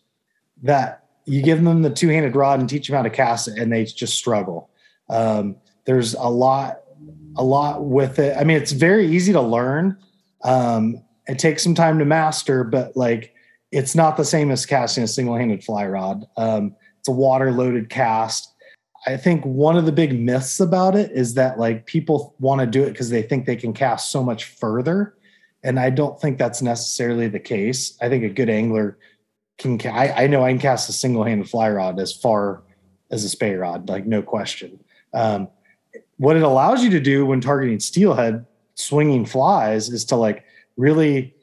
that 0.62 1.03
you 1.26 1.42
give 1.42 1.62
them 1.62 1.82
the 1.82 1.90
two 1.90 2.08
handed 2.08 2.36
rod 2.36 2.60
and 2.60 2.68
teach 2.68 2.88
them 2.88 2.96
how 2.96 3.02
to 3.02 3.10
cast 3.10 3.48
it 3.48 3.58
and 3.58 3.72
they 3.72 3.84
just 3.84 4.14
struggle. 4.14 4.70
Um, 5.08 5.56
there's 5.84 6.14
a 6.14 6.28
lot, 6.28 6.80
a 7.36 7.44
lot 7.44 7.84
with 7.84 8.18
it. 8.18 8.36
I 8.36 8.44
mean, 8.44 8.56
it's 8.56 8.72
very 8.72 9.06
easy 9.06 9.32
to 9.32 9.40
learn. 9.40 9.96
Um, 10.42 11.02
it 11.26 11.38
takes 11.38 11.62
some 11.62 11.74
time 11.74 11.98
to 11.98 12.04
master, 12.04 12.64
but 12.64 12.96
like 12.96 13.34
it's 13.72 13.94
not 13.94 14.16
the 14.16 14.24
same 14.24 14.50
as 14.50 14.66
casting 14.66 15.04
a 15.04 15.08
single 15.08 15.36
handed 15.36 15.64
fly 15.64 15.86
rod. 15.86 16.26
Um, 16.36 16.76
it's 16.98 17.08
a 17.08 17.12
water 17.12 17.50
loaded 17.50 17.90
cast. 17.90 18.54
I 19.06 19.16
think 19.16 19.44
one 19.44 19.76
of 19.76 19.84
the 19.84 19.92
big 19.92 20.18
myths 20.18 20.60
about 20.60 20.94
it 20.94 21.10
is 21.10 21.34
that 21.34 21.58
like 21.58 21.86
people 21.86 22.34
want 22.38 22.60
to 22.60 22.66
do 22.66 22.82
it 22.84 22.90
because 22.90 23.10
they 23.10 23.22
think 23.22 23.44
they 23.44 23.56
can 23.56 23.72
cast 23.72 24.10
so 24.10 24.22
much 24.22 24.44
further. 24.44 25.14
And 25.62 25.78
I 25.78 25.90
don't 25.90 26.20
think 26.20 26.38
that's 26.38 26.62
necessarily 26.62 27.28
the 27.28 27.40
case. 27.40 27.96
I 28.00 28.08
think 28.08 28.24
a 28.24 28.28
good 28.28 28.48
angler 28.48 28.98
can, 29.58 29.78
ca- 29.78 29.90
I, 29.90 30.24
I 30.24 30.26
know 30.26 30.44
I 30.44 30.50
can 30.50 30.58
cast 30.58 30.88
a 30.88 30.92
single 30.92 31.24
handed 31.24 31.48
fly 31.48 31.70
rod 31.70 32.00
as 32.00 32.12
far 32.12 32.62
as 33.10 33.24
a 33.24 33.28
spey 33.28 33.54
rod, 33.54 33.88
like 33.88 34.06
no 34.06 34.22
question. 34.22 34.80
Um, 35.12 35.48
what 36.16 36.36
it 36.36 36.42
allows 36.42 36.82
you 36.82 36.90
to 36.90 37.00
do 37.00 37.26
when 37.26 37.40
targeting 37.40 37.80
steelhead 37.80 38.46
swinging 38.74 39.24
flies 39.24 39.88
is 39.88 40.04
to 40.06 40.16
like 40.16 40.44
really 40.76 41.34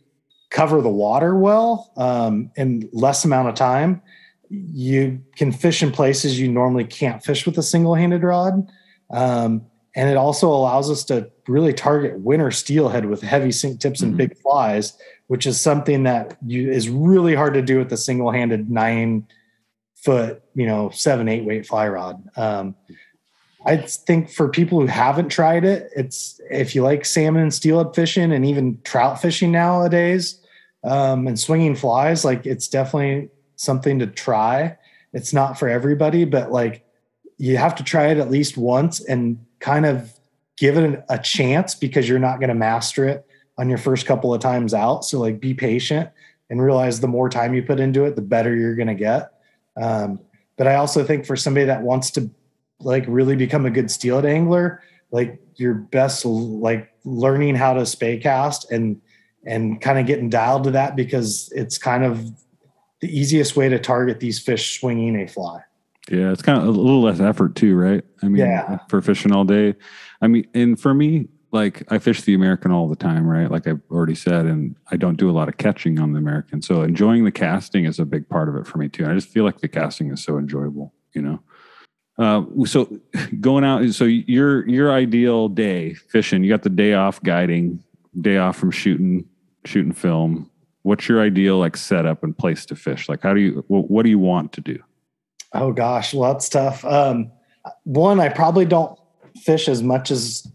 cover 0.50 0.82
the 0.82 0.90
water 0.90 1.36
well 1.36 1.92
um, 1.98 2.52
in 2.58 2.90
less 2.92 3.24
amount 3.24 3.48
of 3.48 3.56
time 3.56 4.02
you 4.50 5.24
can 5.38 5.52
fish 5.52 5.82
in 5.82 5.92
places 5.92 6.40
you 6.40 6.52
normally 6.52 6.84
can't 6.84 7.24
fish 7.24 7.46
with 7.46 7.58
a 7.58 7.64
single-handed 7.64 8.22
rod 8.22 8.70
um, 9.12 9.66
and 9.96 10.10
it 10.10 10.18
also 10.18 10.50
allows 10.50 10.90
us 10.90 11.06
to 11.06 11.30
really 11.48 11.74
target 11.74 12.20
winter 12.20 12.52
steelhead 12.52 13.06
with 13.06 13.22
heavy 13.22 13.52
sink 13.52 13.80
tips 13.80 14.02
and 14.02 14.14
Mhm. 14.14 14.18
big 14.18 14.38
flies 14.38 14.94
which 15.28 15.48
is 15.48 15.62
something 15.62 16.04
that 16.04 16.36
you, 16.46 16.70
is 16.70 16.90
really 16.90 17.34
hard 17.34 17.54
to 17.54 17.62
do 17.62 17.78
with 17.78 17.90
a 17.94 17.98
single-handed 17.98 18.70
nine 18.70 19.26
foot 19.96 20.44
you 20.56 20.66
know 20.66 20.90
seven 20.90 21.28
eight 21.30 21.46
weight 21.46 21.66
fly 21.66 21.88
rod 21.88 22.22
um, 22.36 22.76
i 23.66 23.78
think 23.78 24.30
for 24.30 24.50
people 24.50 24.80
who 24.82 24.88
haven't 24.88 25.30
tried 25.30 25.64
it 25.64 25.90
it's 25.96 26.42
if 26.50 26.74
you 26.76 26.82
like 26.84 27.06
salmon 27.06 27.42
and 27.44 27.54
steelhead 27.54 27.94
fishing 27.96 28.32
and 28.34 28.46
even 28.46 28.78
trout 28.84 29.22
fishing 29.22 29.52
nowadays 29.52 30.40
um, 30.84 31.28
and 31.28 31.40
swinging 31.40 31.76
flies 31.76 32.26
like 32.26 32.46
it's 32.46 32.68
definitely 32.68 33.30
something 33.56 34.00
to 34.00 34.08
try 34.08 34.76
it's 35.14 35.34
not 35.34 35.58
for 35.58 35.70
everybody 35.70 36.26
but 36.26 36.52
like 36.52 36.84
you 37.38 37.58
have 37.58 37.76
to 37.76 37.84
try 37.84 38.08
it 38.08 38.18
at 38.18 38.30
least 38.32 38.58
once 38.58 39.00
and 39.06 39.38
kind 39.60 39.86
of 39.86 40.12
give 40.62 40.78
it 40.78 41.04
a 41.10 41.18
chance 41.18 41.74
because 41.74 42.08
you're 42.08 42.20
not 42.20 42.40
going 42.40 42.50
to 42.50 42.54
master 42.54 43.08
it 43.08 43.26
on 43.58 43.68
your 43.68 43.80
first 43.80 44.06
couple 44.06 44.32
of 44.32 44.40
times 44.40 44.76
out 44.76 45.04
so 45.04 45.20
like 45.20 45.40
be 45.40 45.56
patient 45.56 46.08
and 46.52 46.62
realize 46.62 47.00
the 47.00 47.08
more 47.08 47.30
time 47.30 47.56
you 47.56 47.64
put 47.64 47.80
into 47.80 48.06
it 48.06 48.16
the 48.16 48.22
better 48.22 48.56
you're 48.56 48.76
going 48.76 48.88
to 48.88 48.94
get 48.94 49.32
um, 49.82 50.20
but 50.58 50.68
i 50.68 50.76
also 50.76 51.04
think 51.04 51.26
for 51.26 51.36
somebody 51.36 51.66
that 51.66 51.82
wants 51.82 52.12
to 52.12 52.30
like 52.80 53.04
really 53.08 53.36
become 53.36 53.66
a 53.66 53.72
good 53.72 53.90
steelhead 53.90 54.24
angler 54.24 54.84
like 55.10 55.42
your 55.56 55.74
best 55.74 56.24
like 56.26 56.94
learning 57.06 57.56
how 57.56 57.74
to 57.74 57.84
spey 57.84 58.20
cast 58.20 58.72
and 58.72 59.02
and 59.48 59.82
kind 59.82 59.98
of 59.98 60.06
getting 60.06 60.30
dialed 60.30 60.64
to 60.64 60.72
that 60.72 60.96
because 60.96 61.52
it's 61.56 61.80
kind 61.80 62.04
of 62.04 62.24
the 63.00 63.08
easiest 63.08 63.56
way 63.56 63.68
to 63.68 63.80
target 63.80 64.20
these 64.20 64.38
fish 64.38 64.80
swinging 64.80 65.16
a 65.16 65.28
fly. 65.28 65.62
Yeah, 66.10 66.32
it's 66.32 66.42
kind 66.42 66.58
of 66.62 66.68
a 66.68 66.72
little 66.72 67.02
less 67.02 67.20
effort 67.20 67.56
too, 67.56 67.76
right? 67.76 68.04
I 68.24 68.28
mean, 68.28 68.38
Yeah. 68.38 68.80
for 68.90 69.02
fishing 69.02 69.32
all 69.32 69.44
day. 69.46 69.76
I 70.22 70.28
mean, 70.28 70.48
and 70.54 70.80
for 70.80 70.94
me, 70.94 71.28
like 71.52 71.84
I 71.92 72.00
fish 72.00 72.22
the 72.22 72.34
American 72.34 72.72
all 72.72 72.88
the 72.88 72.96
time, 72.96 73.28
right? 73.28 73.52
Like 73.52 73.68
I've 73.68 73.82
already 73.92 74.16
said, 74.16 74.46
and 74.46 74.76
I 74.92 74.96
don't 74.96 75.18
do 75.18 75.30
a 75.30 75.34
lot 75.34 75.50
of 75.50 75.58
catching 75.58 76.00
on 76.00 76.14
the 76.14 76.20
American. 76.20 76.62
So 76.62 76.82
enjoying 76.82 77.26
the 77.26 77.32
casting 77.32 77.86
is 77.86 78.00
a 78.00 78.06
big 78.06 78.28
part 78.30 78.48
of 78.50 78.56
it 78.56 78.66
for 78.66 78.78
me 78.78 78.88
too. 78.90 79.06
I 79.06 79.14
just 79.14 79.28
feel 79.30 79.44
like 79.44 79.60
the 79.60 79.68
casting 79.68 80.12
is 80.12 80.24
so 80.24 80.38
enjoyable, 80.38 80.94
you 81.14 81.22
know. 81.22 81.40
Uh, 82.18 82.44
so 82.66 82.98
going 83.42 83.64
out, 83.64 83.88
so 83.94 84.06
your 84.06 84.68
your 84.68 84.92
ideal 84.92 85.50
day 85.50 85.94
fishing, 85.94 86.44
you 86.44 86.50
got 86.50 86.64
the 86.64 86.70
day 86.70 86.94
off 86.94 87.22
guiding, 87.22 87.84
day 88.20 88.38
off 88.38 88.58
from 88.58 88.72
shooting 88.72 89.26
shooting 89.66 89.92
film. 89.94 90.50
What's 90.84 91.08
your 91.08 91.22
ideal 91.22 91.60
like 91.60 91.78
setup 91.78 92.24
and 92.24 92.36
place 92.36 92.66
to 92.68 92.76
fish? 92.76 93.08
Like, 93.10 93.22
how 93.22 93.34
do 93.34 93.40
you 93.42 93.64
what, 93.68 93.92
what 93.92 94.04
do 94.04 94.10
you 94.10 94.20
want 94.20 94.54
to 94.54 94.62
do? 94.62 94.80
Oh 95.54 95.72
gosh, 95.72 96.14
well 96.14 96.34
that's 96.34 96.50
tough. 96.50 96.84
Um, 96.86 97.32
one, 97.84 98.20
I 98.20 98.30
probably 98.30 98.66
don't 98.66 98.98
fish 99.44 99.68
as 99.68 99.84
much 99.84 100.12
as 100.12 100.48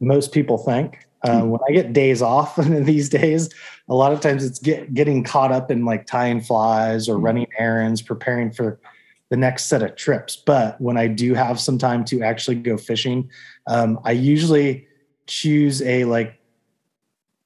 most 0.00 0.32
people 0.32 0.58
think. 0.58 1.06
Uh, 1.22 1.42
when 1.42 1.60
I 1.68 1.72
get 1.72 1.92
days 1.92 2.22
off 2.22 2.56
these 2.62 3.08
days, 3.08 3.50
a 3.88 3.94
lot 3.94 4.12
of 4.12 4.20
times 4.20 4.44
it's 4.44 4.60
get, 4.60 4.94
getting 4.94 5.24
caught 5.24 5.50
up 5.50 5.70
in 5.70 5.84
like 5.84 6.06
tying 6.06 6.40
flies 6.40 7.08
or 7.08 7.18
running 7.18 7.48
errands, 7.58 8.00
preparing 8.02 8.52
for 8.52 8.78
the 9.30 9.36
next 9.36 9.64
set 9.64 9.82
of 9.82 9.96
trips. 9.96 10.36
But 10.36 10.80
when 10.80 10.96
I 10.96 11.08
do 11.08 11.34
have 11.34 11.58
some 11.58 11.76
time 11.76 12.04
to 12.06 12.22
actually 12.22 12.56
go 12.56 12.76
fishing, 12.76 13.30
um, 13.66 13.98
I 14.04 14.12
usually 14.12 14.86
choose 15.26 15.82
a 15.82 16.04
like 16.04 16.38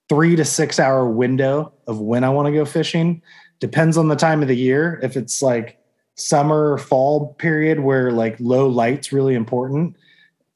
three 0.09 0.37
to 0.37 0.45
six 0.45 0.79
hour 0.79 1.09
window 1.09 1.73
of 1.87 1.99
when 1.99 2.25
I 2.25 2.29
want 2.29 2.47
to 2.47 2.53
go 2.53 2.67
fishing. 2.67 3.23
Depends 3.63 3.97
on 3.97 4.09
the 4.09 4.17
time 4.17 4.43
of 4.43 4.49
the 4.49 4.57
year. 4.57 4.99
If 5.05 5.17
it's 5.17 5.41
like 5.41 5.79
summer, 6.17 6.79
fall 6.79 7.35
period 7.35 7.79
where 7.79 8.11
like 8.11 8.35
low 8.41 8.67
light's 8.67 9.13
really 9.13 9.37
important, 9.37 9.95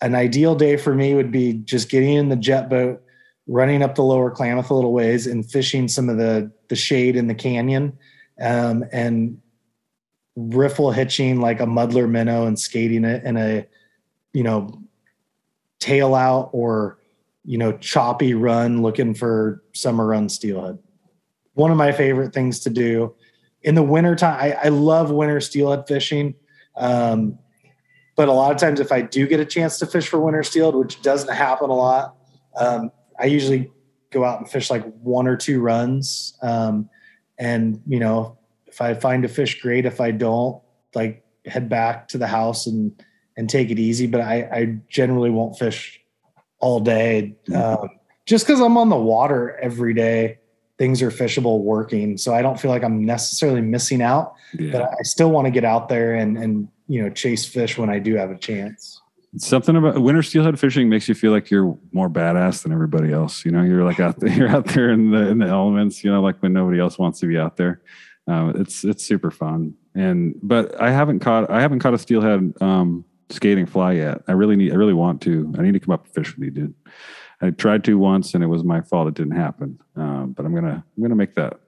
an 0.00 0.16
ideal 0.16 0.56
day 0.56 0.76
for 0.76 0.92
me 0.92 1.14
would 1.14 1.30
be 1.30 1.52
just 1.52 1.88
getting 1.88 2.14
in 2.14 2.30
the 2.30 2.34
jet 2.34 2.68
boat, 2.68 3.00
running 3.46 3.80
up 3.80 3.94
the 3.94 4.02
lower 4.02 4.28
Klamath 4.32 4.70
a 4.70 4.74
little 4.74 4.92
ways 4.92 5.28
and 5.28 5.48
fishing 5.48 5.86
some 5.86 6.08
of 6.08 6.16
the 6.16 6.50
the 6.66 6.74
shade 6.74 7.14
in 7.14 7.28
the 7.28 7.34
canyon, 7.36 7.96
um, 8.40 8.84
and 8.90 9.40
riffle 10.34 10.90
hitching 10.90 11.40
like 11.40 11.60
a 11.60 11.66
muddler 11.66 12.08
minnow 12.08 12.44
and 12.44 12.58
skating 12.58 13.04
it 13.04 13.22
in 13.22 13.36
a 13.36 13.64
you 14.32 14.42
know 14.42 14.82
tail 15.78 16.16
out 16.16 16.50
or 16.52 16.98
you 17.44 17.56
know 17.56 17.70
choppy 17.78 18.34
run 18.34 18.82
looking 18.82 19.14
for 19.14 19.62
summer 19.74 20.08
run 20.08 20.28
steelhead. 20.28 20.76
One 21.56 21.70
of 21.70 21.78
my 21.78 21.90
favorite 21.90 22.34
things 22.34 22.60
to 22.60 22.70
do 22.70 23.14
in 23.62 23.74
the 23.74 23.82
wintertime. 23.82 24.38
I, 24.38 24.52
I 24.52 24.68
love 24.68 25.10
winter 25.10 25.40
steelhead 25.40 25.88
fishing. 25.88 26.34
Um, 26.76 27.38
but 28.14 28.28
a 28.28 28.32
lot 28.32 28.52
of 28.52 28.58
times 28.58 28.78
if 28.78 28.92
I 28.92 29.00
do 29.00 29.26
get 29.26 29.40
a 29.40 29.44
chance 29.46 29.78
to 29.78 29.86
fish 29.86 30.06
for 30.06 30.20
winter 30.20 30.42
steelhead, 30.42 30.74
which 30.74 31.00
doesn't 31.00 31.34
happen 31.34 31.70
a 31.70 31.74
lot, 31.74 32.14
um, 32.58 32.90
I 33.18 33.24
usually 33.24 33.72
go 34.10 34.22
out 34.22 34.38
and 34.38 34.50
fish 34.50 34.70
like 34.70 34.84
one 35.00 35.26
or 35.26 35.36
two 35.36 35.60
runs. 35.60 36.36
Um, 36.42 36.90
and 37.38 37.80
you 37.86 38.00
know, 38.00 38.38
if 38.66 38.82
I 38.82 38.92
find 38.92 39.24
a 39.24 39.28
fish, 39.28 39.60
great. 39.62 39.86
If 39.86 39.98
I 39.98 40.10
don't, 40.10 40.62
like 40.94 41.24
head 41.46 41.70
back 41.70 42.08
to 42.08 42.18
the 42.18 42.26
house 42.26 42.66
and 42.66 43.02
and 43.38 43.48
take 43.48 43.70
it 43.70 43.78
easy. 43.78 44.06
But 44.06 44.20
I, 44.20 44.48
I 44.52 44.78
generally 44.88 45.30
won't 45.30 45.58
fish 45.58 46.00
all 46.58 46.80
day, 46.80 47.34
um, 47.54 47.88
just 48.26 48.46
because 48.46 48.60
I'm 48.60 48.76
on 48.76 48.90
the 48.90 48.96
water 48.96 49.56
every 49.56 49.94
day. 49.94 50.38
Things 50.78 51.00
are 51.00 51.10
fishable, 51.10 51.60
working, 51.60 52.18
so 52.18 52.34
I 52.34 52.42
don't 52.42 52.60
feel 52.60 52.70
like 52.70 52.84
I'm 52.84 53.04
necessarily 53.04 53.62
missing 53.62 54.02
out. 54.02 54.34
Yeah. 54.52 54.72
But 54.72 54.82
I 54.82 55.02
still 55.02 55.30
want 55.30 55.46
to 55.46 55.50
get 55.50 55.64
out 55.64 55.88
there 55.88 56.14
and 56.14 56.36
and 56.36 56.68
you 56.86 57.02
know 57.02 57.10
chase 57.10 57.46
fish 57.46 57.78
when 57.78 57.88
I 57.90 57.98
do 57.98 58.14
have 58.16 58.30
a 58.30 58.36
chance. 58.36 59.00
Something 59.38 59.76
about 59.76 60.00
winter 60.00 60.22
steelhead 60.22 60.58
fishing 60.58 60.88
makes 60.88 61.08
you 61.08 61.14
feel 61.14 61.32
like 61.32 61.50
you're 61.50 61.76
more 61.92 62.08
badass 62.08 62.62
than 62.62 62.72
everybody 62.72 63.12
else. 63.12 63.44
You 63.44 63.50
know, 63.50 63.62
you're 63.62 63.84
like 63.84 64.00
out 64.00 64.18
there, 64.20 64.30
you're 64.36 64.48
out 64.48 64.66
there 64.66 64.90
in 64.90 65.10
the 65.10 65.28
in 65.28 65.38
the 65.38 65.46
elements. 65.46 66.04
You 66.04 66.12
know, 66.12 66.20
like 66.20 66.42
when 66.42 66.52
nobody 66.52 66.78
else 66.78 66.98
wants 66.98 67.20
to 67.20 67.26
be 67.26 67.38
out 67.38 67.56
there. 67.56 67.80
Um, 68.28 68.60
it's 68.60 68.84
it's 68.84 69.04
super 69.04 69.30
fun. 69.30 69.74
And 69.94 70.34
but 70.42 70.80
I 70.80 70.90
haven't 70.90 71.20
caught 71.20 71.50
I 71.50 71.60
haven't 71.60 71.78
caught 71.78 71.94
a 71.94 71.98
steelhead 71.98 72.52
um, 72.60 73.04
skating 73.30 73.66
fly 73.66 73.92
yet. 73.92 74.22
I 74.28 74.32
really 74.32 74.56
need 74.56 74.72
I 74.72 74.76
really 74.76 74.94
want 74.94 75.22
to. 75.22 75.52
I 75.58 75.62
need 75.62 75.72
to 75.72 75.80
come 75.80 75.94
up 75.94 76.04
and 76.04 76.14
fish 76.14 76.36
with 76.36 76.44
you, 76.44 76.50
dude. 76.50 76.74
I 77.40 77.50
tried 77.50 77.84
to 77.84 77.98
once, 77.98 78.34
and 78.34 78.42
it 78.42 78.46
was 78.46 78.64
my 78.64 78.80
fault. 78.80 79.08
It 79.08 79.14
didn't 79.14 79.36
happen. 79.36 79.78
Um, 79.94 80.32
but 80.32 80.46
I'm 80.46 80.54
gonna 80.54 80.84
I'm 80.96 81.02
gonna 81.02 81.14
make 81.14 81.34
that 81.34 81.60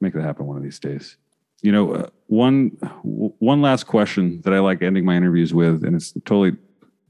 make 0.00 0.14
that 0.14 0.22
happen 0.22 0.46
one 0.46 0.56
of 0.56 0.62
these 0.62 0.78
days. 0.78 1.16
You 1.62 1.72
know, 1.72 1.92
uh, 1.92 2.06
one 2.26 2.68
one 3.02 3.62
last 3.62 3.84
question 3.84 4.40
that 4.42 4.52
I 4.52 4.60
like 4.60 4.82
ending 4.82 5.04
my 5.04 5.16
interviews 5.16 5.52
with, 5.54 5.84
and 5.84 5.96
it's 5.96 6.12
totally 6.24 6.56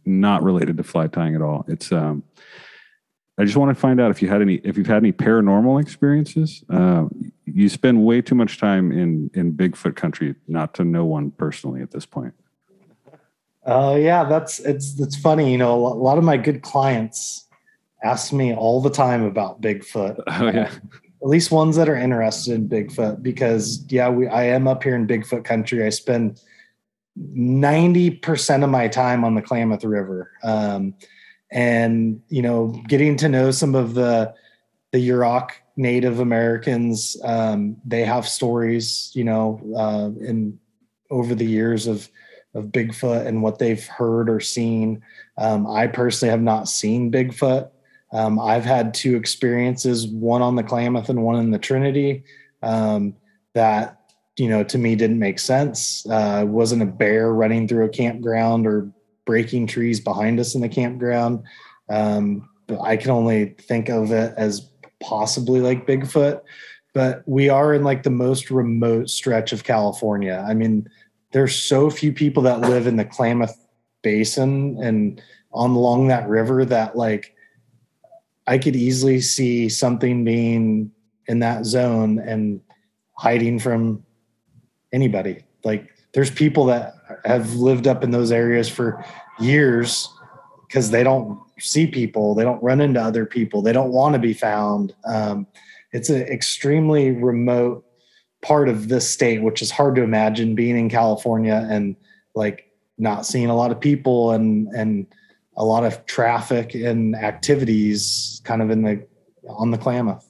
not 0.04 0.42
related 0.42 0.76
to 0.78 0.82
fly 0.82 1.06
tying 1.06 1.34
at 1.34 1.42
all. 1.42 1.64
It's 1.68 1.92
um, 1.92 2.22
I 3.38 3.44
just 3.44 3.56
want 3.56 3.74
to 3.74 3.80
find 3.80 4.00
out 4.00 4.10
if 4.10 4.22
you 4.22 4.28
had 4.28 4.42
any 4.42 4.56
if 4.56 4.76
you've 4.76 4.86
had 4.86 4.98
any 4.98 5.12
paranormal 5.12 5.80
experiences. 5.80 6.64
Uh, 6.70 7.06
you 7.44 7.68
spend 7.68 8.04
way 8.04 8.22
too 8.22 8.34
much 8.34 8.58
time 8.58 8.92
in 8.92 9.30
in 9.34 9.52
Bigfoot 9.52 9.96
country 9.96 10.34
not 10.48 10.74
to 10.74 10.84
know 10.84 11.04
one 11.04 11.30
personally 11.30 11.82
at 11.82 11.90
this 11.90 12.06
point. 12.06 12.34
Oh 13.64 13.96
yeah, 13.96 14.24
that's 14.24 14.60
it's 14.60 14.98
it's 15.00 15.16
funny. 15.16 15.52
You 15.52 15.58
know, 15.58 15.74
a 15.74 15.94
lot 15.94 16.18
of 16.18 16.24
my 16.24 16.36
good 16.36 16.62
clients 16.62 17.41
ask 18.02 18.32
me 18.32 18.54
all 18.54 18.80
the 18.80 18.90
time 18.90 19.22
about 19.22 19.60
Bigfoot. 19.60 20.22
Oh 20.28 20.46
yeah. 20.46 20.70
At 21.22 21.28
least 21.28 21.52
ones 21.52 21.76
that 21.76 21.88
are 21.88 21.96
interested 21.96 22.54
in 22.54 22.68
Bigfoot, 22.68 23.22
because 23.22 23.84
yeah, 23.88 24.08
we 24.08 24.26
I 24.26 24.42
am 24.44 24.66
up 24.66 24.82
here 24.82 24.96
in 24.96 25.06
Bigfoot 25.06 25.44
country. 25.44 25.86
I 25.86 25.90
spend 25.90 26.40
ninety 27.16 28.10
percent 28.10 28.64
of 28.64 28.70
my 28.70 28.88
time 28.88 29.24
on 29.24 29.36
the 29.36 29.42
Klamath 29.42 29.84
River, 29.84 30.32
um, 30.42 30.94
and 31.52 32.20
you 32.28 32.42
know, 32.42 32.74
getting 32.88 33.16
to 33.18 33.28
know 33.28 33.52
some 33.52 33.76
of 33.76 33.94
the 33.94 34.34
the 34.90 35.08
Yurok 35.08 35.50
Native 35.76 36.18
Americans. 36.18 37.16
Um, 37.22 37.76
they 37.84 38.04
have 38.04 38.26
stories, 38.26 39.12
you 39.14 39.22
know, 39.22 39.60
uh, 39.76 40.10
in 40.26 40.58
over 41.08 41.36
the 41.36 41.46
years 41.46 41.86
of 41.86 42.08
of 42.54 42.66
Bigfoot 42.66 43.26
and 43.26 43.42
what 43.42 43.58
they've 43.58 43.86
heard 43.86 44.28
or 44.28 44.40
seen. 44.40 45.02
Um, 45.38 45.66
I 45.66 45.86
personally 45.86 46.30
have 46.30 46.42
not 46.42 46.68
seen 46.68 47.12
Bigfoot. 47.12 47.70
Um, 48.12 48.38
I've 48.38 48.64
had 48.64 48.94
two 48.94 49.16
experiences, 49.16 50.06
one 50.06 50.42
on 50.42 50.56
the 50.56 50.62
Klamath 50.62 51.08
and 51.08 51.22
one 51.22 51.36
in 51.36 51.50
the 51.50 51.58
Trinity, 51.58 52.24
um, 52.62 53.14
that 53.54 53.98
you 54.36 54.48
know 54.48 54.64
to 54.64 54.78
me 54.78 54.94
didn't 54.94 55.18
make 55.18 55.38
sense. 55.38 56.06
Uh, 56.08 56.44
wasn't 56.46 56.82
a 56.82 56.86
bear 56.86 57.32
running 57.32 57.66
through 57.66 57.84
a 57.84 57.90
campground 57.90 58.66
or 58.66 58.90
breaking 59.24 59.66
trees 59.66 60.00
behind 60.00 60.40
us 60.40 60.54
in 60.54 60.60
the 60.60 60.68
campground. 60.68 61.42
Um, 61.88 62.48
I 62.82 62.96
can 62.96 63.10
only 63.10 63.54
think 63.60 63.88
of 63.88 64.10
it 64.12 64.34
as 64.36 64.68
possibly 65.00 65.60
like 65.60 65.86
Bigfoot. 65.86 66.40
But 66.94 67.22
we 67.26 67.48
are 67.48 67.72
in 67.74 67.84
like 67.84 68.02
the 68.02 68.10
most 68.10 68.50
remote 68.50 69.08
stretch 69.08 69.52
of 69.52 69.64
California. 69.64 70.44
I 70.46 70.54
mean, 70.54 70.88
there's 71.32 71.54
so 71.54 71.88
few 71.88 72.12
people 72.12 72.42
that 72.42 72.60
live 72.60 72.86
in 72.86 72.96
the 72.96 73.04
Klamath 73.04 73.56
Basin 74.02 74.78
and 74.82 75.22
on 75.52 75.70
along 75.70 76.08
that 76.08 76.28
river 76.28 76.64
that 76.66 76.96
like 76.96 77.34
I 78.46 78.58
could 78.58 78.76
easily 78.76 79.20
see 79.20 79.68
something 79.68 80.24
being 80.24 80.90
in 81.28 81.38
that 81.40 81.64
zone 81.64 82.18
and 82.18 82.60
hiding 83.16 83.58
from 83.58 84.04
anybody. 84.92 85.44
Like 85.64 85.88
there's 86.12 86.30
people 86.30 86.66
that 86.66 86.94
have 87.24 87.54
lived 87.54 87.86
up 87.86 88.02
in 88.02 88.10
those 88.10 88.32
areas 88.32 88.68
for 88.68 89.04
years 89.38 90.08
because 90.66 90.90
they 90.90 91.04
don't 91.04 91.38
see 91.58 91.86
people, 91.86 92.34
they 92.34 92.44
don't 92.44 92.62
run 92.62 92.80
into 92.80 93.00
other 93.00 93.26
people, 93.26 93.62
they 93.62 93.72
don't 93.72 93.92
want 93.92 94.14
to 94.14 94.18
be 94.18 94.32
found. 94.32 94.94
Um, 95.04 95.46
it's 95.92 96.08
an 96.08 96.22
extremely 96.22 97.10
remote 97.12 97.84
part 98.40 98.68
of 98.68 98.88
this 98.88 99.08
state, 99.08 99.42
which 99.42 99.62
is 99.62 99.70
hard 99.70 99.94
to 99.96 100.02
imagine 100.02 100.54
being 100.54 100.76
in 100.76 100.88
California 100.88 101.66
and 101.70 101.94
like 102.34 102.72
not 102.98 103.26
seeing 103.26 103.48
a 103.48 103.56
lot 103.56 103.70
of 103.70 103.80
people 103.80 104.32
and 104.32 104.68
and 104.68 105.06
a 105.56 105.64
lot 105.64 105.84
of 105.84 106.04
traffic 106.06 106.74
and 106.74 107.14
activities 107.14 108.40
kind 108.44 108.62
of 108.62 108.70
in 108.70 108.82
the 108.82 109.06
on 109.48 109.70
the 109.70 109.78
Klamath. 109.78 110.28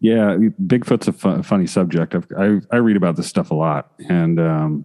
Yeah, 0.00 0.36
Bigfoot's 0.66 1.08
a 1.08 1.12
fu- 1.12 1.42
funny 1.42 1.66
subject. 1.66 2.14
I've, 2.14 2.26
I 2.36 2.60
I 2.70 2.76
read 2.76 2.96
about 2.96 3.16
this 3.16 3.26
stuff 3.26 3.50
a 3.50 3.54
lot, 3.54 3.92
and 4.08 4.38
um, 4.38 4.84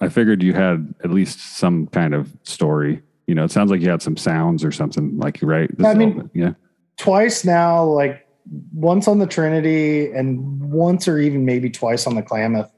I 0.00 0.08
figured 0.08 0.42
you 0.42 0.52
had 0.52 0.94
at 1.02 1.10
least 1.10 1.40
some 1.58 1.88
kind 1.88 2.14
of 2.14 2.32
story. 2.44 3.02
You 3.26 3.34
know, 3.34 3.44
it 3.44 3.50
sounds 3.50 3.70
like 3.70 3.80
you 3.80 3.90
had 3.90 4.02
some 4.02 4.16
sounds 4.16 4.64
or 4.64 4.70
something. 4.70 5.18
Like 5.18 5.40
you 5.40 5.48
right? 5.48 5.76
This 5.76 5.86
I 5.86 5.94
mean- 5.94 6.30
yeah, 6.34 6.52
Twice 6.96 7.44
now, 7.44 7.82
like 7.84 8.26
once 8.72 9.08
on 9.08 9.18
the 9.18 9.26
Trinity 9.26 10.12
and 10.12 10.60
once 10.70 11.08
or 11.08 11.18
even 11.18 11.44
maybe 11.44 11.70
twice 11.70 12.06
on 12.06 12.14
the 12.14 12.22
Klamath. 12.22 12.70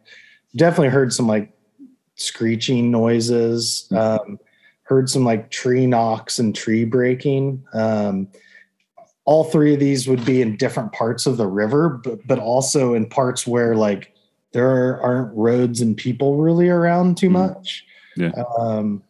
Definitely 0.54 0.88
heard 0.88 1.12
some 1.12 1.26
like 1.26 1.52
screeching 2.14 2.90
noises. 2.90 3.86
Um, 3.94 4.38
heard 4.86 5.10
some 5.10 5.24
like 5.24 5.50
tree 5.50 5.86
knocks 5.86 6.38
and 6.38 6.54
tree 6.54 6.84
breaking. 6.84 7.62
Um, 7.74 8.28
all 9.24 9.42
three 9.44 9.74
of 9.74 9.80
these 9.80 10.06
would 10.06 10.24
be 10.24 10.40
in 10.40 10.56
different 10.56 10.92
parts 10.92 11.26
of 11.26 11.36
the 11.36 11.46
river, 11.48 12.00
but 12.04 12.24
but 12.26 12.38
also 12.38 12.94
in 12.94 13.06
parts 13.08 13.46
where 13.46 13.74
like 13.74 14.12
there 14.52 15.00
aren't 15.02 15.34
roads 15.36 15.80
and 15.80 15.96
people 15.96 16.36
really 16.36 16.68
around 16.68 17.16
too 17.18 17.28
Mhm. 17.28 17.32
much. 17.32 17.84
Yeah. 18.16 18.30
Um, 18.58 19.02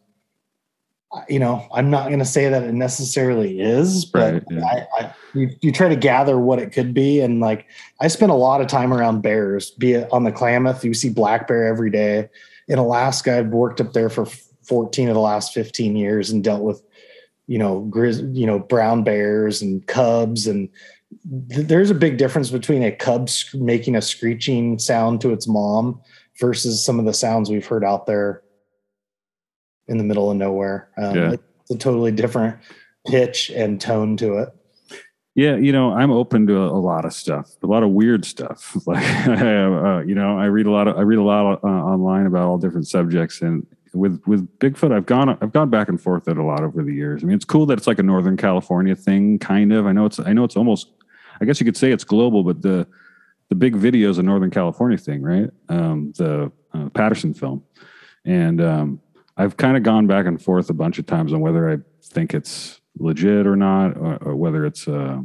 you 1.29 1.39
know, 1.39 1.65
I'm 1.73 1.89
not 1.89 2.07
going 2.07 2.19
to 2.19 2.25
say 2.25 2.49
that 2.49 2.63
it 2.63 2.73
necessarily 2.73 3.61
is, 3.61 4.03
but 4.05 4.33
Right, 4.33 4.43
yeah. 4.51 4.65
I, 4.65 4.87
I 5.05 5.13
you, 5.33 5.49
you 5.61 5.71
try 5.71 5.87
to 5.87 5.95
gather 5.95 6.37
what 6.37 6.59
it 6.59 6.71
could 6.73 6.93
be, 6.93 7.21
and 7.21 7.39
like 7.39 7.65
I 8.01 8.07
spent 8.07 8.31
a 8.31 8.35
lot 8.35 8.59
of 8.59 8.67
time 8.67 8.91
around 8.91 9.21
bears, 9.21 9.71
be 9.71 9.93
it 9.93 10.09
on 10.11 10.23
the 10.25 10.31
Klamath. 10.31 10.83
You 10.83 10.93
see 10.93 11.09
black 11.09 11.47
bear 11.47 11.65
every 11.67 11.91
day. 11.91 12.29
In 12.67 12.77
Alaska, 12.79 13.37
I've 13.37 13.47
worked 13.49 13.79
up 13.79 13.93
there 13.93 14.09
for 14.09 14.27
14 14.67 15.07
of 15.09 15.15
the 15.15 15.19
last 15.21 15.53
15 15.53 15.95
years 15.95 16.29
and 16.29 16.43
dealt 16.43 16.61
with, 16.63 16.81
you 17.47 17.57
know, 17.57 17.87
grizz, 17.89 18.35
you 18.35 18.45
know, 18.45 18.59
brown 18.59 19.03
bears 19.03 19.61
and 19.61 19.85
cubs. 19.87 20.47
And 20.47 20.69
th- 21.49 21.67
there's 21.67 21.89
a 21.89 21.95
big 21.95 22.17
difference 22.17 22.49
between 22.51 22.83
a 22.83 22.91
cub 22.91 23.29
sc- 23.29 23.55
making 23.55 23.95
a 23.95 24.01
screeching 24.01 24.77
sound 24.79 25.21
to 25.21 25.31
its 25.31 25.47
mom 25.47 26.01
versus 26.39 26.83
some 26.83 26.99
of 26.99 27.05
the 27.05 27.13
sounds 27.13 27.49
we've 27.49 27.65
heard 27.65 27.83
out 27.83 28.05
there 28.05 28.41
in 29.87 29.97
the 29.97 30.03
middle 30.03 30.29
of 30.29 30.37
nowhere. 30.37 30.89
Um, 30.97 31.15
Yeah. 31.15 31.31
It's 31.33 31.71
a 31.71 31.77
totally 31.77 32.11
different 32.11 32.57
pitch 33.07 33.49
and 33.49 33.79
tone 33.79 34.17
to 34.17 34.37
it. 34.39 34.49
yeah. 35.35 35.55
You 35.55 35.71
know, 35.71 35.91
I'm 35.93 36.11
open 36.11 36.45
to 36.47 36.57
a, 36.57 36.67
a 36.67 36.79
lot 36.79 37.05
of 37.05 37.13
stuff, 37.13 37.51
a 37.63 37.67
lot 37.67 37.83
of 37.83 37.91
weird 37.91 38.25
stuff. 38.25 38.75
Like, 38.85 39.03
uh, 39.27 39.99
you 40.05 40.15
know, 40.15 40.37
I 40.37 40.45
read 40.45 40.65
a 40.65 40.71
lot 40.71 40.87
of 40.87 40.97
I 40.97 41.01
read 41.01 41.19
a 41.19 41.23
lot 41.23 41.63
uh, 41.63 41.67
online 41.67 42.25
about 42.25 42.43
all 42.47 42.57
different 42.57 42.87
subjects, 42.87 43.41
and 43.41 43.65
with 43.97 44.21
with 44.25 44.47
Bigfoot, 44.59 44.91
I've 44.91 45.05
gone 45.05 45.29
I've 45.41 45.51
gone 45.51 45.69
back 45.69 45.89
and 45.89 46.01
forth 46.01 46.27
at 46.27 46.37
a 46.37 46.43
lot 46.43 46.63
over 46.63 46.83
the 46.83 46.93
years. 46.93 47.23
I 47.23 47.27
mean, 47.27 47.35
it's 47.35 47.45
cool 47.45 47.65
that 47.67 47.77
it's 47.77 47.87
like 47.87 47.99
a 47.99 48.03
Northern 48.03 48.37
California 48.37 48.95
thing, 48.95 49.39
kind 49.39 49.73
of. 49.73 49.85
I 49.85 49.91
know 49.91 50.05
it's 50.05 50.19
I 50.19 50.33
know 50.33 50.43
it's 50.43 50.57
almost. 50.57 50.91
I 51.39 51.45
guess 51.45 51.59
you 51.59 51.65
could 51.65 51.77
say 51.77 51.91
it's 51.91 52.03
global, 52.03 52.43
but 52.43 52.61
the 52.61 52.87
the 53.49 53.55
big 53.55 53.75
video 53.75 54.09
is 54.09 54.17
a 54.17 54.23
Northern 54.23 54.51
California 54.51 54.97
thing, 54.97 55.21
right? 55.21 55.49
Um, 55.69 56.13
the 56.17 56.51
uh, 56.73 56.89
Patterson 56.89 57.33
film, 57.33 57.63
and 58.25 58.61
um, 58.61 59.01
I've 59.37 59.57
kind 59.57 59.77
of 59.77 59.83
gone 59.83 60.07
back 60.07 60.25
and 60.25 60.41
forth 60.41 60.69
a 60.69 60.73
bunch 60.73 60.99
of 60.99 61.05
times 61.05 61.33
on 61.33 61.39
whether 61.39 61.71
I 61.71 61.77
think 62.03 62.33
it's 62.33 62.81
legit 62.97 63.45
or 63.45 63.55
not, 63.55 63.95
or, 63.97 64.17
or 64.17 64.35
whether 64.35 64.65
it's 64.65 64.87
uh, 64.87 65.21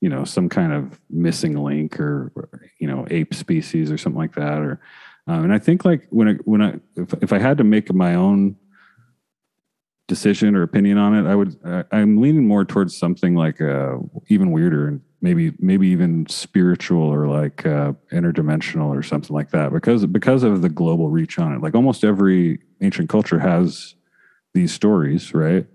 you 0.00 0.08
know 0.08 0.24
some 0.24 0.48
kind 0.48 0.72
of 0.72 1.00
missing 1.10 1.56
link 1.56 1.98
or, 1.98 2.32
or, 2.34 2.48
you 2.78 2.86
know 2.86 3.06
ape 3.10 3.34
species 3.34 3.90
or 3.90 3.98
something 3.98 4.18
like 4.18 4.34
that. 4.34 4.58
Or 4.58 4.80
um, 5.28 5.44
and 5.44 5.52
I 5.52 5.58
think 5.58 5.84
like 5.84 6.06
when 6.10 6.28
I 6.28 6.32
when 6.44 6.62
I 6.62 6.74
if, 6.96 7.12
if 7.22 7.32
I 7.32 7.38
had 7.38 7.58
to 7.58 7.64
make 7.64 7.92
my 7.92 8.14
own 8.14 8.56
decision 10.06 10.56
or 10.56 10.62
opinion 10.62 10.96
on 10.96 11.14
it, 11.14 11.30
I 11.30 11.34
would 11.34 11.56
I, 11.64 11.84
I'm 11.92 12.20
leaning 12.20 12.48
more 12.48 12.64
towards 12.64 12.96
something 12.96 13.34
like 13.34 13.60
uh, 13.60 13.98
even 14.28 14.50
weirder 14.50 14.88
and 14.88 15.02
maybe 15.20 15.52
maybe 15.58 15.86
even 15.88 16.26
spiritual 16.28 17.02
or 17.02 17.26
like 17.26 17.66
uh, 17.66 17.92
interdimensional 18.10 18.88
or 18.88 19.02
something 19.02 19.34
like 19.34 19.50
that 19.50 19.72
because 19.72 20.06
because 20.06 20.42
of 20.42 20.62
the 20.62 20.70
global 20.70 21.10
reach 21.10 21.38
on 21.38 21.52
it. 21.52 21.60
Like 21.60 21.74
almost 21.74 22.04
every 22.04 22.60
ancient 22.80 23.10
culture 23.10 23.38
has 23.38 23.94
these 24.54 24.72
stories, 24.72 25.34
right? 25.34 25.66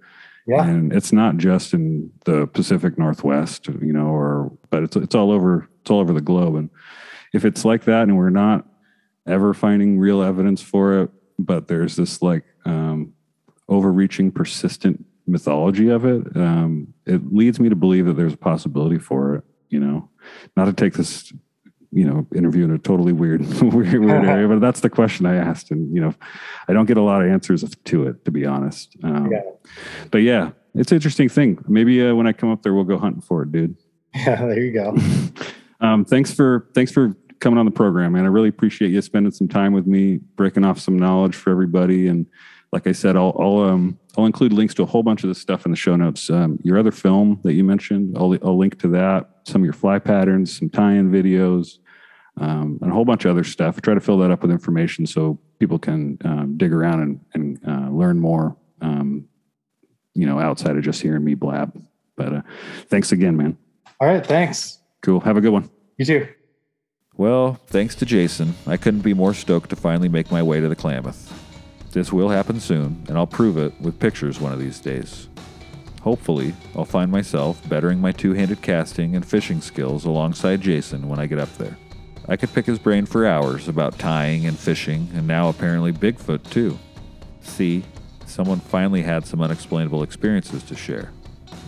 Yeah. 0.46 0.68
and 0.68 0.92
it's 0.92 1.14
not 1.14 1.38
just 1.38 1.74
in 1.74 2.12
the 2.26 2.48
Pacific 2.48 2.98
Northwest, 2.98 3.68
you 3.68 3.94
know, 3.94 4.08
or 4.08 4.52
but 4.72 4.84
it's 4.84 4.96
it's 4.96 5.16
all 5.16 5.32
over 5.32 5.70
it's 5.82 5.92
all 5.92 6.00
over 6.00 6.12
the 6.12 6.22
globe. 6.22 6.56
And 6.56 6.70
if 7.34 7.46
it's 7.46 7.64
like 7.64 7.86
that, 7.86 8.04
and 8.04 8.18
we're 8.18 8.30
not 8.30 8.66
ever 9.28 9.54
finding 9.54 10.00
real 10.00 10.22
evidence 10.22 10.62
for 10.62 11.02
it, 11.02 11.10
but 11.40 11.68
there's 11.68 11.96
this 11.96 12.22
like 12.22 12.44
um, 12.66 13.14
overreaching, 13.70 14.32
persistent 14.32 15.06
mythology 15.26 15.90
of 15.90 16.06
it, 16.06 16.36
um, 16.36 16.94
it 17.06 17.34
leads 17.34 17.60
me 17.60 17.70
to 17.70 17.76
believe 17.76 18.06
that 18.06 18.14
there's 18.14 18.34
a 18.34 18.38
possibility 18.38 18.98
for 19.00 19.36
it. 19.36 19.44
You 19.70 19.80
know, 19.80 20.10
not 20.56 20.66
to 20.66 20.74
take 20.74 20.94
this 20.94 21.32
you 21.92 22.06
know 22.06 22.28
interview 22.36 22.64
in 22.66 22.72
a 22.72 22.78
totally 22.80 23.14
weird 23.14 23.42
weird, 23.62 24.04
weird 24.04 24.26
area 24.26 24.48
but 24.48 24.60
that's 24.60 24.80
the 24.80 24.90
question 24.90 25.28
i 25.28 25.36
asked 25.36 25.70
and 25.70 25.94
you 25.94 26.02
know 26.02 26.12
i 26.68 26.74
don't 26.74 26.88
get 26.88 26.98
a 26.98 27.02
lot 27.02 27.22
of 27.22 27.30
answers 27.30 27.64
to 27.86 28.08
it 28.08 28.26
to 28.26 28.32
be 28.32 28.48
honest 28.48 28.96
um, 29.04 29.32
Yeah. 29.32 29.42
but 30.10 30.24
yeah 30.24 30.50
it's 30.74 30.92
an 30.92 30.96
interesting 30.96 31.30
thing 31.30 31.64
maybe 31.68 32.04
uh, 32.04 32.16
when 32.16 32.26
i 32.26 32.34
come 32.34 32.50
up 32.52 32.64
there 32.64 32.74
we'll 32.74 32.84
go 32.84 32.98
hunting 32.98 33.22
for 33.22 33.44
it 33.44 33.52
dude 33.52 33.76
Yeah, 34.16 34.46
there 34.46 34.60
you 34.60 34.72
go. 34.74 34.96
um, 35.82 36.04
thanks 36.06 36.34
for 36.34 36.68
thanks 36.74 36.92
for 36.92 37.16
coming 37.44 37.60
on 37.60 37.66
the 37.66 37.72
program 37.72 38.14
man. 38.14 38.24
I 38.24 38.30
really 38.30 38.48
appreciate 38.48 38.92
you 38.92 39.02
spending 39.02 39.34
some 39.34 39.50
time 39.50 39.74
with 39.74 39.86
me 39.86 40.18
breaking 40.38 40.64
off 40.64 40.80
some 40.80 40.98
knowledge 40.98 41.36
for 41.36 41.52
everybody. 41.52 42.08
And 42.08 42.26
like 42.72 42.88
i 42.88 42.92
said 42.92 43.16
i'll 43.16 43.36
i'll 43.40 43.60
um 43.60 44.00
i'll 44.18 44.26
include 44.26 44.52
links 44.52 44.74
to 44.74 44.82
a 44.82 44.86
whole 44.88 45.04
bunch 45.04 45.24
of 45.24 45.28
this 45.28 45.38
stuff 45.38 45.66
in 45.66 45.72
the 45.72 45.78
show 45.78 45.96
notes. 45.96 46.30
Um, 46.30 46.58
your 46.64 46.80
other 46.80 46.92
film 46.92 47.40
that 47.44 47.54
you 47.54 47.64
mentioned 47.64 48.18
i'll, 48.18 48.34
I'll 48.42 48.58
link 48.58 48.80
to 48.80 48.88
that 48.90 49.30
some 49.44 49.62
of 49.62 49.66
your 49.66 49.74
fly 49.74 50.00
patterns 50.00 50.58
some 50.58 50.70
tie-in 50.70 51.12
videos 51.12 51.80
um, 52.38 52.80
and 52.82 52.90
a 52.90 52.94
whole 52.94 53.06
bunch 53.06 53.26
of 53.26 53.32
other 53.32 53.44
stuff. 53.44 53.80
Try 53.82 53.94
to 53.94 54.00
fill 54.00 54.18
that 54.20 54.32
up 54.32 54.42
with 54.42 54.50
information 54.50 55.06
so 55.06 55.38
people 55.60 55.78
can 55.78 56.18
um, 56.24 56.58
dig 56.58 56.74
around 56.74 57.02
and, 57.02 57.20
and 57.34 57.60
uh, 57.68 57.90
learn 57.92 58.20
more 58.20 58.56
um, 58.82 59.26
you 60.14 60.26
know 60.26 60.40
outside 60.40 60.78
of 60.78 60.84
just 60.84 61.02
hearing 61.02 61.26
me 61.26 61.36
blab. 61.36 61.78
But 62.16 62.34
uh, 62.34 62.42
thanks 62.88 63.12
again 63.12 63.36
man. 63.36 63.58
All 64.00 64.08
right. 64.08 64.26
Thanks. 64.26 64.80
cool. 65.02 65.20
Have 65.20 65.36
a 65.36 65.42
good 65.42 65.52
one. 65.52 65.70
You 65.98 66.06
too. 66.06 66.28
Well, 67.16 67.60
thanks 67.68 67.94
to 67.96 68.06
Jason, 68.06 68.56
I 68.66 68.76
couldn't 68.76 69.02
be 69.02 69.14
more 69.14 69.36
stoked 69.36 69.70
to 69.70 69.76
finally 69.76 70.10
make 70.10 70.32
my 70.32 70.42
way 70.42 70.60
to 70.60 70.68
the 70.68 70.76
Klamath. 70.76 71.32
This 71.92 72.12
will 72.12 72.30
happen 72.30 72.60
soon, 72.60 73.06
and 73.08 73.18
I'll 73.18 73.28
prove 73.28 73.56
it 73.56 73.80
with 73.80 74.00
pictures 74.00 74.40
one 74.40 74.52
of 74.52 74.60
these 74.60 74.80
days. 74.80 75.30
Hopefully, 76.02 76.56
I'll 76.76 76.86
find 76.86 77.12
myself 77.12 77.62
bettering 77.70 78.02
my 78.02 78.12
two 78.12 78.34
handed 78.34 78.64
casting 78.64 79.16
and 79.16 79.24
fishing 79.24 79.62
skills 79.62 80.06
alongside 80.06 80.62
Jason 80.62 81.08
when 81.08 81.20
I 81.20 81.28
get 81.28 81.38
up 81.38 81.56
there. 81.58 81.78
I 82.28 82.36
could 82.36 82.52
pick 82.52 82.66
his 82.66 82.80
brain 82.80 83.06
for 83.06 83.28
hours 83.28 83.68
about 83.68 84.00
tying 84.00 84.48
and 84.48 84.58
fishing, 84.58 85.08
and 85.14 85.28
now 85.28 85.50
apparently 85.50 85.94
Bigfoot 85.94 86.50
too. 86.50 86.80
See, 87.42 87.84
someone 88.26 88.60
finally 88.60 89.04
had 89.04 89.28
some 89.28 89.42
unexplainable 89.42 90.02
experiences 90.02 90.64
to 90.64 90.76
share. 90.76 91.12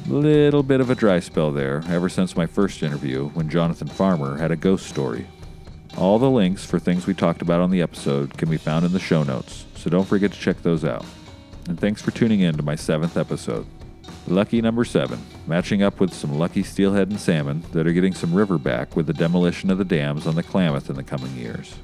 Little 0.08 0.64
bit 0.64 0.82
of 0.82 0.90
a 0.90 0.96
dry 0.96 1.20
spell 1.20 1.52
there 1.52 1.84
ever 1.88 2.10
since 2.10 2.36
my 2.36 2.46
first 2.46 2.82
interview 2.82 3.30
when 3.30 3.50
Jonathan 3.50 3.88
Farmer 3.88 4.38
had 4.38 4.52
a 4.52 4.56
ghost 4.56 4.88
story. 4.88 5.28
All 5.98 6.20
the 6.20 6.30
links 6.30 6.66
for 6.66 6.78
things 6.78 7.08
we 7.08 7.14
talked 7.14 7.42
about 7.42 7.62
on 7.62 7.72
the 7.72 7.82
episode 7.82 8.38
can 8.38 8.50
be 8.50 8.58
found 8.58 8.86
in 8.86 8.92
the 8.92 9.00
show 9.00 9.24
notes, 9.24 9.66
so 9.76 9.90
don't 9.90 10.04
forget 10.04 10.34
to 10.34 10.40
check 10.40 10.62
those 10.62 10.84
out. 10.84 11.06
And 11.70 11.80
thanks 11.80 12.02
for 12.02 12.12
tuning 12.12 12.42
in 12.42 12.58
to 12.58 12.64
my 12.64 12.76
seventh 12.76 13.16
episode. 13.16 13.66
Lucky 14.28 14.62
number 14.62 14.84
seven, 14.84 15.26
matching 15.48 15.84
up 15.84 16.02
with 16.02 16.14
some 16.14 16.38
lucky 16.38 16.64
steelhead 16.64 17.10
and 17.10 17.20
salmon 17.20 17.64
that 17.72 17.88
are 17.88 17.94
getting 17.94 18.14
some 18.14 18.34
river 18.34 18.58
back 18.58 18.96
with 18.96 19.08
the 19.08 19.14
demolition 19.14 19.72
of 19.72 19.78
the 19.78 19.86
dams 19.86 20.28
on 20.28 20.36
the 20.36 20.44
Klamath 20.44 20.90
in 20.90 20.98
the 20.98 21.04
coming 21.04 21.34
years. 21.36 21.76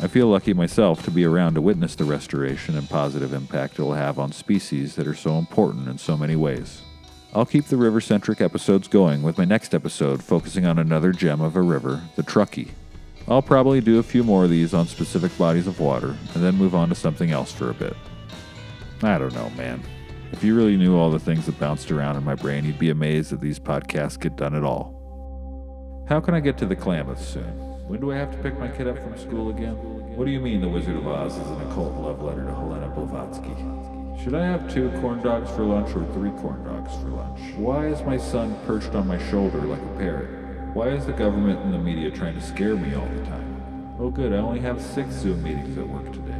I 0.00 0.06
feel 0.06 0.28
lucky 0.28 0.54
myself 0.54 1.02
to 1.04 1.10
be 1.10 1.24
around 1.24 1.54
to 1.54 1.60
witness 1.60 1.96
the 1.96 2.04
restoration 2.04 2.76
and 2.76 2.88
positive 2.88 3.32
impact 3.32 3.78
it 3.78 3.82
will 3.82 3.94
have 3.94 4.18
on 4.18 4.30
species 4.30 4.94
that 4.94 5.08
are 5.08 5.14
so 5.14 5.38
important 5.38 5.88
in 5.88 5.98
so 5.98 6.16
many 6.16 6.36
ways. 6.36 6.82
I'll 7.34 7.46
keep 7.46 7.66
the 7.66 7.76
river 7.76 8.00
centric 8.00 8.40
episodes 8.40 8.88
going 8.88 9.22
with 9.22 9.38
my 9.38 9.44
next 9.44 9.74
episode 9.74 10.22
focusing 10.22 10.66
on 10.66 10.78
another 10.78 11.12
gem 11.12 11.40
of 11.40 11.56
a 11.56 11.62
river, 11.62 12.02
the 12.14 12.22
Truckee. 12.22 12.72
I'll 13.28 13.42
probably 13.42 13.80
do 13.80 13.98
a 13.98 14.04
few 14.04 14.22
more 14.22 14.44
of 14.44 14.50
these 14.50 14.72
on 14.72 14.86
specific 14.86 15.36
bodies 15.36 15.66
of 15.66 15.80
water 15.80 16.16
and 16.34 16.44
then 16.44 16.54
move 16.54 16.74
on 16.74 16.88
to 16.90 16.94
something 16.94 17.32
else 17.32 17.52
for 17.52 17.70
a 17.70 17.74
bit. 17.74 17.96
I 19.02 19.18
don't 19.18 19.34
know, 19.34 19.50
man. 19.50 19.82
If 20.32 20.44
you 20.44 20.56
really 20.56 20.76
knew 20.76 20.96
all 20.96 21.10
the 21.10 21.18
things 21.18 21.46
that 21.46 21.58
bounced 21.58 21.90
around 21.90 22.16
in 22.16 22.24
my 22.24 22.34
brain, 22.34 22.64
you'd 22.64 22.78
be 22.78 22.90
amazed 22.90 23.30
that 23.30 23.40
these 23.40 23.58
podcasts 23.58 24.18
get 24.18 24.36
done 24.36 24.54
at 24.54 24.62
all. 24.62 24.94
How 26.08 26.20
can 26.20 26.34
I 26.34 26.40
get 26.40 26.56
to 26.58 26.66
the 26.66 26.76
Klamath 26.76 27.24
soon? 27.24 27.66
When 27.88 28.00
do 28.00 28.12
I 28.12 28.16
have 28.16 28.30
to 28.30 28.38
pick 28.38 28.58
my 28.58 28.68
kid 28.68 28.86
up 28.86 28.96
from 28.98 29.16
school 29.18 29.50
again? 29.50 29.74
What 30.16 30.24
do 30.24 30.30
you 30.30 30.40
mean 30.40 30.60
The 30.60 30.68
Wizard 30.68 30.96
of 30.96 31.06
Oz 31.06 31.36
is 31.36 31.46
an 31.48 31.60
occult 31.62 31.94
love 31.94 32.22
letter 32.22 32.44
to 32.44 32.54
Helena 32.54 32.88
Blavatsky? 32.88 34.22
Should 34.22 34.34
I 34.34 34.44
have 34.44 34.72
two 34.72 34.90
corn 35.00 35.20
dogs 35.22 35.50
for 35.50 35.64
lunch 35.64 35.94
or 35.96 36.04
three 36.14 36.30
corn 36.30 36.64
dogs 36.64 36.94
for 37.02 37.08
lunch? 37.08 37.54
Why 37.56 37.86
is 37.86 38.02
my 38.02 38.16
son 38.16 38.56
perched 38.66 38.94
on 38.94 39.06
my 39.06 39.18
shoulder 39.30 39.58
like 39.58 39.82
a 39.82 39.98
parrot? 39.98 40.45
Why 40.76 40.88
is 40.88 41.06
the 41.06 41.12
government 41.12 41.58
and 41.60 41.72
the 41.72 41.78
media 41.78 42.10
trying 42.10 42.34
to 42.34 42.40
scare 42.42 42.76
me 42.76 42.94
all 42.94 43.06
the 43.06 43.24
time? 43.24 43.96
Oh 43.98 44.10
good, 44.10 44.34
I 44.34 44.36
only 44.36 44.60
have 44.60 44.78
six 44.78 45.14
Zoom 45.14 45.42
meetings 45.42 45.78
at 45.78 45.88
work 45.88 46.12
today. 46.12 46.38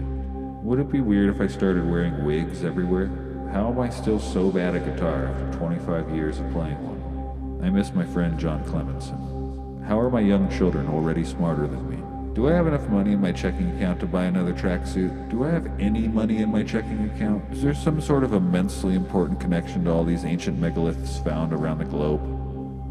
Would 0.63 0.79
it 0.79 0.93
be 0.93 1.01
weird 1.01 1.35
if 1.35 1.41
I 1.41 1.47
started 1.47 1.89
wearing 1.89 2.23
wigs 2.23 2.63
everywhere? 2.63 3.07
How 3.51 3.71
am 3.71 3.81
I 3.81 3.89
still 3.89 4.21
so 4.21 4.51
bad 4.51 4.77
at 4.77 4.85
guitar 4.85 5.25
after 5.25 5.59
25 5.59 6.15
years 6.15 6.39
of 6.39 6.53
playing 6.53 6.77
one? 6.83 7.65
I 7.65 7.71
miss 7.71 7.95
my 7.95 8.05
friend 8.05 8.39
John 8.39 8.63
Klemmensen. 8.65 9.83
How 9.87 9.99
are 9.99 10.11
my 10.11 10.21
young 10.21 10.51
children 10.51 10.87
already 10.87 11.25
smarter 11.25 11.67
than 11.67 11.89
me? 11.89 11.97
Do 12.35 12.47
I 12.47 12.53
have 12.53 12.67
enough 12.67 12.87
money 12.91 13.13
in 13.13 13.23
my 13.23 13.33
checking 13.33 13.75
account 13.75 14.01
to 14.01 14.07
buy 14.07 14.25
another 14.25 14.53
tracksuit? 14.53 15.31
Do 15.31 15.45
I 15.45 15.49
have 15.49 15.67
any 15.81 16.09
money 16.09 16.43
in 16.43 16.53
my 16.53 16.63
checking 16.63 17.09
account? 17.09 17.43
Is 17.55 17.63
there 17.63 17.73
some 17.73 18.03
sort 18.03 18.23
of 18.23 18.35
immensely 18.35 18.97
important 18.97 19.41
connection 19.41 19.85
to 19.85 19.91
all 19.93 20.05
these 20.05 20.27
ancient 20.27 20.61
megaliths 20.61 21.25
found 21.25 21.55
around 21.55 21.79
the 21.79 21.87
globe? 21.87 22.36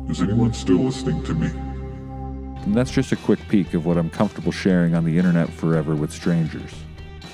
Is 0.10 0.22
anyone 0.22 0.54
still 0.54 0.78
listening 0.78 1.24
to 1.24 1.34
me? 1.34 1.48
And 2.64 2.76
that's 2.76 2.92
just 2.92 3.12
a 3.12 3.16
quick 3.16 3.40
peek 3.50 3.74
of 3.74 3.86
what 3.86 3.98
I'm 3.98 4.10
comfortable 4.10 4.52
sharing 4.52 4.96
on 4.96 5.04
the 5.04 5.18
internet 5.18 5.50
forever 5.50 5.96
with 5.96 6.12
strangers. 6.12 6.72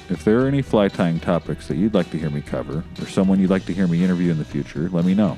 If 0.10 0.24
there 0.24 0.42
are 0.42 0.48
any 0.48 0.62
fly 0.62 0.88
tying 0.88 1.20
topics 1.20 1.68
that 1.68 1.78
you'd 1.78 1.94
like 1.94 2.10
to 2.12 2.18
hear 2.18 2.30
me 2.30 2.42
cover, 2.42 2.84
or 3.00 3.08
someone 3.08 3.40
you'd 3.40 3.50
like 3.50 3.66
to 3.66 3.74
hear 3.74 3.88
me 3.88 4.04
interview 4.04 4.32
in 4.32 4.38
the 4.38 4.46
future, 4.46 4.90
let 4.90 5.06
me 5.06 5.14
know. 5.14 5.38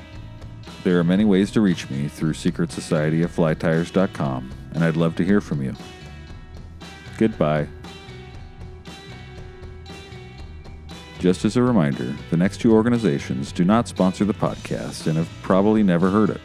There 0.84 0.98
are 0.98 1.04
many 1.04 1.24
ways 1.24 1.50
to 1.52 1.60
reach 1.60 1.88
me 1.90 2.08
through 2.08 2.34
secretsocietyofflytyers.com, 2.34 4.50
and 4.74 4.84
I'd 4.84 4.96
love 4.96 5.16
to 5.16 5.24
hear 5.24 5.40
from 5.40 5.62
you. 5.62 5.74
Goodbye. 7.18 7.68
Just 11.18 11.44
as 11.44 11.56
a 11.56 11.62
reminder, 11.62 12.14
the 12.30 12.36
next 12.36 12.60
two 12.60 12.74
organizations 12.74 13.50
do 13.50 13.64
not 13.64 13.88
sponsor 13.88 14.24
the 14.24 14.34
podcast 14.34 15.06
and 15.06 15.16
have 15.16 15.28
probably 15.42 15.82
never 15.82 16.10
heard 16.10 16.30
it. 16.30 16.40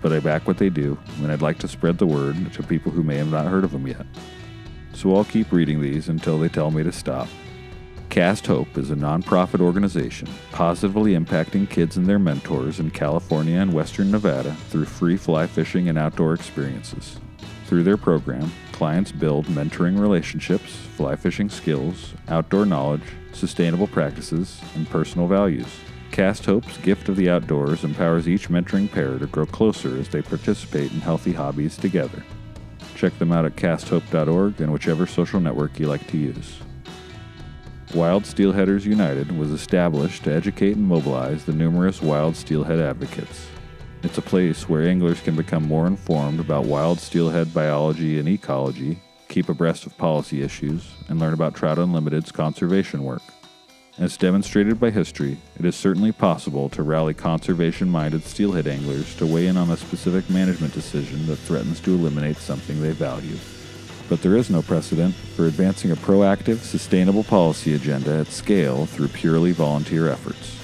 But 0.00 0.12
I 0.12 0.20
back 0.20 0.46
what 0.46 0.58
they 0.58 0.70
do, 0.70 0.98
and 1.18 1.32
I'd 1.32 1.42
like 1.42 1.58
to 1.60 1.68
spread 1.68 1.98
the 1.98 2.06
word 2.06 2.52
to 2.52 2.62
people 2.62 2.92
who 2.92 3.02
may 3.02 3.16
have 3.16 3.30
not 3.30 3.46
heard 3.46 3.64
of 3.64 3.72
them 3.72 3.86
yet. 3.86 4.06
So 4.94 5.14
I'll 5.14 5.24
keep 5.24 5.52
reading 5.52 5.80
these 5.80 6.08
until 6.08 6.38
they 6.38 6.48
tell 6.48 6.70
me 6.70 6.82
to 6.82 6.92
stop. 6.92 7.28
Cast 8.08 8.46
Hope 8.46 8.78
is 8.78 8.90
a 8.90 8.96
nonprofit 8.96 9.60
organization 9.60 10.28
positively 10.50 11.12
impacting 11.12 11.68
kids 11.68 11.96
and 11.96 12.06
their 12.06 12.18
mentors 12.18 12.80
in 12.80 12.90
California 12.90 13.60
and 13.60 13.72
Western 13.72 14.10
Nevada 14.10 14.54
through 14.70 14.86
free 14.86 15.16
fly 15.16 15.46
fishing 15.46 15.88
and 15.88 15.98
outdoor 15.98 16.32
experiences. 16.32 17.20
Through 17.66 17.82
their 17.82 17.98
program, 17.98 18.50
clients 18.72 19.12
build 19.12 19.44
mentoring 19.46 20.00
relationships, 20.00 20.74
fly 20.96 21.16
fishing 21.16 21.50
skills, 21.50 22.14
outdoor 22.28 22.64
knowledge, 22.64 23.02
sustainable 23.32 23.86
practices, 23.86 24.60
and 24.74 24.88
personal 24.88 25.28
values. 25.28 25.68
Cast 26.18 26.46
Hope's 26.46 26.76
gift 26.78 27.08
of 27.08 27.14
the 27.14 27.30
outdoors 27.30 27.84
empowers 27.84 28.28
each 28.28 28.48
mentoring 28.48 28.90
pair 28.90 29.20
to 29.20 29.26
grow 29.28 29.46
closer 29.46 29.96
as 29.96 30.08
they 30.08 30.20
participate 30.20 30.90
in 30.90 30.98
healthy 30.98 31.32
hobbies 31.32 31.76
together. 31.76 32.24
Check 32.96 33.16
them 33.20 33.30
out 33.30 33.44
at 33.44 33.54
casthope.org 33.54 34.60
and 34.60 34.72
whichever 34.72 35.06
social 35.06 35.38
network 35.38 35.78
you 35.78 35.86
like 35.86 36.04
to 36.08 36.18
use. 36.18 36.58
Wild 37.94 38.24
Steelheaders 38.24 38.84
United 38.84 39.30
was 39.30 39.52
established 39.52 40.24
to 40.24 40.34
educate 40.34 40.74
and 40.74 40.88
mobilize 40.88 41.44
the 41.44 41.52
numerous 41.52 42.02
wild 42.02 42.34
steelhead 42.34 42.80
advocates. 42.80 43.46
It's 44.02 44.18
a 44.18 44.22
place 44.22 44.68
where 44.68 44.88
anglers 44.88 45.20
can 45.20 45.36
become 45.36 45.68
more 45.68 45.86
informed 45.86 46.40
about 46.40 46.64
wild 46.64 46.98
steelhead 46.98 47.54
biology 47.54 48.18
and 48.18 48.28
ecology, 48.28 49.00
keep 49.28 49.48
abreast 49.48 49.86
of 49.86 49.96
policy 49.96 50.42
issues, 50.42 50.96
and 51.08 51.20
learn 51.20 51.32
about 51.32 51.54
Trout 51.54 51.78
Unlimited's 51.78 52.32
conservation 52.32 53.04
work. 53.04 53.22
As 53.98 54.16
demonstrated 54.16 54.78
by 54.78 54.90
history, 54.90 55.38
it 55.58 55.64
is 55.64 55.74
certainly 55.74 56.12
possible 56.12 56.68
to 56.68 56.84
rally 56.84 57.14
conservation 57.14 57.90
minded 57.90 58.22
steelhead 58.22 58.68
anglers 58.68 59.16
to 59.16 59.26
weigh 59.26 59.48
in 59.48 59.56
on 59.56 59.70
a 59.70 59.76
specific 59.76 60.30
management 60.30 60.72
decision 60.72 61.26
that 61.26 61.36
threatens 61.36 61.80
to 61.80 61.94
eliminate 61.94 62.36
something 62.36 62.80
they 62.80 62.92
value. 62.92 63.36
But 64.08 64.22
there 64.22 64.36
is 64.36 64.50
no 64.50 64.62
precedent 64.62 65.16
for 65.16 65.46
advancing 65.46 65.90
a 65.90 65.96
proactive, 65.96 66.58
sustainable 66.58 67.24
policy 67.24 67.74
agenda 67.74 68.18
at 68.18 68.28
scale 68.28 68.86
through 68.86 69.08
purely 69.08 69.50
volunteer 69.50 70.08
efforts. 70.08 70.54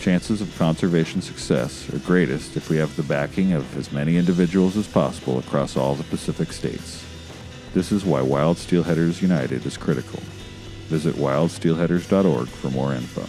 Chances 0.00 0.40
of 0.40 0.56
conservation 0.56 1.20
success 1.20 1.92
are 1.92 1.98
greatest 1.98 2.56
if 2.56 2.70
we 2.70 2.78
have 2.78 2.96
the 2.96 3.02
backing 3.02 3.52
of 3.52 3.76
as 3.76 3.92
many 3.92 4.16
individuals 4.16 4.78
as 4.78 4.88
possible 4.88 5.38
across 5.38 5.76
all 5.76 5.94
the 5.94 6.04
Pacific 6.04 6.54
states. 6.54 7.04
This 7.74 7.92
is 7.92 8.06
why 8.06 8.22
Wild 8.22 8.56
Steelheaders 8.56 9.20
United 9.20 9.66
is 9.66 9.76
critical. 9.76 10.20
Visit 10.88 11.16
wildsteelheaders.org 11.16 12.48
for 12.48 12.70
more 12.70 12.94
info. 12.94 13.22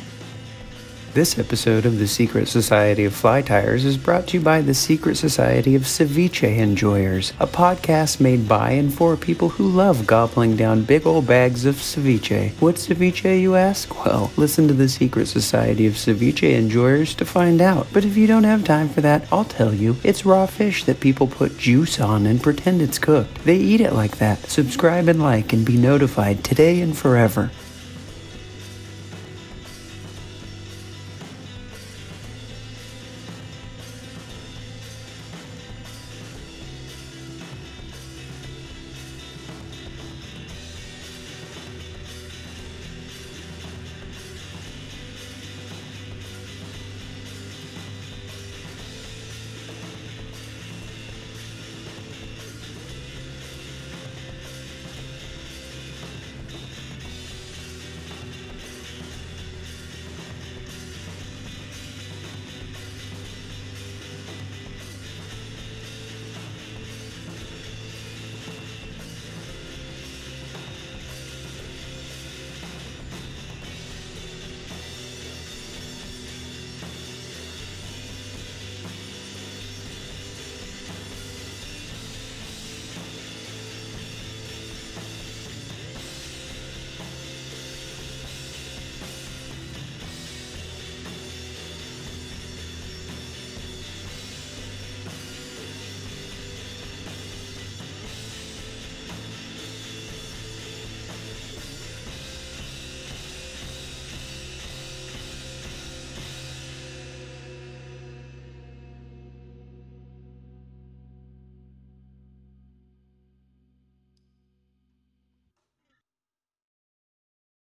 This 1.12 1.40
episode 1.40 1.88
of 1.88 1.98
the 1.98 2.08
Secret 2.08 2.48
Society 2.48 3.04
of 3.04 3.16
Fly 3.16 3.42
Tyers 3.42 3.84
is 3.84 3.98
brought 3.98 4.28
to 4.28 4.38
you 4.38 4.44
by 4.44 4.62
the 4.62 4.76
Secret 4.76 5.16
Society 5.16 5.74
of 5.74 5.82
Ceviche 5.82 6.56
Enjoyers, 6.56 7.34
a 7.40 7.48
podcast 7.48 8.20
made 8.20 8.48
by 8.48 8.74
and 8.74 8.94
for 8.94 9.18
people 9.18 9.50
who 9.50 9.68
love 9.68 10.06
gobbling 10.06 10.56
down 10.56 10.84
big 10.84 11.08
old 11.08 11.26
bags 11.26 11.66
of 11.66 11.78
ceviche. 11.78 12.52
What's 12.60 12.88
ceviche, 12.88 13.42
you 13.42 13.56
ask? 13.56 14.06
Well, 14.06 14.32
listen 14.38 14.68
to 14.68 14.74
the 14.76 14.88
Secret 14.88 15.26
Society 15.26 15.88
of 15.88 15.96
Ceviche 15.96 16.54
Enjoyers 16.54 17.16
to 17.16 17.26
find 17.26 17.60
out. 17.60 17.88
But 17.92 18.06
if 18.06 18.16
you 18.16 18.28
don't 18.28 18.44
have 18.44 18.64
time 18.64 18.88
for 18.88 19.02
that, 19.02 19.26
I'll 19.32 19.46
tell 19.46 19.74
you. 19.74 19.96
It's 20.04 20.28
raw 20.28 20.46
fish 20.46 20.84
that 20.84 21.00
people 21.00 21.26
put 21.26 21.58
juice 21.58 22.00
on 22.00 22.28
and 22.28 22.40
pretend 22.42 22.84
it's 22.84 23.00
cooked. 23.00 23.46
They 23.46 23.58
eat 23.58 23.82
it 23.82 23.94
like 23.94 24.20
that. 24.20 24.48
Subscribe 24.48 25.08
and 25.08 25.20
like 25.20 25.54
and 25.54 25.66
be 25.66 25.76
notified 25.76 26.44
today 26.44 26.82
and 26.82 26.96
forever. 26.96 27.50